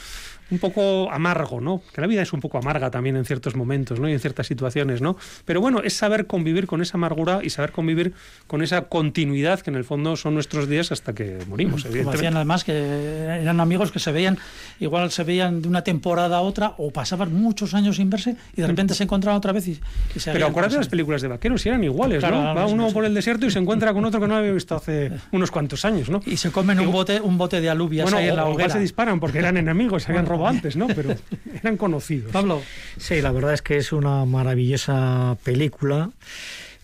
un 0.49 0.59
poco 0.59 1.11
amargo, 1.11 1.61
¿no? 1.61 1.81
Que 1.93 2.01
la 2.01 2.07
vida 2.07 2.21
es 2.21 2.33
un 2.33 2.39
poco 2.39 2.57
amarga 2.57 2.89
también 2.91 3.15
en 3.15 3.25
ciertos 3.25 3.55
momentos, 3.55 3.99
¿no? 3.99 4.09
Y 4.09 4.13
en 4.13 4.19
ciertas 4.19 4.47
situaciones, 4.47 5.01
¿no? 5.01 5.17
Pero 5.45 5.61
bueno, 5.61 5.81
es 5.83 5.93
saber 5.93 6.27
convivir 6.27 6.67
con 6.67 6.81
esa 6.81 6.97
amargura 6.97 7.39
y 7.43 7.49
saber 7.49 7.71
convivir 7.71 8.13
con 8.47 8.61
esa 8.61 8.83
continuidad 8.83 9.59
que 9.59 9.69
en 9.69 9.75
el 9.75 9.83
fondo 9.83 10.15
son 10.15 10.33
nuestros 10.33 10.67
días 10.69 10.91
hasta 10.91 11.13
que 11.13 11.39
morimos, 11.47 11.83
Como 11.83 12.11
decían 12.11 12.35
además 12.35 12.63
que 12.63 12.73
eran 12.73 13.59
amigos 13.59 13.91
que 13.91 13.99
se 13.99 14.11
veían, 14.11 14.37
igual 14.79 15.11
se 15.11 15.23
veían 15.23 15.61
de 15.61 15.67
una 15.67 15.83
temporada 15.83 16.37
a 16.37 16.41
otra 16.41 16.73
o 16.77 16.91
pasaban 16.91 17.33
muchos 17.33 17.73
años 17.73 17.97
sin 17.97 18.09
verse 18.09 18.35
y 18.55 18.61
de 18.61 18.67
repente 18.67 18.93
se 18.93 19.03
encontraban 19.03 19.37
otra 19.37 19.51
vez 19.51 19.67
y, 19.67 19.79
y 20.15 20.19
se 20.19 20.31
Pero 20.31 20.47
acuérdate 20.47 20.75
de 20.75 20.79
las 20.79 20.89
películas 20.89 21.21
de 21.21 21.27
vaqueros, 21.27 21.61
si 21.61 21.69
eran 21.69 21.83
iguales, 21.83 22.19
claro, 22.19 22.41
¿no? 22.41 22.55
Va 22.55 22.65
uno 22.65 22.89
por 22.91 23.05
el 23.05 23.13
desierto 23.13 23.45
y 23.45 23.51
se 23.51 23.59
encuentra 23.59 23.93
con 23.93 24.05
otro 24.05 24.19
que 24.19 24.27
no 24.27 24.35
había 24.35 24.51
visto 24.51 24.75
hace 24.75 25.11
unos 25.31 25.51
cuantos 25.51 25.83
años, 25.85 26.09
¿no? 26.09 26.21
Y 26.25 26.37
se 26.37 26.51
comen 26.51 26.79
un 26.79 26.91
bote, 26.91 27.19
un 27.19 27.37
bote 27.37 27.61
de 27.61 27.69
alubias 27.69 28.05
bueno, 28.05 28.17
ahí 28.17 28.29
en 28.29 28.35
la 28.35 28.45
o, 28.45 28.53
hoguera. 28.53 28.69
se 28.69 28.79
disparan 28.79 29.19
porque 29.19 29.39
eran 29.39 29.57
enemigos, 29.57 30.03
se 30.03 30.11
habían 30.11 30.25
robado 30.25 30.36
antes, 30.45 30.75
¿no? 30.75 30.87
Pero 30.87 31.15
eran 31.63 31.77
conocidos. 31.77 32.31
Pablo. 32.31 32.61
Sí, 32.97 33.21
la 33.21 33.31
verdad 33.31 33.53
es 33.53 33.61
que 33.61 33.77
es 33.77 33.93
una 33.93 34.25
maravillosa 34.25 35.37
película. 35.43 36.09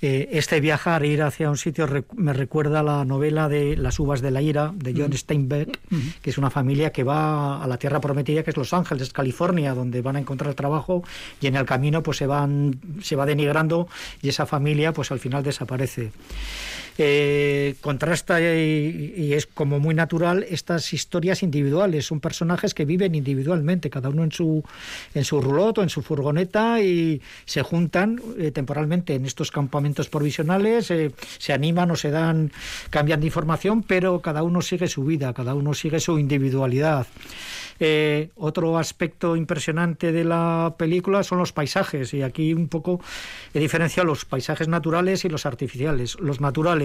Eh, 0.05 0.37
este 0.37 0.59
viajar, 0.59 1.05
ir 1.05 1.23
hacia 1.23 1.49
un 1.49 1.55
sitio, 1.55 1.87
rec 1.87 2.13
me 2.13 2.33
recuerda 2.33 2.81
a 2.81 2.83
la 2.83 3.05
novela 3.05 3.47
de 3.47 3.77
Las 3.77 4.01
uvas 4.01 4.19
de 4.19 4.31
la 4.31 4.41
ira, 4.41 4.73
de 4.75 4.93
John 4.93 5.11
mm. 5.11 5.13
Steinbeck, 5.13 5.79
mm 5.89 5.95
-hmm. 5.95 6.13
que 6.21 6.29
es 6.29 6.37
una 6.37 6.49
familia 6.49 6.91
que 6.91 7.05
va 7.05 7.63
a 7.63 7.67
la 7.67 7.77
tierra 7.77 8.01
prometida, 8.01 8.43
que 8.43 8.49
es 8.49 8.57
Los 8.57 8.73
Ángeles, 8.73 9.13
California, 9.13 9.73
donde 9.73 10.01
van 10.01 10.17
a 10.17 10.19
encontrar 10.19 10.55
trabajo 10.55 11.03
y 11.39 11.47
en 11.47 11.55
el 11.55 11.65
camino 11.65 12.03
pues 12.03 12.17
se, 12.17 12.27
van, 12.27 12.81
se 13.01 13.15
va 13.15 13.25
denigrando 13.25 13.87
y 14.21 14.27
esa 14.27 14.45
familia 14.45 14.91
pues 14.91 15.09
al 15.09 15.19
final 15.19 15.41
desaparece. 15.41 16.11
Eh, 16.97 17.75
contrasta 17.81 18.39
y, 18.39 19.13
y, 19.17 19.33
es 19.33 19.47
como 19.47 19.79
muy 19.79 19.95
natural 19.95 20.45
estas 20.47 20.93
historias 20.93 21.41
individuales. 21.41 22.05
Son 22.05 22.19
personajes 22.19 22.75
que 22.75 22.85
viven 22.85 23.15
individualmente, 23.15 23.89
cada 23.89 24.09
uno 24.09 24.23
en 24.23 24.31
su, 24.31 24.63
en 25.15 25.25
su 25.25 25.41
roulotte 25.41 25.79
o 25.79 25.83
en 25.83 25.89
su 25.89 26.03
furgoneta 26.03 26.81
y 26.81 27.19
se 27.45 27.63
juntan 27.63 28.21
eh, 28.37 28.51
temporalmente 28.51 29.15
en 29.15 29.25
estos 29.25 29.49
campamentos 29.49 30.07
provisionales, 30.07 30.91
eh, 30.91 31.11
se 31.39 31.53
animan 31.53 31.89
o 31.89 31.95
se 31.95 32.11
dan, 32.11 32.51
cambian 32.91 33.21
de 33.21 33.25
información, 33.25 33.81
pero 33.81 34.21
cada 34.21 34.43
uno 34.43 34.61
sigue 34.61 34.87
su 34.87 35.03
vida, 35.03 35.33
cada 35.33 35.55
uno 35.55 35.73
sigue 35.73 35.99
su 35.99 36.19
individualidad. 36.19 37.07
Otro 38.35 38.77
aspecto 38.77 39.35
impresionante 39.35 40.13
de 40.13 40.23
la 40.23 40.73
película 40.77 41.21
son 41.21 41.39
los 41.39 41.51
paisajes 41.51 42.13
y 42.13 42.21
aquí 42.21 42.53
un 42.53 42.69
poco 42.69 43.01
he 43.53 43.59
diferenciado 43.59 44.07
los 44.07 44.23
paisajes 44.23 44.69
naturales 44.69 45.25
y 45.25 45.29
los 45.29 45.45
artificiales. 45.45 46.17
Los 46.21 46.39
naturales, 46.39 46.82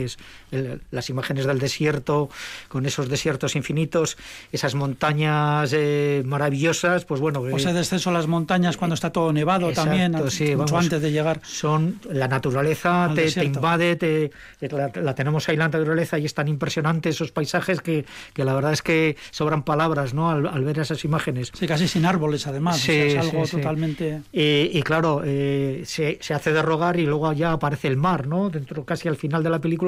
el, 0.50 0.80
las 0.90 1.10
imágenes 1.10 1.46
del 1.46 1.58
desierto 1.58 2.28
con 2.68 2.86
esos 2.86 3.08
desiertos 3.08 3.56
infinitos, 3.56 4.16
esas 4.52 4.74
montañas 4.74 5.72
eh, 5.74 6.22
maravillosas, 6.24 7.04
pues 7.04 7.20
bueno. 7.20 7.40
O 7.40 7.56
ese 7.56 7.72
descenso 7.72 8.10
a 8.10 8.12
las 8.12 8.26
montañas 8.26 8.76
cuando 8.76 8.94
está 8.94 9.10
todo 9.10 9.32
nevado 9.32 9.68
exacto, 9.68 9.90
también, 9.90 10.30
sí, 10.30 10.56
mucho 10.56 10.74
vamos, 10.74 10.84
antes 10.84 11.02
de 11.02 11.12
llegar. 11.12 11.40
Son 11.44 12.00
la 12.10 12.28
naturaleza 12.28 13.10
te, 13.14 13.30
te, 13.30 13.44
invade, 13.44 13.96
te, 13.96 14.30
la, 14.60 14.90
la, 14.94 15.14
tenemos 15.14 15.48
ahí 15.48 15.56
la 15.56 15.68
naturaleza 15.68 16.18
y 16.18 16.24
es 16.24 16.34
tan 16.34 16.48
impresionante 16.48 17.08
esos 17.08 17.32
paisajes 17.32 17.80
que, 17.80 18.04
que 18.32 18.44
la 18.44 18.54
verdad 18.54 18.72
es 18.72 18.82
que 18.82 19.16
sobran 19.30 19.62
palabras, 19.62 20.14
¿no? 20.14 20.30
Al, 20.30 20.46
al 20.46 20.64
ver 20.64 20.78
esas 20.78 21.04
imágenes. 21.04 21.50
Sí, 21.54 21.66
casi 21.66 21.88
sin 21.88 22.04
árboles 22.04 22.46
además, 22.46 22.78
sí, 22.78 22.90
o 22.90 22.94
sea, 22.94 23.06
es 23.06 23.16
algo 23.16 23.46
sí, 23.46 23.56
totalmente... 23.56 24.22
Y, 24.32 24.70
y, 24.72 24.82
claro, 24.82 25.22
eh, 25.24 25.82
se, 25.86 26.18
se, 26.20 26.34
hace 26.34 26.52
de 26.52 26.62
rogar 26.62 26.98
y 26.98 27.06
luego 27.06 27.32
ya 27.32 27.52
aparece 27.52 27.88
el 27.88 27.96
mar, 27.96 28.26
¿no? 28.26 28.50
Dentro 28.50 28.84
casi 28.84 29.08
al 29.08 29.16
final 29.16 29.42
de 29.42 29.50
la 29.50 29.60
película, 29.60 29.87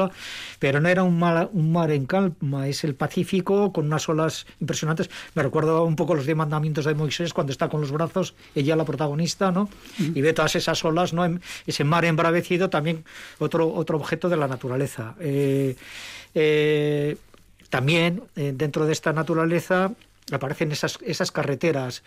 pero 0.59 0.81
no 0.81 0.89
era 0.89 1.03
un 1.03 1.19
mar, 1.19 1.51
un 1.53 1.73
mar 1.73 1.91
en 1.91 2.07
calma, 2.07 2.69
es 2.69 2.85
el 2.85 2.95
Pacífico 2.95 3.73
con 3.73 3.87
unas 3.87 4.09
olas 4.09 4.47
impresionantes. 4.61 5.11
Me 5.35 5.43
recuerdo 5.43 5.85
un 5.85 5.97
poco 5.97 6.15
los 6.15 6.27
diez 6.27 6.37
mandamientos 6.37 6.85
de 6.85 6.95
Moisés 6.95 7.33
cuando 7.33 7.53
está 7.53 7.69
con 7.69 7.81
los 7.81 7.93
brazos, 7.93 8.35
ella 8.55 8.77
la 8.77 8.85
protagonista, 8.85 9.51
¿no? 9.51 9.69
Y 9.99 10.21
ve 10.21 10.33
todas 10.33 10.57
esas 10.57 10.85
olas, 10.85 11.13
¿no? 11.13 11.25
Ese 11.67 11.85
mar 11.85 12.05
embravecido, 12.05 12.71
también 12.71 13.05
otro, 13.39 13.73
otro 13.73 13.97
objeto 13.97 14.29
de 14.29 14.37
la 14.37 14.49
naturaleza. 14.49 15.15
Eh, 15.21 15.77
eh, 16.35 17.17
también 17.69 18.23
eh, 18.37 18.53
dentro 18.55 18.87
de 18.87 18.93
esta 18.93 19.13
naturaleza 19.13 19.93
aparecen 20.33 20.73
esas, 20.73 20.99
esas 21.05 21.33
carreteras 21.33 22.03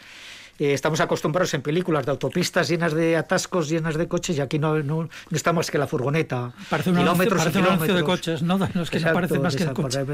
eh, 0.60 0.74
estamos 0.74 1.00
acostumbrados 1.00 1.54
en 1.54 1.62
películas 1.62 2.06
de 2.06 2.12
autopistas 2.12 2.68
llenas 2.70 2.94
de 2.94 3.18
atascos, 3.18 3.70
llenas 3.70 3.96
de 3.96 4.08
coches, 4.08 4.38
y 4.38 4.42
aquí 4.42 4.60
no, 4.60 4.78
no, 4.84 5.04
no 5.04 5.10
está 5.32 5.52
más 5.54 5.72
que 5.72 5.78
la 5.78 5.88
furgoneta. 5.88 6.54
Parece 6.70 6.92
un 6.92 6.98
anuncio, 7.00 7.30
parece 7.30 7.60
un 7.60 7.66
anuncio 7.66 7.96
de 7.96 8.04
coches, 8.04 8.44
¿no? 8.44 8.58
Los 8.74 8.90
que 8.90 8.98
Exacto, 8.98 9.18
aparecen 9.18 9.42
más 9.42 9.56
que 9.56 9.64
exacto, 9.64 9.82
coches. 9.82 10.08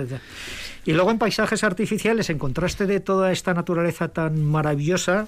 Y 0.85 0.93
luego 0.93 1.11
en 1.11 1.19
paisajes 1.19 1.63
artificiales, 1.63 2.29
en 2.29 2.39
contraste 2.39 2.85
de 2.85 2.99
toda 2.99 3.31
esta 3.31 3.53
naturaleza 3.53 4.07
tan 4.07 4.43
maravillosa, 4.45 5.27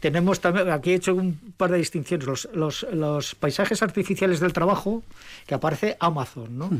tenemos 0.00 0.40
también, 0.40 0.70
aquí 0.70 0.90
he 0.92 0.94
hecho 0.94 1.14
un 1.14 1.38
par 1.56 1.70
de 1.70 1.78
distinciones, 1.78 2.26
los, 2.26 2.48
los, 2.54 2.86
los 2.92 3.34
paisajes 3.34 3.82
artificiales 3.82 4.40
del 4.40 4.52
trabajo, 4.52 5.02
que 5.46 5.54
aparece 5.54 5.96
Amazon, 6.00 6.58
¿no? 6.58 6.70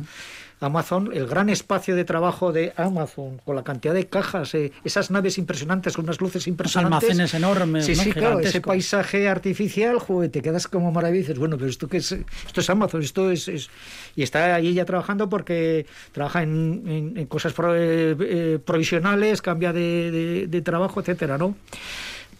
Amazon, 0.60 1.10
el 1.14 1.28
gran 1.28 1.50
espacio 1.50 1.94
de 1.94 2.04
trabajo 2.04 2.50
de 2.52 2.72
Amazon, 2.76 3.40
con 3.44 3.54
la 3.54 3.62
cantidad 3.62 3.94
de 3.94 4.08
cajas, 4.08 4.54
eh, 4.56 4.72
esas 4.82 5.08
naves 5.12 5.38
impresionantes 5.38 5.94
con 5.94 6.04
unas 6.04 6.20
luces 6.20 6.42
Los 6.42 6.46
impresionantes. 6.48 7.10
almacenes 7.10 7.34
enormes, 7.34 7.86
Sí, 7.86 7.94
¿no? 7.94 8.02
sí, 8.02 8.12
claro, 8.12 8.40
ese 8.40 8.60
paisaje 8.60 9.28
artificial, 9.28 10.00
joder, 10.00 10.32
te 10.32 10.42
quedas 10.42 10.66
como 10.66 10.90
maravilla 10.90 11.18
y 11.18 11.22
dices, 11.22 11.38
bueno, 11.38 11.56
pero 11.58 11.70
esto 11.70 11.86
qué 11.88 11.98
es, 11.98 12.10
esto 12.10 12.60
es 12.60 12.70
Amazon, 12.70 13.02
esto 13.02 13.30
es, 13.30 13.46
es- 13.46 13.70
y 14.16 14.24
está 14.24 14.56
ahí 14.56 14.74
ya 14.74 14.84
trabajando 14.84 15.28
porque 15.28 15.86
trabaja 16.10 16.42
en, 16.42 16.82
en- 16.88 17.16
en 17.18 17.26
cosas 17.26 17.52
pro- 17.52 17.76
eh, 17.76 18.16
eh, 18.20 18.58
provisionales, 18.64 19.40
cambia 19.42 19.72
de, 19.72 20.10
de- 20.10 20.46
de 20.48 20.62
trabajo, 20.62 20.98
etcétera, 21.00 21.38
¿no? 21.38 21.54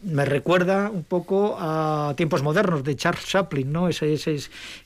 Me 0.03 0.24
recuerda 0.24 0.90
un 0.90 1.05
poco 1.05 1.57
a 1.59 2.14
tiempos 2.16 2.42
modernos 2.42 2.84
de 2.84 2.96
Charles 2.96 3.26
Chaplin, 3.26 3.72
¿no? 3.72 3.88
Ese- 3.88 4.12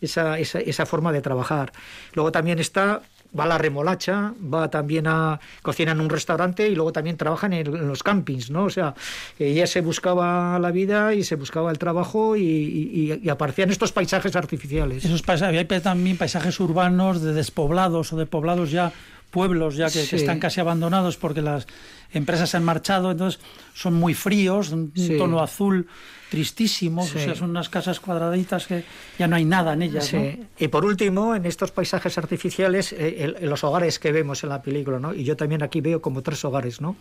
esa, 0.00 0.38
esa, 0.38 0.60
esa 0.60 0.86
forma 0.86 1.12
de 1.12 1.20
trabajar. 1.20 1.72
Luego 2.14 2.32
también 2.32 2.58
está 2.58 3.02
va 3.38 3.44
a 3.44 3.46
la 3.46 3.58
remolacha, 3.58 4.34
va 4.42 4.70
también 4.70 5.06
a 5.06 5.40
cocina 5.62 5.92
en 5.92 6.00
un 6.00 6.10
restaurante 6.10 6.68
y 6.68 6.74
luego 6.74 6.92
también 6.92 7.16
trabaja 7.16 7.46
en, 7.46 7.88
los 7.88 8.02
campings, 8.02 8.50
¿no? 8.50 8.64
O 8.64 8.70
sea, 8.70 8.94
ella 9.38 9.66
se 9.66 9.80
buscaba 9.80 10.58
la 10.58 10.70
vida 10.70 11.14
y 11.14 11.24
se 11.24 11.36
buscaba 11.36 11.70
el 11.70 11.78
trabajo 11.78 12.36
y 12.36 13.22
aparecían 13.30 13.70
estos 13.70 13.92
paisajes 13.92 14.36
artificiales. 14.36 15.04
Esos 15.04 15.22
paisajes, 15.22 15.66
hay 15.70 15.80
también 15.80 16.16
paisajes 16.18 16.58
urbanos 16.60 17.22
de 17.22 17.32
despoblados 17.32 18.12
o 18.12 18.16
de 18.16 18.26
poblados 18.26 18.70
ya, 18.70 18.92
pueblos 19.33 19.74
ya 19.74 19.91
que, 19.91 20.03
están 20.03 20.39
casi 20.39 20.61
abandonados 20.61 21.16
porque 21.16 21.43
las 21.43 21.66
empresas 22.12 22.51
se 22.51 22.57
han 22.59 22.64
marchado, 22.64 23.11
entonces 23.11 23.41
son 23.74 23.95
muy 23.95 24.14
fríos, 24.14 24.70
un 24.70 24.93
Sí. 24.95 25.16
tono 25.18 25.41
azul 25.43 25.89
tristísimo, 26.30 27.05
Sí. 27.07 27.16
o 27.16 27.20
sea, 27.20 27.35
son 27.35 27.51
unas 27.51 27.68
casas 27.68 27.99
cuadraditas 27.99 28.66
que 28.66 28.85
ya 29.18 29.26
no 29.26 29.37
hay 29.37 29.45
nada 29.45 29.72
en 29.72 29.83
ellas. 29.83 30.12
Y 30.59 30.68
por 30.68 30.85
último, 30.85 31.35
en 31.35 31.45
estos 31.47 31.72
paisajes 31.72 32.16
artificiales, 32.18 32.93
eh, 32.93 33.37
el- 33.41 33.49
los 33.49 33.64
hogares 33.64 33.99
que 33.99 34.12
vemos 34.12 34.43
en 34.45 34.51
la 34.51 34.62
película, 34.62 34.99
¿no? 34.99 35.12
Y 35.14 35.24
yo 35.24 35.37
también 35.37 35.62
aquí 35.62 35.80
veo 35.80 36.01
como 36.01 36.22
tres 36.22 36.45
hogares, 36.45 36.80
¿no? 36.80 36.97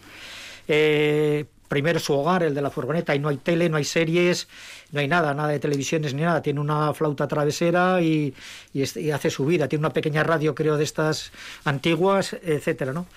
Eh, 0.68 1.46
primero 1.72 2.02
su 2.02 2.12
hogar, 2.12 2.44
el 2.44 2.54
de 2.54 2.62
la 2.62 2.70
furgoneta, 2.70 3.16
y 3.16 3.20
no 3.20 3.30
hay 3.30 3.38
tele, 3.38 3.70
no 3.70 3.78
hay 3.78 3.86
series, 3.86 4.50
no 4.92 5.00
hay 5.00 5.08
nada, 5.08 5.34
nada 5.34 5.48
de 5.48 5.58
televisiones 5.58 6.14
ni 6.14 6.22
nada. 6.22 6.42
Tiene 6.42 6.60
una 6.60 6.94
flauta 6.94 7.30
travesera 7.30 8.02
y, 8.02 8.34
y 8.74 9.12
hace 9.12 9.30
su 9.30 9.46
vida. 9.46 9.70
Tiene 9.70 9.86
una 9.86 9.94
pequeña 9.94 10.22
radio, 10.22 10.54
creo, 10.54 10.76
de 10.76 10.84
estas 10.84 11.32
antiguas, 11.64 12.36
etcétera, 12.44 12.92
¿no? 12.92 13.08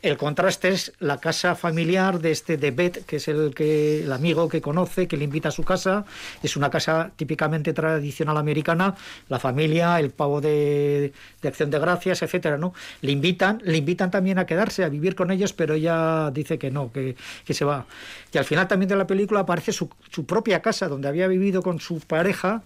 El 0.00 0.16
contraste 0.16 0.68
es 0.68 0.92
la 1.00 1.18
casa 1.18 1.56
familiar 1.56 2.20
de 2.20 2.30
este 2.30 2.56
de 2.56 2.70
Bet, 2.70 3.04
que 3.04 3.16
es 3.16 3.26
el 3.26 3.52
que 3.52 4.04
el 4.04 4.12
amigo 4.12 4.48
que 4.48 4.60
conoce, 4.60 5.08
que 5.08 5.16
le 5.16 5.24
invita 5.24 5.48
a 5.48 5.52
su 5.52 5.64
casa. 5.64 6.04
Es 6.40 6.56
una 6.56 6.70
casa 6.70 7.10
típicamente 7.16 7.72
tradicional 7.72 8.36
americana. 8.36 8.94
La 9.28 9.40
familia, 9.40 9.98
el 9.98 10.10
pavo 10.10 10.40
de, 10.40 11.12
de 11.42 11.48
acción 11.48 11.70
de 11.70 11.80
gracias, 11.80 12.22
etcétera, 12.22 12.58
¿no? 12.58 12.74
Le 13.00 13.10
invitan, 13.10 13.60
le 13.64 13.76
invitan 13.76 14.10
también 14.12 14.38
a 14.38 14.46
quedarse, 14.46 14.84
a 14.84 14.88
vivir 14.88 15.16
con 15.16 15.32
ellos, 15.32 15.52
pero 15.52 15.74
ella 15.74 16.30
dice 16.30 16.58
que 16.58 16.70
no, 16.70 16.92
que, 16.92 17.16
que 17.44 17.54
se 17.54 17.64
va. 17.64 17.86
Y 18.32 18.38
al 18.38 18.44
final 18.44 18.68
también 18.68 18.88
de 18.88 18.96
la 18.96 19.06
película 19.06 19.40
aparece 19.40 19.72
su, 19.72 19.90
su 20.10 20.26
propia 20.26 20.62
casa, 20.62 20.86
donde 20.86 21.08
había 21.08 21.26
vivido 21.26 21.62
con 21.62 21.80
su 21.80 21.98
pareja, 22.00 22.62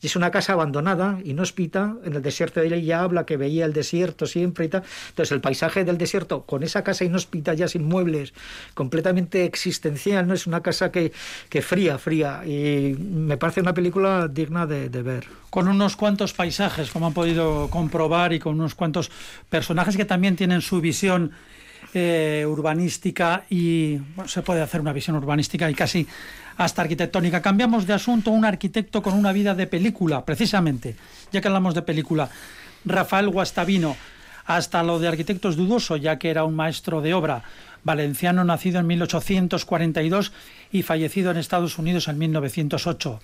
y 0.00 0.06
es 0.06 0.16
una 0.16 0.32
casa 0.32 0.54
abandonada, 0.54 1.20
inhóspita, 1.24 1.94
en 2.04 2.14
el 2.14 2.22
desierto 2.22 2.60
de 2.60 2.74
ella 2.74 3.02
habla 3.02 3.24
que 3.24 3.36
veía 3.36 3.66
el 3.66 3.72
desierto 3.72 4.26
siempre 4.26 4.64
y 4.64 4.68
tal. 4.68 4.82
Entonces 5.10 5.30
el 5.32 5.40
paisaje 5.40 5.84
del 5.84 5.98
desierto, 5.98 6.42
con 6.42 6.62
esa 6.62 6.71
casa 6.80 7.04
inhóspita 7.04 7.52
ya 7.52 7.68
sin 7.68 7.84
muebles, 7.84 8.32
completamente 8.72 9.44
existencial, 9.44 10.26
¿no? 10.26 10.32
Es 10.32 10.46
una 10.46 10.62
casa 10.62 10.90
que, 10.90 11.12
que 11.50 11.60
fría, 11.60 11.98
fría, 11.98 12.40
y 12.46 12.96
me 12.98 13.36
parece 13.36 13.60
una 13.60 13.74
película 13.74 14.28
digna 14.28 14.64
de, 14.64 14.88
de 14.88 15.02
ver. 15.02 15.26
con 15.52 15.68
unos 15.68 15.96
cuantos 15.96 16.32
paisajes, 16.32 16.90
como 16.90 17.08
han 17.08 17.12
podido 17.12 17.68
comprobar, 17.68 18.32
y 18.32 18.38
con 18.38 18.54
unos 18.54 18.74
cuantos 18.74 19.10
personajes 19.50 19.98
que 19.98 20.06
también 20.06 20.34
tienen 20.34 20.62
su 20.62 20.80
visión 20.80 21.32
eh, 21.92 22.46
urbanística 22.48 23.44
y 23.50 23.96
bueno, 24.14 24.26
se 24.28 24.40
puede 24.40 24.62
hacer 24.62 24.80
una 24.80 24.94
visión 24.94 25.14
urbanística 25.14 25.70
y 25.70 25.74
casi 25.74 26.06
hasta 26.56 26.80
arquitectónica. 26.80 27.42
Cambiamos 27.42 27.86
de 27.86 27.92
asunto, 27.92 28.30
un 28.30 28.46
arquitecto 28.46 29.02
con 29.02 29.12
una 29.12 29.30
vida 29.30 29.54
de 29.54 29.66
película, 29.66 30.24
precisamente, 30.24 30.96
ya 31.32 31.42
que 31.42 31.48
hablamos 31.48 31.74
de 31.74 31.82
película, 31.82 32.30
Rafael 32.86 33.28
Guastavino, 33.28 33.94
hasta 34.44 34.82
lo 34.82 34.98
de 34.98 35.08
arquitecto 35.08 35.48
es 35.48 35.56
dudoso, 35.56 35.96
ya 35.96 36.18
que 36.18 36.30
era 36.30 36.44
un 36.44 36.54
maestro 36.54 37.00
de 37.00 37.14
obra, 37.14 37.42
valenciano 37.84 38.44
nacido 38.44 38.80
en 38.80 38.86
1842 38.86 40.32
y 40.70 40.82
fallecido 40.82 41.30
en 41.30 41.36
Estados 41.36 41.78
Unidos 41.78 42.08
en 42.08 42.18
1908. 42.18 43.20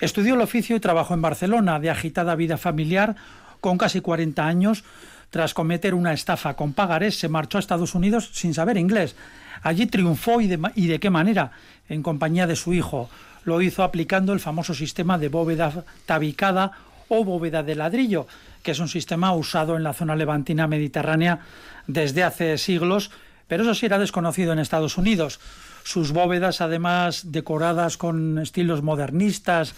Estudió 0.00 0.34
el 0.34 0.40
oficio 0.40 0.76
y 0.76 0.80
trabajó 0.80 1.14
en 1.14 1.22
Barcelona, 1.22 1.78
de 1.78 1.90
agitada 1.90 2.34
vida 2.34 2.56
familiar, 2.56 3.16
con 3.60 3.78
casi 3.78 4.00
40 4.00 4.46
años. 4.46 4.84
Tras 5.30 5.54
cometer 5.54 5.94
una 5.94 6.12
estafa 6.12 6.54
con 6.54 6.72
pagarés, 6.72 7.18
se 7.18 7.28
marchó 7.28 7.58
a 7.58 7.60
Estados 7.60 7.94
Unidos 7.94 8.30
sin 8.32 8.54
saber 8.54 8.76
inglés. 8.76 9.16
Allí 9.62 9.86
triunfó 9.86 10.40
y 10.40 10.48
de 10.48 11.00
qué 11.00 11.10
manera, 11.10 11.52
en 11.88 12.02
compañía 12.02 12.46
de 12.46 12.56
su 12.56 12.74
hijo. 12.74 13.08
Lo 13.44 13.60
hizo 13.60 13.82
aplicando 13.82 14.32
el 14.32 14.40
famoso 14.40 14.74
sistema 14.74 15.18
de 15.18 15.28
bóveda 15.28 15.84
tabicada 16.06 16.72
o 17.08 17.24
bóveda 17.24 17.62
de 17.62 17.74
ladrillo, 17.74 18.26
que 18.62 18.72
es 18.72 18.78
un 18.78 18.88
sistema 18.88 19.32
usado 19.34 19.76
en 19.76 19.82
la 19.82 19.92
zona 19.92 20.16
levantina 20.16 20.66
mediterránea 20.66 21.40
desde 21.86 22.24
hace 22.24 22.58
siglos, 22.58 23.10
pero 23.46 23.62
eso 23.62 23.74
sí 23.74 23.86
era 23.86 23.98
desconocido 23.98 24.52
en 24.52 24.58
Estados 24.58 24.96
Unidos. 24.96 25.40
Sus 25.84 26.12
bóvedas, 26.12 26.60
además 26.60 27.30
decoradas 27.30 27.96
con 27.96 28.38
estilos 28.38 28.82
modernistas 28.82 29.74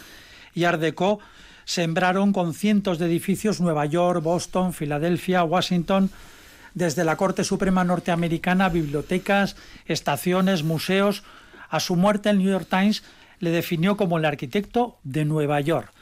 y 0.54 0.64
art 0.64 0.80
déco, 0.80 1.18
sembraron 1.64 2.32
con 2.32 2.54
cientos 2.54 2.98
de 2.98 3.06
edificios 3.06 3.60
Nueva 3.60 3.86
York, 3.86 4.22
Boston, 4.22 4.72
Filadelfia, 4.72 5.42
Washington, 5.42 6.10
desde 6.74 7.04
la 7.04 7.16
Corte 7.16 7.42
Suprema 7.42 7.82
norteamericana, 7.82 8.68
bibliotecas, 8.68 9.56
estaciones, 9.86 10.62
museos. 10.62 11.24
A 11.68 11.80
su 11.80 11.96
muerte, 11.96 12.30
el 12.30 12.38
New 12.38 12.50
York 12.50 12.68
Times 12.70 13.02
le 13.40 13.50
definió 13.50 13.96
como 13.96 14.18
el 14.18 14.24
arquitecto 14.24 14.98
de 15.02 15.24
Nueva 15.24 15.60
York. 15.60 15.92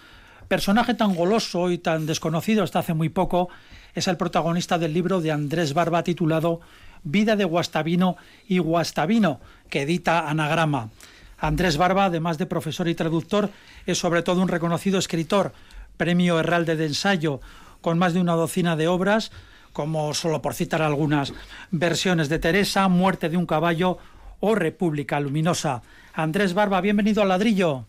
Personaje 0.49 0.95
tan 0.95 1.15
goloso 1.15 1.71
y 1.71 1.79
tan 1.79 2.07
desconocido 2.07 2.63
hasta 2.63 2.81
hace 2.81 2.95
muy 2.95 3.09
poco, 3.09 3.49
es 3.95 4.09
el 4.09 4.17
protagonista 4.17 4.79
del 4.79 4.93
libro 4.93 5.21
de 5.21 5.33
Andrés 5.33 5.73
Barba 5.73 6.03
titulado 6.03 6.61
Vida 7.03 7.37
de 7.37 7.45
Guastavino 7.45 8.17
y 8.47 8.59
Guastavino, 8.59 9.41
que 9.71 9.83
edita 9.83 10.29
Anagrama. 10.29 10.91
Andrés 11.39 11.77
Barba, 11.77 12.07
además 12.07 12.39
de 12.39 12.47
profesor 12.47 12.89
y 12.89 12.95
traductor, 12.95 13.51
es 13.87 13.99
sobre 13.99 14.23
todo 14.23 14.43
un 14.43 14.49
reconocido 14.49 14.99
escritor, 14.99 15.53
premio 15.97 16.39
Herralde 16.39 16.77
de 16.77 16.87
ensayo, 16.87 17.41
con 17.81 17.99
más 17.99 18.15
de 18.15 18.21
una 18.21 18.35
docena 18.35 18.77
de 18.77 18.89
obras, 18.89 19.31
como 19.73 20.15
solo 20.15 20.41
por 20.41 20.55
citar 20.55 20.83
algunas, 20.83 21.33
versiones 21.71 22.29
de 22.29 22.39
Teresa, 22.39 22.89
Muerte 22.89 23.29
de 23.29 23.37
un 23.37 23.47
caballo 23.47 23.99
o 24.41 24.55
República 24.55 25.21
Luminosa. 25.21 25.83
Andrés 26.13 26.55
Barba, 26.55 26.81
bienvenido 26.81 27.23
al 27.23 27.29
ladrillo. 27.29 27.87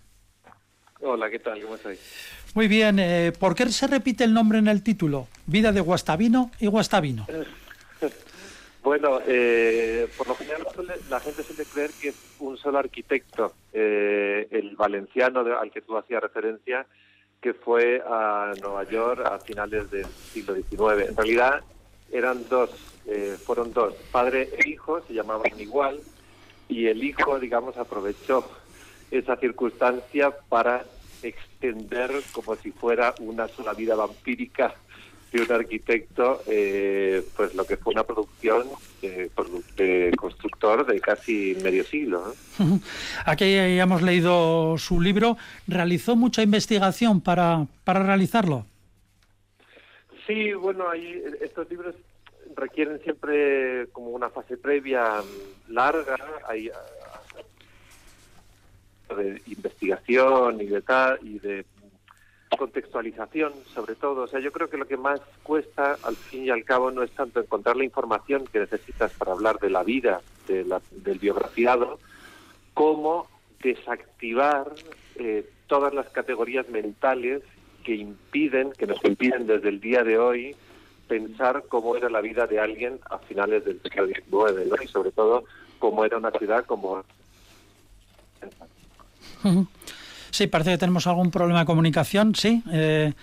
Hola, 1.02 1.30
¿qué 1.30 1.40
tal? 1.40 1.62
¿Cómo 1.62 1.76
estáis? 1.76 2.00
Muy 2.56 2.70
bien, 2.70 3.00
eh, 3.00 3.34
¿por 3.38 3.54
qué 3.54 3.68
se 3.68 3.86
repite 3.86 4.24
el 4.24 4.34
nombre 4.34 4.60
en 4.60 4.70
el 4.70 4.82
título? 4.82 5.28
Vida 5.46 5.74
de 5.74 5.82
Guastavino 5.82 6.52
y 6.60 6.68
Guastavino. 6.68 7.28
Bueno, 8.82 9.20
eh, 9.26 10.08
por 10.16 10.28
lo 10.28 10.36
general 10.36 10.62
la 11.10 11.20
gente 11.20 11.42
suele 11.42 11.66
creer 11.66 11.90
que 12.00 12.10
es 12.10 12.16
un 12.38 12.56
solo 12.56 12.78
arquitecto, 12.78 13.52
eh, 13.74 14.48
el 14.52 14.76
valenciano 14.76 15.40
al 15.40 15.72
que 15.72 15.82
tú 15.82 15.98
hacías 15.98 16.22
referencia, 16.22 16.86
que 17.42 17.56
fue 17.56 18.04
a 18.08 18.54
Nueva 18.62 18.84
York 18.84 19.26
a 19.26 19.40
finales 19.40 19.90
del 19.90 20.06
siglo 20.06 20.54
XIX. 20.54 21.10
En 21.10 21.18
realidad 21.18 21.64
eran 22.12 22.48
dos, 22.48 22.70
eh, 23.08 23.36
fueron 23.44 23.74
dos, 23.74 23.96
padre 24.12 24.50
e 24.60 24.70
hijo, 24.70 25.02
se 25.08 25.16
llamaban 25.16 25.60
igual, 25.60 26.00
y 26.70 26.86
el 26.86 27.04
hijo, 27.04 27.40
digamos, 27.40 27.78
aprovechó 27.78 28.48
esa 29.10 29.36
circunstancia 29.38 30.30
para 30.48 30.86
extender 31.28 32.12
como 32.32 32.56
si 32.56 32.72
fuera 32.72 33.14
una 33.20 33.48
sola 33.48 33.74
vida 33.74 33.96
vampírica 33.96 34.74
de 35.32 35.42
un 35.42 35.52
arquitecto, 35.52 36.42
eh, 36.48 37.22
pues 37.36 37.54
lo 37.56 37.66
que 37.66 37.76
fue 37.76 37.92
una 37.94 38.04
producción 38.04 38.68
produ- 39.36 39.66
de 39.76 40.12
constructor 40.16 40.86
de 40.86 41.02
casi 41.02 41.58
medio 41.62 41.84
siglo. 41.84 42.34
¿no? 42.60 42.80
Aquí 43.26 43.44
hemos 43.56 44.02
leído 44.02 44.78
su 44.78 45.02
libro. 45.02 45.36
¿Realizó 45.68 46.16
mucha 46.16 46.42
investigación 46.42 47.20
para, 47.22 47.66
para 47.84 48.02
realizarlo? 48.04 48.66
Sí, 50.26 50.54
bueno, 50.54 50.90
hay, 50.90 51.22
estos 51.42 51.70
libros 51.70 51.96
requieren 52.56 53.00
siempre 53.04 53.88
como 53.92 54.12
una 54.12 54.30
fase 54.30 54.56
previa 54.58 55.22
larga. 55.68 56.16
Hay, 56.48 56.72
de 59.16 59.42
investigación 59.48 60.62
y 60.62 60.66
de 60.66 60.82
tal 60.82 61.20
y 61.22 61.40
de 61.40 61.66
contextualización 62.58 63.54
sobre 63.74 63.96
todo. 63.96 64.24
O 64.24 64.28
sea, 64.28 64.40
yo 64.40 64.52
creo 64.52 64.70
que 64.70 64.78
lo 64.78 64.88
que 64.88 64.98
más 64.98 65.20
cuesta 65.44 65.98
al 66.04 66.16
fin 66.16 66.46
y 66.46 66.50
al 66.50 66.64
cabo 66.64 66.92
no 66.92 67.04
es 67.04 67.12
tanto 67.12 67.40
encontrar 67.40 67.76
la 67.76 67.84
información 67.84 68.46
que 68.46 68.60
necesitas 68.60 69.12
para 69.14 69.34
hablar 69.34 69.60
de 69.60 69.70
la 69.70 69.84
vida 69.84 70.22
del 70.48 71.20
biografiado, 71.20 72.00
como 72.74 73.28
desactivar 73.62 74.72
eh, 75.16 75.50
todas 75.68 75.94
las 75.94 76.08
categorías 76.10 76.70
mentales 76.70 77.42
que 77.84 77.96
impiden, 77.96 78.72
que 78.74 78.88
nos 78.88 79.04
impiden 79.04 79.48
desde 79.48 79.70
el 79.70 79.80
día 79.80 80.04
de 80.04 80.18
hoy 80.20 80.56
pensar 81.08 81.64
cómo 81.68 81.96
era 81.96 82.10
la 82.10 82.22
vida 82.22 82.48
de 82.48 82.60
alguien 82.60 83.00
a 83.10 83.20
finales 83.20 83.64
del 83.66 83.82
siglo 83.82 84.08
XIX, 84.08 84.84
y 84.84 84.88
sobre 84.88 85.12
todo 85.12 85.46
cómo 85.80 86.06
era 86.06 86.18
una 86.18 86.32
ciudad 86.32 86.66
como... 86.66 87.04
Sí, 90.32 90.48
parece 90.48 90.72
que 90.72 90.78
tenemos 90.78 91.08
algún 91.08 91.32
problema 91.32 91.62
de 91.62 91.66
comunicación, 91.66 92.36
¿sí? 92.36 92.62
Eh, 92.72 93.14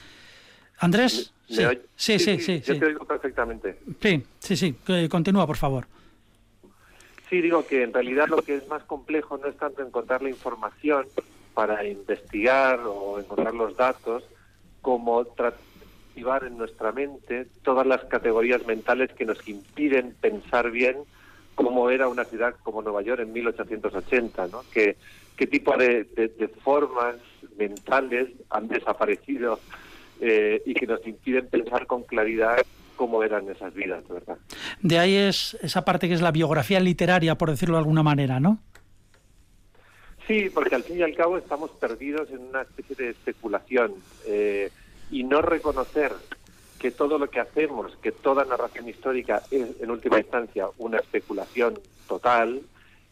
Andrés. 0.78 1.32
¿Me 1.50 1.56
Sí. 1.56 1.64
oye? 1.64 1.80
sí, 1.96 2.18
sí, 2.18 2.38
sí, 2.40 2.62
Yo 2.64 2.74
sí. 2.74 2.80
te 2.80 2.86
oigo 2.86 3.04
perfectamente. 3.04 3.78
Sí, 4.00 4.22
sí, 4.38 4.56
sí. 4.56 4.74
Eh, 4.88 5.08
Continúa, 5.10 5.46
por 5.46 5.56
favor. 5.56 5.86
Sí, 7.28 7.40
digo 7.42 7.66
que 7.66 7.82
en 7.82 7.92
realidad 7.92 8.28
lo 8.28 8.42
que 8.42 8.56
es 8.56 8.68
más 8.68 8.82
complejo 8.84 9.36
no 9.38 9.48
es 9.48 9.56
tanto 9.56 9.82
encontrar 9.82 10.22
la 10.22 10.30
información 10.30 11.06
para 11.54 11.86
investigar 11.86 12.80
o 12.86 13.18
encontrar 13.18 13.54
los 13.54 13.76
datos, 13.76 14.24
como 14.80 15.20
activar 15.20 16.44
en 16.44 16.56
nuestra 16.56 16.92
mente 16.92 17.46
todas 17.62 17.86
las 17.86 18.02
categorías 18.04 18.64
mentales 18.66 19.10
que 19.12 19.24
nos 19.26 19.46
impiden 19.46 20.14
pensar 20.20 20.70
bien 20.70 20.96
cómo 21.54 21.90
era 21.90 22.08
una 22.08 22.24
ciudad 22.24 22.54
como 22.62 22.82
Nueva 22.82 23.02
York 23.02 23.20
en 23.22 23.32
1880, 23.32 24.46
¿no? 24.48 24.62
Qué 24.72 24.96
tipo 25.50 25.76
de, 25.76 26.04
de- 26.04 26.28
de 26.28 26.48
formas 26.48 27.16
mentales 27.56 28.28
han 28.50 28.68
desaparecido 28.68 29.58
eh, 30.20 30.62
y 30.64 30.74
que 30.74 30.86
nos 30.86 31.04
impiden 31.06 31.48
pensar 31.48 31.86
con 31.86 32.04
claridad 32.04 32.58
cómo 32.96 33.24
eran 33.24 33.48
esas 33.48 33.74
vidas, 33.74 34.06
verdad. 34.08 34.38
De 34.80 34.98
ahí 35.00 35.14
es 35.16 35.56
esa 35.62 35.84
parte 35.84 36.06
que 36.08 36.14
es 36.14 36.20
la 36.20 36.30
biografía 36.30 36.78
literaria, 36.78 37.36
por 37.36 37.50
decirlo 37.50 37.74
de 37.74 37.80
alguna 37.80 38.02
manera, 38.04 38.38
¿no? 38.38 38.60
Sí, 40.28 40.48
porque 40.54 40.76
al 40.76 40.84
fin 40.84 40.98
y 40.98 41.02
al 41.02 41.14
cabo 41.16 41.36
estamos 41.36 41.70
perdidos 41.72 42.30
en 42.30 42.38
una 42.38 42.62
especie 42.62 42.94
de 42.94 43.10
especulación 43.10 43.94
eh, 44.26 44.70
y 45.10 45.24
no 45.24 45.42
reconocer 45.42 46.12
que 46.82 46.90
todo 46.90 47.16
lo 47.16 47.30
que 47.30 47.38
hacemos, 47.38 47.96
que 48.02 48.10
toda 48.10 48.44
narración 48.44 48.88
histórica 48.88 49.40
es 49.52 49.80
en 49.80 49.88
última 49.88 50.18
instancia 50.18 50.66
una 50.78 50.98
especulación 50.98 51.78
total, 52.08 52.60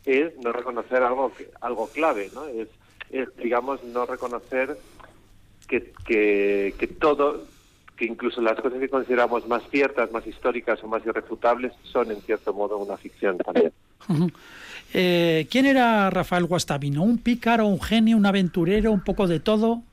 es 0.04 0.36
no 0.38 0.50
reconocer 0.50 1.04
algo 1.04 1.30
algo 1.60 1.86
clave, 1.86 2.32
¿no? 2.34 2.46
Es, 2.46 2.66
digamos 3.36 3.84
no 3.84 4.06
reconocer 4.06 4.76
que, 5.68 5.92
que, 6.04 6.74
que 6.76 6.86
todo, 6.88 7.44
que 7.96 8.06
incluso 8.06 8.40
las 8.40 8.60
cosas 8.60 8.80
que 8.80 8.88
consideramos 8.88 9.46
más 9.46 9.62
ciertas, 9.70 10.10
más 10.10 10.26
históricas 10.26 10.82
o 10.82 10.88
más 10.88 11.06
irrefutables 11.06 11.72
son 11.84 12.10
en 12.10 12.20
cierto 12.22 12.52
modo 12.52 12.76
una 12.76 12.96
ficción 12.96 13.38
también. 13.38 13.72
Eh, 14.92 15.46
¿Quién 15.48 15.66
era 15.66 16.10
Rafael 16.10 16.46
Guastavino? 16.46 17.04
¿Un 17.04 17.18
pícaro, 17.18 17.68
un 17.68 17.80
genio, 17.80 18.16
un 18.16 18.26
aventurero, 18.26 18.90
un 18.90 19.04
poco 19.04 19.28
de 19.28 19.38
todo? 19.38 19.84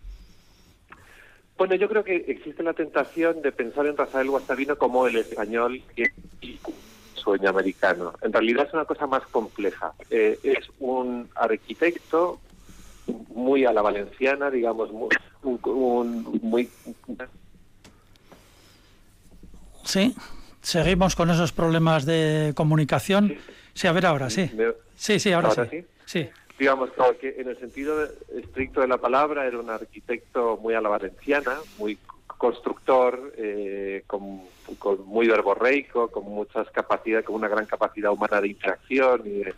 Bueno, 1.58 1.76
yo 1.76 1.90
creo 1.90 2.04
que 2.04 2.16
existe 2.28 2.62
la 2.62 2.74
tentación 2.74 3.42
de 3.42 3.52
pensar 3.52 3.88
en 3.88 3.98
Rafael 3.98 4.30
Guastavino 4.30 4.78
como 4.78 5.08
el 5.08 5.16
español 5.18 5.82
que 5.96 6.12
sueño 7.16 7.50
americano. 7.50 8.14
En 8.22 8.32
realidad 8.32 8.68
es 8.68 8.74
una 8.74 8.86
cosa 8.86 9.08
más 9.08 9.24
compleja. 9.28 9.94
Eh, 10.10 10.40
es 10.44 10.70
un 10.80 11.30
arquitecto 11.36 12.40
muy 13.30 13.66
a 13.66 13.74
la 13.74 13.82
valenciana, 13.82 14.52
digamos, 14.52 14.92
muy, 14.92 15.10
un, 15.42 16.40
muy 16.42 16.70
Sí. 19.84 20.14
Seguimos 20.62 21.16
con 21.16 21.30
esos 21.32 21.54
problemas 21.54 22.06
de 22.06 22.52
comunicación. 22.56 23.36
Sí, 23.74 23.88
a 23.88 23.94
ver 23.94 24.06
ahora, 24.06 24.30
sí. 24.30 24.52
Sí, 24.96 25.20
sí, 25.20 25.32
ahora, 25.32 25.50
¿Ahora 25.50 25.70
sí. 25.70 25.78
sí? 25.78 25.86
Sí. 26.06 26.30
Digamos 26.58 26.90
que 27.20 27.36
en 27.40 27.48
el 27.50 27.58
sentido 27.60 28.08
estricto 28.36 28.82
de 28.82 28.88
la 28.88 28.98
palabra 28.98 29.46
era 29.46 29.60
un 29.60 29.70
arquitecto 29.70 30.58
muy 30.58 30.74
a 30.74 30.82
la 30.82 30.90
valenciana, 30.90 31.56
muy 31.78 31.98
constructor, 32.38 33.34
eh, 33.38 34.04
con, 34.08 34.42
con 34.80 35.06
muy 35.08 35.28
verborreico, 35.28 36.10
con 36.10 36.24
muchas 36.26 36.70
capacidades, 36.72 37.26
con 37.26 37.36
una 37.36 37.48
gran 37.48 37.66
capacidad 37.66 38.12
humana 38.12 38.42
de 38.42 38.48
interacción 38.50 39.22
y 39.26 39.30
de- 39.44 39.54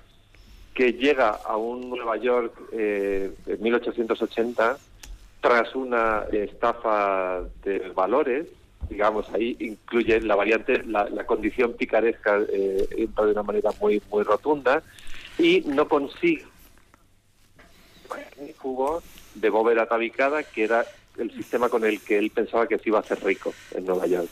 que 0.74 0.93
llega 0.93 1.30
a 1.32 1.58
un 1.58 1.89
Nueva 1.89 2.16
York 2.18 2.54
eh, 2.72 3.34
en 3.47 3.62
1880 3.62 4.78
tras 5.41 5.76
una 5.76 6.24
estafa 6.32 7.41
de 7.66 7.80
valores, 7.89 8.47
digamos, 8.89 9.28
ahí 9.34 9.58
incluye 9.60 10.22
la 10.22 10.36
variante, 10.36 10.84
la, 10.86 11.10
la 11.10 11.26
condición 11.26 11.74
picaresca 11.74 12.39
eh, 12.52 12.88
de 13.16 13.32
una 13.32 13.43
manera 13.43 13.72
muy, 13.82 14.02
muy 14.10 14.24
rotunda 14.24 14.82
y 15.38 15.62
no 15.66 15.88
consigue 15.88 16.45
jugó 18.57 19.01
de 19.36 19.49
bóveda 19.49 19.86
tabicada, 19.86 20.43
que 20.43 20.64
era 20.64 20.86
el 21.18 21.32
sistema 21.32 21.70
con 21.70 21.86
el 21.86 22.01
que 22.01 22.18
él 22.18 22.32
pensaba 22.32 22.68
que 22.68 22.78
se 22.78 22.89
iba 22.89 22.99
a 22.99 23.01
hacer 23.01 23.24
rico 23.24 23.53
en 23.76 23.86
Nueva 23.86 24.07
York. 24.07 24.30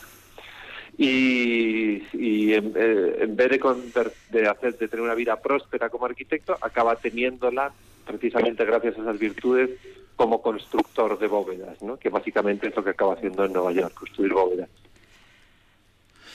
Y, 0.98 2.02
y 2.14 2.54
en, 2.54 2.74
eh, 2.76 3.26
vez 3.30 3.50
de, 3.50 4.12
de 4.32 4.48
hacer 4.48 4.78
de 4.78 4.88
tener 4.88 5.04
una 5.04 5.14
vida 5.14 5.36
próspera 5.36 5.90
como 5.90 6.06
arquitecto, 6.06 6.58
acaba 6.60 6.96
teniéndola 6.96 7.72
precisamente 8.06 8.66
gracias 8.66 8.98
a 8.98 9.02
esas 9.02 9.20
virtudes 9.20 9.70
como 10.16 10.42
constructor 10.42 11.20
de 11.20 11.28
bóvedas, 11.28 11.82
¿no? 11.84 11.98
que 11.98 12.10
básicamente 12.10 12.68
es 12.68 12.76
lo 12.76 12.84
que 12.84 12.90
acaba 12.90 13.14
haciendo 13.14 13.46
en 13.46 13.54
Nueva 13.54 13.72
York, 13.72 13.94
construir 13.94 14.34
bóvedas. 14.34 14.70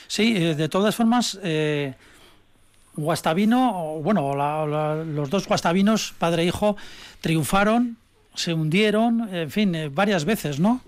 Sí, 0.07 0.37
eh, 0.37 0.55
de 0.55 0.69
todas 0.69 0.95
formas, 0.95 1.41
eh, 1.43 1.95
Guastavino, 2.97 4.01
bueno, 4.03 4.35
la- 4.37 5.03
los 5.05 5.31
dos 5.31 5.47
Guastavinos, 5.49 6.15
padre 6.19 6.43
e 6.43 6.47
hijo, 6.47 6.77
triunfaron, 7.21 7.97
se 8.35 8.53
hundieron, 8.55 9.29
en 9.35 9.51
fin, 9.51 9.75
eh, 9.75 9.89
varias 9.93 10.25
veces, 10.25 10.61
¿no? 10.61 10.81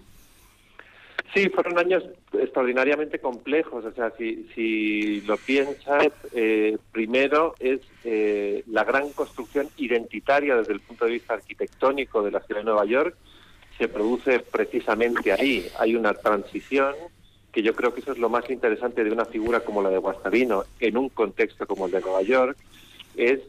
Sí, 1.34 1.48
fueron 1.48 1.76
años 1.78 2.04
extraordinariamente 2.32 3.18
complejos. 3.18 3.84
O 3.84 3.92
sea, 3.92 4.12
si, 4.16 4.48
si 4.54 5.20
lo 5.22 5.36
piensas, 5.36 6.06
eh, 6.32 6.78
primero 6.92 7.54
es 7.58 7.80
eh, 8.04 8.62
la 8.70 8.84
gran 8.84 9.10
construcción 9.10 9.68
identitaria 9.76 10.54
desde 10.56 10.74
el 10.74 10.80
punto 10.80 11.06
de 11.06 11.12
vista 11.12 11.34
arquitectónico 11.34 12.22
de 12.22 12.30
la 12.30 12.40
ciudad 12.40 12.60
de 12.60 12.64
Nueva 12.66 12.84
York 12.84 13.16
se 13.76 13.88
produce 13.88 14.38
precisamente 14.38 15.32
ahí. 15.32 15.66
Hay 15.80 15.96
una 15.96 16.14
transición 16.14 16.94
que 17.54 17.62
yo 17.62 17.74
creo 17.74 17.94
que 17.94 18.00
eso 18.00 18.12
es 18.12 18.18
lo 18.18 18.28
más 18.28 18.50
interesante 18.50 19.04
de 19.04 19.12
una 19.12 19.24
figura 19.24 19.60
como 19.60 19.80
la 19.80 19.88
de 19.88 19.98
Guastavino 19.98 20.64
en 20.80 20.96
un 20.96 21.08
contexto 21.08 21.66
como 21.66 21.86
el 21.86 21.92
de 21.92 22.00
Nueva 22.00 22.22
York, 22.22 22.58
es 23.16 23.40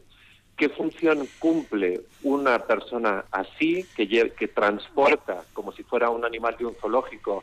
qué 0.56 0.68
función 0.68 1.26
cumple 1.40 2.02
una 2.22 2.60
persona 2.60 3.24
así 3.32 3.84
que, 3.96 4.06
que 4.30 4.48
transporta 4.48 5.44
como 5.52 5.72
si 5.72 5.82
fuera 5.82 6.08
un 6.10 6.24
animal 6.24 6.56
de 6.56 6.66
un 6.66 6.74
zoológico 6.76 7.42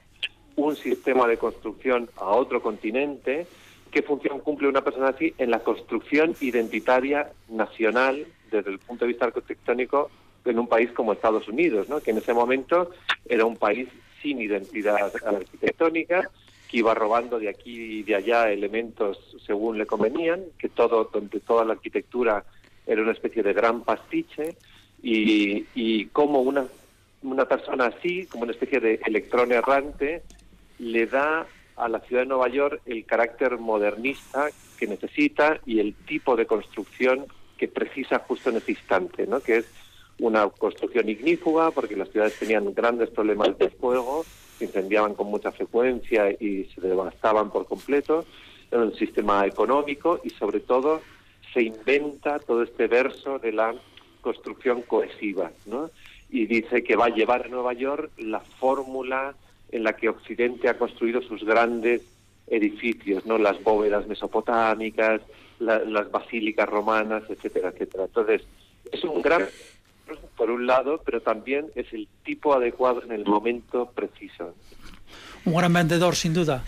un 0.55 0.76
sistema 0.76 1.28
de 1.28 1.38
construcción 1.38 2.09
a 2.18 2.28
otro 2.28 2.61
continente, 2.61 3.47
qué 3.91 4.01
función 4.01 4.39
cumple 4.39 4.68
una 4.68 4.84
persona 4.84 5.09
así 5.09 5.34
en 5.38 5.51
la 5.51 5.59
construcción 5.59 6.36
identitaria 6.41 7.32
nacional 7.49 8.26
desde 8.51 8.72
el 8.72 8.80
punto 8.80 9.05
de 9.05 9.09
vista 9.09 9.26
arquitectónico 9.26 10.09
en 10.45 10.59
un 10.59 10.68
país 10.68 10.91
como 10.91 11.14
Estados 11.14 11.47
Unidos, 11.47 11.89
¿no? 11.89 12.01
que 12.01 12.11
en 12.11 12.18
ese 12.18 12.34
momento 12.34 12.91
era 13.26 13.45
un 13.45 13.57
país 13.57 13.89
sin 14.22 14.41
identidad 14.41 15.11
arquitectónica, 15.26 16.30
iba 16.74 16.93
robando 16.93 17.39
de 17.39 17.49
aquí 17.49 17.99
y 17.99 18.03
de 18.03 18.15
allá 18.15 18.51
elementos 18.51 19.17
según 19.45 19.78
le 19.78 19.86
convenían, 19.86 20.41
que 20.57 20.69
todo, 20.69 21.09
donde 21.13 21.39
toda 21.39 21.63
la 21.63 21.74
arquitectura 21.74 22.43
era 22.86 23.01
una 23.01 23.11
especie 23.11 23.43
de 23.43 23.53
gran 23.53 23.84
pastiche, 23.84 24.55
y, 25.01 25.65
y 25.76 26.07
como 26.07 26.41
una, 26.41 26.65
una 27.21 27.45
persona 27.45 27.86
así, 27.86 28.26
como 28.26 28.43
una 28.43 28.53
especie 28.53 28.80
de 28.80 28.99
electrón 29.05 29.51
errante, 29.51 30.24
le 30.80 31.05
da 31.05 31.45
a 31.76 31.88
la 31.88 31.99
ciudad 32.01 32.24
de 32.24 32.28
Nueva 32.28 32.49
York 32.49 32.82
el 32.86 33.05
carácter 33.05 33.57
modernista 33.59 34.49
que 34.78 34.88
necesita 34.88 35.59
y 35.65 35.80
el 35.80 35.93
tipo 35.93 36.36
de 36.36 36.45
construcción 36.45 37.26
que 37.57 37.67
precisa 37.67 38.19
justo 38.19 38.49
en 38.49 38.57
ese 38.57 38.71
instante, 38.71 39.28
¿no? 39.28 39.39
que 39.41 39.57
es 39.57 39.65
una 40.19 40.47
construcción 40.49 41.07
ignífuga, 41.09 41.71
porque 41.71 41.95
las 41.95 42.09
ciudades 42.09 42.38
tenían 42.38 42.74
grandes 42.74 43.09
problemas 43.09 43.57
de 43.57 43.69
fuego, 43.69 44.26
incendiaban 44.64 45.14
con 45.16 45.28
mucha 45.28 45.51
frecuencia 45.51 46.32
y 46.32 46.66
se 46.74 46.82
devastaban 46.82 47.51
por 47.51 47.66
completo, 47.68 48.26
era 48.72 48.82
un 48.82 48.95
sistema 48.95 49.45
económico 49.45 50.20
y 50.24 50.30
sobre 50.32 50.59
todo 50.59 51.01
se 51.53 51.61
inventa 51.61 52.39
todo 52.39 52.64
este 52.64 52.88
verso 52.88 53.38
de 53.39 53.51
la 53.51 53.76
construcción 54.22 54.82
cohesiva, 54.82 55.51
¿no? 55.66 55.89
Y 56.30 56.47
dice 56.47 56.84
que 56.84 56.95
va 56.95 57.05
a 57.05 57.09
llevar 57.09 57.45
a 57.45 57.49
Nueva 57.49 57.74
York 57.74 58.09
la 58.18 58.39
fórmula 58.39 59.36
en 59.72 59.84
la 59.84 59.93
que 59.95 60.09
Occidente 60.09 60.70
ha 60.70 60.78
construido 60.78 61.22
sus 61.22 61.43
grandes 61.43 62.01
edificios, 62.47 63.26
¿no? 63.26 63.38
Las 63.38 63.61
bóvedas 63.64 64.07
mesopotámicas, 64.07 65.22
la- 65.59 65.80
las 65.80 66.09
basílicas 66.11 66.68
romanas, 66.68 67.24
etcétera, 67.30 67.70
etcétera. 67.70 68.05
Entonces, 68.05 68.41
es 68.91 69.03
un 69.03 69.22
gran 69.22 69.45
por 70.36 70.51
un 70.51 70.68
lado, 70.68 71.01
pero 71.06 71.22
también 71.22 71.68
es 71.76 71.91
el 71.93 72.08
tipo 72.24 72.54
adecuado 72.54 73.04
en 73.04 73.12
el 73.12 73.26
momento 73.26 73.89
preciso. 73.93 74.54
Un 75.45 75.56
gran 75.56 75.74
vendedor, 75.74 76.16
sin 76.16 76.34
duda. 76.34 76.64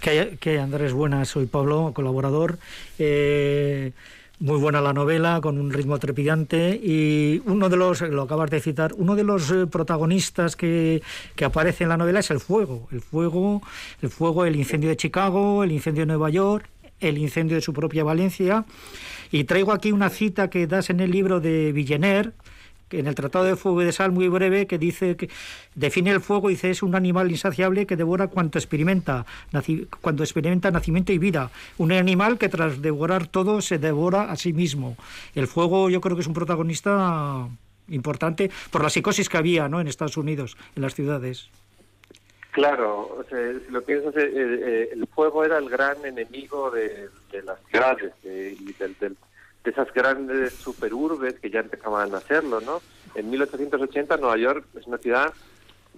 Que, 0.00 0.36
que 0.40 0.58
Andrés, 0.58 0.92
buenas, 0.92 1.28
soy 1.28 1.46
Pablo, 1.46 1.92
colaborador. 1.94 2.58
Eh, 2.98 3.92
muy 4.38 4.58
buena 4.58 4.82
la 4.82 4.92
novela, 4.92 5.40
con 5.40 5.58
un 5.58 5.72
ritmo 5.72 5.98
trepidante. 5.98 6.78
Y 6.82 7.42
uno 7.46 7.68
de 7.68 7.76
los, 7.76 8.02
lo 8.02 8.22
acabas 8.22 8.50
de 8.50 8.60
citar, 8.60 8.92
uno 8.94 9.14
de 9.14 9.24
los 9.24 9.50
eh, 9.50 9.66
protagonistas 9.66 10.56
que, 10.56 11.02
que, 11.34 11.44
aparece 11.44 11.84
en 11.84 11.90
la 11.90 11.96
novela 11.96 12.20
es 12.20 12.30
el 12.30 12.40
fuego. 12.40 12.88
El 12.92 13.00
fuego, 13.00 13.62
el 14.02 14.10
fuego, 14.10 14.44
el 14.44 14.56
incendio 14.56 14.90
de 14.90 14.96
Chicago, 14.96 15.64
el 15.64 15.72
incendio 15.72 16.02
de 16.02 16.06
Nueva 16.06 16.30
York, 16.30 16.68
el 17.00 17.18
incendio 17.18 17.56
de 17.56 17.62
su 17.62 17.72
propia 17.72 18.04
Valencia. 18.04 18.64
Y 19.30 19.44
traigo 19.44 19.72
aquí 19.72 19.92
una 19.92 20.10
cita 20.10 20.50
que 20.50 20.66
das 20.66 20.90
en 20.90 21.00
el 21.00 21.10
libro 21.10 21.40
de 21.40 21.72
Villener, 21.72 22.32
en 22.90 23.06
el 23.06 23.14
Tratado 23.14 23.44
de 23.44 23.56
Fuego 23.56 23.82
y 23.82 23.84
de 23.84 23.92
Sal, 23.92 24.12
muy 24.12 24.28
breve, 24.28 24.66
que 24.66 24.78
dice 24.78 25.16
que 25.16 25.28
define 25.74 26.10
el 26.10 26.20
fuego, 26.20 26.48
dice 26.48 26.70
es 26.70 26.82
un 26.82 26.94
animal 26.94 27.30
insaciable 27.30 27.86
que 27.86 27.96
devora 27.96 28.28
cuanto 28.28 28.58
experimenta, 28.58 29.26
cuando 30.00 30.22
experimenta 30.22 30.70
nacimiento 30.70 31.12
y 31.12 31.18
vida. 31.18 31.50
Un 31.78 31.92
animal 31.92 32.38
que 32.38 32.48
tras 32.48 32.80
devorar 32.82 33.26
todo 33.26 33.60
se 33.60 33.78
devora 33.78 34.30
a 34.30 34.36
sí 34.36 34.52
mismo. 34.52 34.96
El 35.34 35.46
fuego 35.48 35.90
yo 35.90 36.00
creo 36.00 36.16
que 36.16 36.22
es 36.22 36.28
un 36.28 36.34
protagonista 36.34 37.48
importante 37.88 38.50
por 38.70 38.82
la 38.82 38.90
psicosis 38.90 39.28
que 39.28 39.36
había 39.36 39.68
¿no? 39.68 39.80
en 39.80 39.88
Estados 39.88 40.16
Unidos, 40.16 40.56
en 40.74 40.82
las 40.82 40.94
ciudades. 40.94 41.48
Claro, 42.56 43.22
si 43.28 43.70
lo 43.70 43.82
piensas, 43.82 44.16
eh, 44.16 44.30
eh, 44.32 44.88
el 44.90 45.06
fuego 45.08 45.44
era 45.44 45.58
el 45.58 45.68
gran 45.68 46.02
enemigo 46.06 46.70
de, 46.70 47.10
las 47.44 47.58
ciudades 47.70 48.14
eh, 48.24 48.56
y 48.58 48.72
del, 48.72 48.96
del 48.98 49.14
de 49.62 49.70
esas 49.72 49.92
grandes 49.92 50.54
superurbes 50.54 51.34
que 51.38 51.50
ya 51.50 51.60
empezaban 51.60 52.14
a 52.14 52.16
hacerlo, 52.16 52.62
¿no? 52.62 52.80
En 53.14 53.28
1880 53.28 54.16
Nueva 54.16 54.38
York 54.38 54.64
es 54.74 54.86
una 54.86 54.96
ciudad 54.96 55.34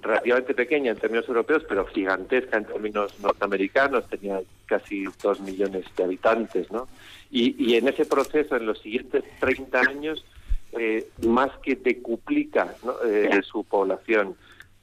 relativamente 0.03 0.53
pequeña 0.53 0.91
en 0.91 0.99
términos 0.99 1.29
europeos, 1.29 1.63
pero 1.69 1.87
gigantesca 1.87 2.57
en 2.57 2.65
términos 2.65 3.15
norteamericanos, 3.21 4.09
tenía 4.09 4.41
casi 4.67 5.05
dos 5.23 5.39
millones 5.39 5.85
de 5.97 6.03
habitantes, 6.03 6.73
¿no? 6.73 6.89
Y, 7.31 7.77
en 7.77 7.87
ese 7.87 8.05
proceso, 8.05 8.57
en 8.57 8.67
los 8.67 8.81
siguientes 8.81 9.23
30 9.39 9.79
años, 9.79 10.25
eh, 10.73 11.07
más 11.25 11.51
que 11.63 11.77
decuplica 11.77 12.75
eh, 13.05 13.43
su 13.45 13.63
población. 13.63 14.35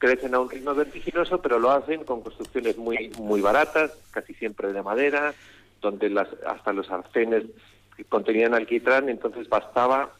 Crecen 0.05 0.35
a 0.35 0.39
un 0.39 0.51
ritmo 0.51 0.75
vertiginoso, 0.75 1.41
pero 1.41 1.57
lo 1.57 1.71
hacen 1.71 2.03
con 2.03 2.21
construcciones 2.21 2.77
muy 2.77 3.09
muy 3.17 3.41
baratas, 3.41 3.91
casi 4.11 4.35
siempre 4.35 4.71
de 4.71 4.83
madera, 4.83 5.33
donde 5.81 6.11
las, 6.11 6.27
hasta 6.45 6.73
los 6.73 6.91
arcenes 6.91 7.45
contenían 8.07 8.53
alquitrán, 8.53 9.09
entonces 9.09 9.49
bastaba 9.49 10.11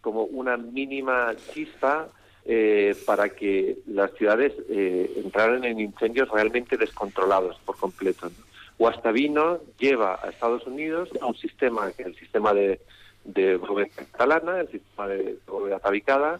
como 0.00 0.22
una 0.22 0.56
mínima 0.56 1.34
chispa 1.52 2.06
eh, 2.44 2.94
para 3.06 3.30
que 3.30 3.78
las 3.88 4.12
ciudades 4.12 4.52
eh, 4.68 5.12
entraran 5.16 5.64
en 5.64 5.80
incendios 5.80 6.28
realmente 6.28 6.76
descontrolados 6.76 7.58
por 7.64 7.76
completo. 7.76 8.26
¿no? 8.26 8.36
Guastavino 8.78 9.58
lleva 9.80 10.20
a 10.22 10.30
Estados 10.30 10.64
Unidos 10.64 11.08
un 11.20 11.34
sistema, 11.34 11.90
el 11.98 12.14
sistema 12.14 12.54
de, 12.54 12.80
de 13.24 13.56
bóveda 13.56 13.88
catalana, 13.96 14.60
el 14.60 14.68
sistema 14.68 15.08
de 15.08 15.38
bóveda 15.44 15.80
tabicada, 15.80 16.38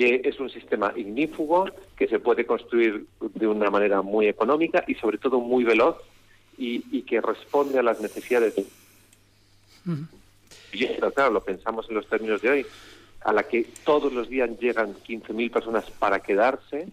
que 0.00 0.22
es 0.24 0.40
un 0.40 0.48
sistema 0.48 0.94
ignífugo, 0.96 1.66
que 1.94 2.08
se 2.08 2.20
puede 2.20 2.46
construir 2.46 3.04
de 3.20 3.46
una 3.46 3.68
manera 3.68 4.00
muy 4.00 4.28
económica 4.28 4.82
y 4.86 4.94
sobre 4.94 5.18
todo 5.18 5.40
muy 5.40 5.62
veloz 5.62 5.98
y, 6.56 6.82
y 6.90 7.02
que 7.02 7.20
responde 7.20 7.78
a 7.78 7.82
las 7.82 8.00
necesidades 8.00 8.54
y 10.72 10.84
esto, 10.84 11.10
claro, 11.10 11.32
lo 11.32 11.42
pensamos 11.42 11.86
en 11.90 11.96
los 11.96 12.06
términos 12.06 12.40
de 12.40 12.48
hoy, 12.48 12.66
a 13.24 13.34
la 13.34 13.42
que 13.42 13.66
todos 13.84 14.10
los 14.10 14.30
días 14.30 14.48
llegan 14.58 14.94
15.000 14.94 15.50
personas 15.50 15.90
para 15.90 16.20
quedarse, 16.20 16.88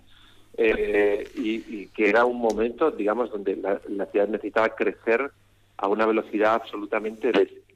eh, 0.58 1.30
y, 1.36 1.88
que 1.88 2.10
era 2.10 2.26
un 2.26 2.40
momento, 2.42 2.92
digamos, 2.92 3.32
donde 3.32 3.56
la, 3.56 4.06
ciudad 4.08 4.28
necesitaba 4.28 4.76
crecer 4.76 5.32
a 5.78 5.88
una 5.88 6.06
velocidad 6.06 6.56
absolutamente 6.56 7.32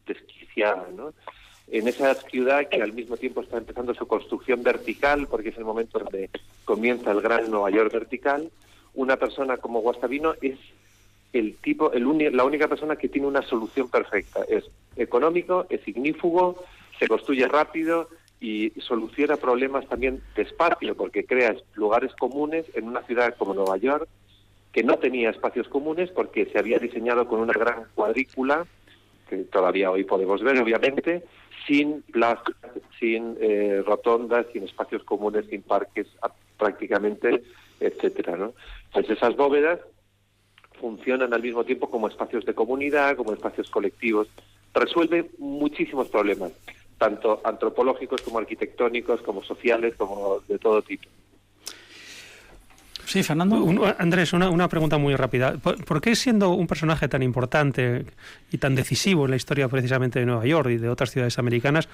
desquiciada, 0.06 0.90
¿no? 0.94 1.14
En 1.72 1.88
esa 1.88 2.14
ciudad 2.16 2.68
que 2.68 2.82
al 2.82 2.92
mismo 2.92 3.16
tiempo 3.16 3.40
está 3.40 3.58
empezando 3.58 3.94
su 3.94 4.06
construcción 4.06 4.62
vertical, 4.62 5.28
porque 5.28 5.50
es 5.50 5.58
el 5.58 5.64
momento 5.64 6.00
donde 6.00 6.30
comienza 6.66 7.12
el 7.12 7.22
gran 7.22 7.50
Nueva 7.50 7.70
York 7.70 7.94
vertical, 7.94 8.52
una 8.94 9.16
persona 9.16 9.56
como 9.56 9.80
Guastavino 9.80 10.34
es 10.42 10.60
el 11.32 11.56
tipo, 11.56 11.94
el 11.94 12.36
la 12.36 12.44
única 12.44 12.68
persona 12.68 12.98
que 12.98 13.08
tiene 13.08 13.26
una 13.26 13.42
solución 13.42 13.90
perfecta. 13.90 14.42
Es 14.50 14.66
económico, 14.98 15.66
es 15.70 15.88
ignífugo, 15.88 16.62
se 17.00 17.08
construye 17.08 17.48
rápido 17.48 18.10
y 18.42 18.72
soluciona 18.82 19.38
problemas 19.38 19.88
también 19.88 20.22
despacio, 20.36 20.96
porque 20.96 21.26
crea 21.26 21.56
lugares 21.76 22.12
comunes 22.20 22.66
en 22.74 22.86
una 22.90 23.02
ciudad 23.04 23.34
como 23.38 23.54
Nueva 23.54 23.78
York, 23.78 24.10
que 24.74 24.84
no 24.84 24.98
tenía 24.98 25.30
espacios 25.30 25.70
comunes 25.70 26.10
porque 26.12 26.48
se 26.48 26.60
había 26.60 26.80
diseñado 26.80 27.30
con 27.30 27.40
una 27.40 27.54
gran 27.54 27.86
cuadrícula, 27.96 28.66
que 29.30 29.38
todavía 29.38 29.90
hoy 29.90 30.04
podemos 30.04 30.44
ver, 30.44 30.60
obviamente, 30.60 31.24
sin 31.68 32.02
plazas, 32.04 32.56
sin 33.00 33.38
eh, 33.40 33.82
rotondas, 33.86 34.46
sin 34.54 34.64
espacios 34.64 35.04
comunes, 35.04 35.46
sin 35.48 35.62
parques 35.62 36.08
prácticamente, 36.58 37.44
etcétera, 37.80 38.38
¿no? 38.38 38.54
Pues 38.94 39.10
esas 39.10 39.36
bóvedas 39.36 39.80
funcionan 40.80 41.34
al 41.34 41.42
mismo 41.42 41.64
tiempo 41.64 41.90
como 41.90 42.08
espacios 42.08 42.46
de 42.46 42.56
comunidad, 42.56 43.16
como 43.16 43.34
espacios 43.34 43.70
colectivos. 43.70 44.28
Resuelve 44.74 45.30
muchísimos 45.38 46.10
problemas, 46.10 46.52
tanto 46.98 47.42
antropológicos 47.44 48.22
como 48.22 48.40
arquitectónicos, 48.40 49.22
como 49.22 49.44
sociales, 49.44 49.96
como 49.98 50.40
de 50.48 50.58
todo 50.58 50.82
tipo. 50.82 51.08
Sí, 53.12 53.24
Fernando. 53.24 53.68
Andrés, 53.98 54.32
una, 54.32 54.50
una, 54.50 54.70
pregunta 54.70 54.98
muy 54.98 55.14
rápida. 55.18 55.58
¿Por, 55.58 56.00
qué 56.00 56.16
siendo 56.16 56.52
un 56.52 56.66
personaje 56.66 57.10
tan 57.10 57.22
importante 57.22 58.06
y 58.54 58.58
tan 58.58 58.74
decisivo 58.74 59.26
en 59.26 59.32
la 59.32 59.36
historia 59.36 59.68
precisamente 59.68 60.22
de 60.22 60.26
Nueva 60.26 60.46
York 60.46 60.70
y 60.70 60.78
de 60.78 60.88
otras 60.88 61.12
ciudades 61.12 61.38
americanas, 61.38 61.90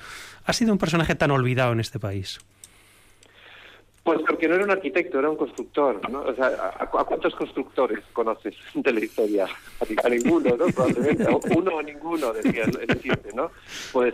ha 0.45 0.53
sido 0.53 0.71
un 0.71 0.77
personaje 0.77 1.15
tan 1.15 1.31
olvidado 1.31 1.73
en 1.73 1.79
este 1.79 1.97
país? 1.97 2.37
Pues 4.03 4.19
porque 4.27 4.47
no 4.47 4.53
era 4.53 4.65
un 4.65 4.69
arquitecto, 4.69 5.17
era 5.17 5.31
un 5.31 5.37
constructor, 5.37 6.07
¿no? 6.07 6.21
O 6.21 6.35
sea, 6.35 6.51
¿a, 6.77 6.85
cuántos 6.85 7.33
constructores 7.33 8.03
conoces 8.13 8.53
de 8.75 8.93
la 8.93 8.99
historia? 8.99 9.47
A, 10.03 10.09
ninguno, 10.09 10.55
¿no? 10.55 10.67
Probablemente, 10.67 11.25
uno 11.55 11.77
o 11.77 11.81
ninguno, 11.81 12.31
decía 12.31 12.65
el, 12.65 13.01
chiste, 13.01 13.31
¿no? 13.33 13.49
Pues 13.91 14.13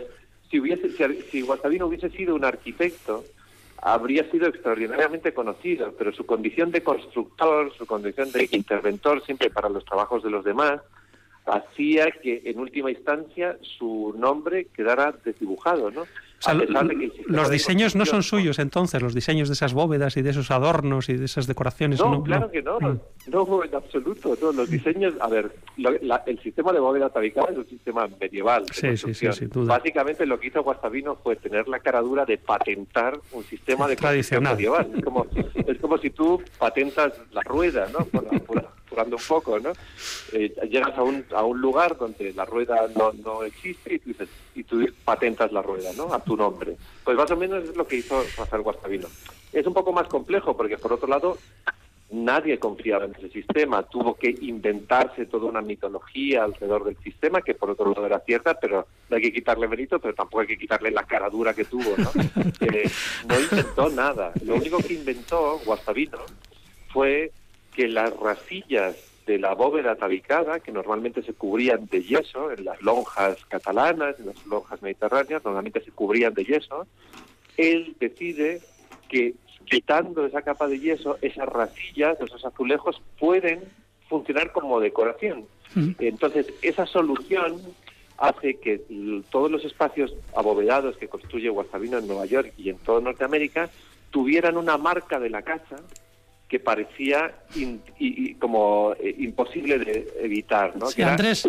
si 0.50 0.58
hubiese, 0.58 0.88
si, 0.88 1.20
si 1.30 1.42
Guastavino 1.42 1.86
hubiese 1.86 2.08
sido 2.08 2.34
un 2.34 2.46
arquitecto, 2.46 3.24
habría 3.84 4.28
sido 4.30 4.48
extraordinariamente 4.48 5.34
conocido, 5.34 5.92
pero 5.98 6.10
su 6.10 6.24
condición 6.24 6.70
de 6.70 6.82
constructor, 6.82 7.70
su 7.76 7.84
condición 7.84 8.32
de 8.32 8.48
interventor 8.52 9.22
siempre 9.26 9.50
para 9.50 9.68
los 9.68 9.84
trabajos 9.84 10.22
de 10.22 10.30
los 10.30 10.42
demás, 10.42 10.80
hacía 11.44 12.10
que 12.10 12.40
en 12.46 12.58
última 12.58 12.90
instancia 12.90 13.58
su 13.60 14.14
nombre 14.16 14.68
quedara 14.74 15.14
desdibujado, 15.22 15.90
¿no? 15.90 16.04
Los 17.26 17.50
diseños 17.50 17.94
no 17.96 18.04
son 18.04 18.22
suyos 18.22 18.58
entonces, 18.58 19.02
los 19.02 19.14
diseños 19.14 19.48
de 19.48 19.54
esas 19.54 19.74
bóvedas 19.74 20.16
y 20.16 20.22
de 20.22 20.30
esos 20.30 20.50
adornos 20.50 21.08
y 21.08 21.14
de 21.14 21.24
esas 21.24 21.46
decoraciones. 21.46 22.00
No, 22.00 22.22
claro 22.22 22.50
que 22.50 22.62
no, 22.62 22.78
mm. 22.78 23.00
no, 23.28 23.64
en 23.64 23.74
absoluto. 23.74 24.36
No, 24.40 24.52
los 24.52 24.68
diseños, 24.70 25.14
a 25.20 25.28
ver, 25.28 25.52
el 26.26 26.38
sistema 26.40 26.72
de 26.72 26.80
bóveda 26.80 27.10
tabicada 27.10 27.48
es 27.50 27.58
un 27.58 27.66
sistema 27.66 28.08
medieval. 28.20 28.64
Sí, 28.72 28.96
sí, 28.96 29.14
sí, 29.14 29.32
sin 29.32 29.48
duda. 29.48 29.76
Básicamente 29.76 30.26
lo 30.26 30.38
que 30.38 30.48
hizo 30.48 30.62
Guastavino 30.62 31.16
fue 31.16 31.36
tener 31.36 31.68
la 31.68 31.80
caradura 31.80 32.24
de 32.24 32.38
patentar 32.38 33.18
un 33.32 33.44
sistema 33.44 33.88
de 33.88 33.96
tradicional 33.96 34.54
medieval. 34.54 34.90
Es 34.96 35.04
como, 35.04 35.26
es 35.34 35.78
como 35.78 35.98
si 35.98 36.10
tú 36.10 36.42
patentas 36.58 37.12
la 37.32 37.42
rueda, 37.42 37.88
¿no? 37.92 38.06
Un 39.02 39.22
poco, 39.28 39.58
¿no? 39.58 39.72
Eh, 40.32 40.54
llegas 40.70 40.96
a 40.96 41.02
un, 41.02 41.24
a 41.34 41.44
un 41.44 41.60
lugar 41.60 41.96
donde 41.96 42.32
la 42.32 42.44
rueda 42.44 42.86
no, 42.94 43.12
no 43.12 43.42
existe 43.42 43.94
y 43.94 43.98
tú, 43.98 44.08
dices, 44.08 44.28
y 44.54 44.64
tú 44.64 44.86
patentas 45.04 45.52
la 45.52 45.62
rueda, 45.62 45.90
¿no? 45.96 46.12
A 46.12 46.22
tu 46.22 46.36
nombre. 46.36 46.76
Pues 47.04 47.16
más 47.16 47.30
o 47.30 47.36
menos 47.36 47.64
es 47.64 47.76
lo 47.76 47.86
que 47.86 47.96
hizo 47.96 48.22
Rafael 48.36 48.62
Guastavino. 48.62 49.08
Es 49.52 49.66
un 49.66 49.74
poco 49.74 49.92
más 49.92 50.08
complejo 50.08 50.56
porque, 50.56 50.78
por 50.78 50.92
otro 50.92 51.08
lado, 51.08 51.38
nadie 52.10 52.58
confiaba 52.58 53.04
en 53.04 53.14
ese 53.16 53.28
sistema. 53.30 53.82
Tuvo 53.82 54.14
que 54.14 54.34
inventarse 54.40 55.26
toda 55.26 55.46
una 55.46 55.60
mitología 55.60 56.44
alrededor 56.44 56.84
del 56.84 56.96
sistema, 56.98 57.42
que 57.42 57.54
por 57.54 57.70
otro 57.70 57.90
lado 57.90 58.06
era 58.06 58.20
cierta, 58.20 58.54
pero 58.54 58.86
no 59.08 59.16
hay 59.16 59.22
que 59.22 59.32
quitarle 59.32 59.68
mérito, 59.68 59.98
pero 59.98 60.14
tampoco 60.14 60.40
hay 60.40 60.46
que 60.46 60.58
quitarle 60.58 60.90
la 60.90 61.04
cara 61.04 61.28
dura 61.30 61.54
que 61.54 61.64
tuvo. 61.64 61.94
¿no? 61.96 62.10
Eh, 62.60 62.90
no 63.28 63.38
inventó 63.38 63.90
nada. 63.90 64.32
Lo 64.44 64.54
único 64.54 64.78
que 64.78 64.94
inventó 64.94 65.58
Guastavino 65.64 66.18
fue 66.92 67.32
que 67.74 67.88
las 67.88 68.14
rasillas 68.16 68.96
de 69.26 69.38
la 69.38 69.54
bóveda 69.54 69.96
tabicada, 69.96 70.60
que 70.60 70.72
normalmente 70.72 71.22
se 71.22 71.32
cubrían 71.32 71.86
de 71.86 72.02
yeso 72.02 72.50
en 72.52 72.64
las 72.64 72.80
lonjas 72.82 73.44
catalanas, 73.46 74.18
en 74.20 74.26
las 74.26 74.46
lonjas 74.46 74.82
mediterráneas, 74.82 75.44
normalmente 75.44 75.80
se 75.82 75.90
cubrían 75.90 76.34
de 76.34 76.44
yeso, 76.44 76.86
él 77.56 77.96
decide 77.98 78.60
que 79.08 79.34
quitando 79.64 80.26
esa 80.26 80.42
capa 80.42 80.68
de 80.68 80.78
yeso, 80.78 81.16
esas 81.22 81.48
rasillas, 81.48 82.20
esos 82.20 82.44
azulejos 82.44 83.00
pueden 83.18 83.62
funcionar 84.08 84.52
como 84.52 84.80
decoración. 84.80 85.46
Entonces, 85.98 86.46
esa 86.62 86.86
solución 86.86 87.60
hace 88.18 88.60
que 88.60 88.80
todos 89.30 89.50
los 89.50 89.64
espacios 89.64 90.14
abovedados 90.36 90.96
que 90.96 91.08
construye 91.08 91.48
Guastavino 91.48 91.98
en 91.98 92.06
Nueva 92.06 92.26
York 92.26 92.52
y 92.56 92.70
en 92.70 92.78
toda 92.78 93.00
Norteamérica 93.00 93.70
tuvieran 94.10 94.56
una 94.56 94.78
marca 94.78 95.18
de 95.18 95.30
la 95.30 95.42
casa 95.42 95.76
que 96.48 96.60
parecía 96.60 97.34
como 98.38 98.92
eh, 99.00 99.14
imposible 99.18 99.78
de 99.78 100.08
evitar. 100.20 100.74
¿no? 100.76 100.86
Andrés, 101.04 101.48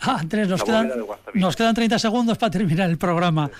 ah, 0.00 0.18
Andrés 0.20 0.48
nos, 0.48 0.62
quedan, 0.62 0.92
nos 1.34 1.56
quedan 1.56 1.74
30 1.74 1.98
segundos 1.98 2.38
para 2.38 2.50
terminar 2.50 2.90
el 2.90 2.98
programa. 2.98 3.50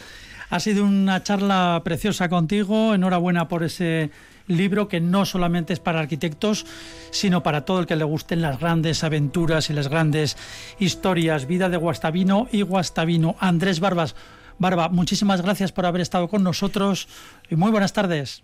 Ha 0.51 0.61
sido 0.61 0.85
una 0.85 1.23
charla 1.23 1.81
preciosa 1.85 2.29
contigo. 2.29 2.95
Enhorabuena 2.95 3.49
por 3.49 3.65
ese 3.65 4.11
libro 4.47 4.89
que 4.89 5.01
no 5.01 5.25
solamente 5.25 5.73
es 5.73 5.81
para 5.81 6.01
arquitectos, 6.01 6.67
sino 7.11 7.43
para 7.43 7.65
todo 7.65 7.81
el 7.81 7.87
que 7.87 7.97
le 7.97 8.05
gusten 8.05 8.43
las 8.43 8.61
grandes 8.61 9.05
aventuras 9.05 9.71
y 9.71 9.73
las 9.73 9.89
grandes 9.89 10.37
historias. 10.79 11.47
Vida 11.47 11.69
de 11.69 11.77
Guastavino 11.77 12.47
y 12.53 12.63
Guastavino. 12.63 13.37
Andrés 13.41 13.81
Barbas. 13.81 14.15
Barba, 14.59 14.89
muchísimas 14.89 15.43
gracias 15.43 15.73
por 15.73 15.87
haber 15.87 16.03
estado 16.03 16.29
con 16.29 16.45
nosotros 16.45 17.09
y 17.51 17.57
muy 17.57 17.73
buenas 17.73 17.93
tardes. 17.93 18.43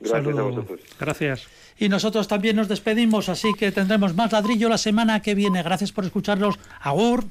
Gracias 0.00 0.38
a 0.38 0.42
vosotros. 0.42 0.80
Gracias. 0.98 1.48
Y 1.78 1.88
nosotros 1.88 2.26
también 2.26 2.56
nos 2.56 2.68
despedimos, 2.68 3.28
así 3.28 3.52
que 3.56 3.70
tendremos 3.70 4.14
más 4.14 4.32
ladrillo 4.32 4.68
la 4.68 4.78
semana 4.78 5.22
que 5.22 5.34
viene. 5.34 5.62
Gracias 5.62 5.92
por 5.92 6.04
escucharnos. 6.04 6.58
Agur. 6.80 7.24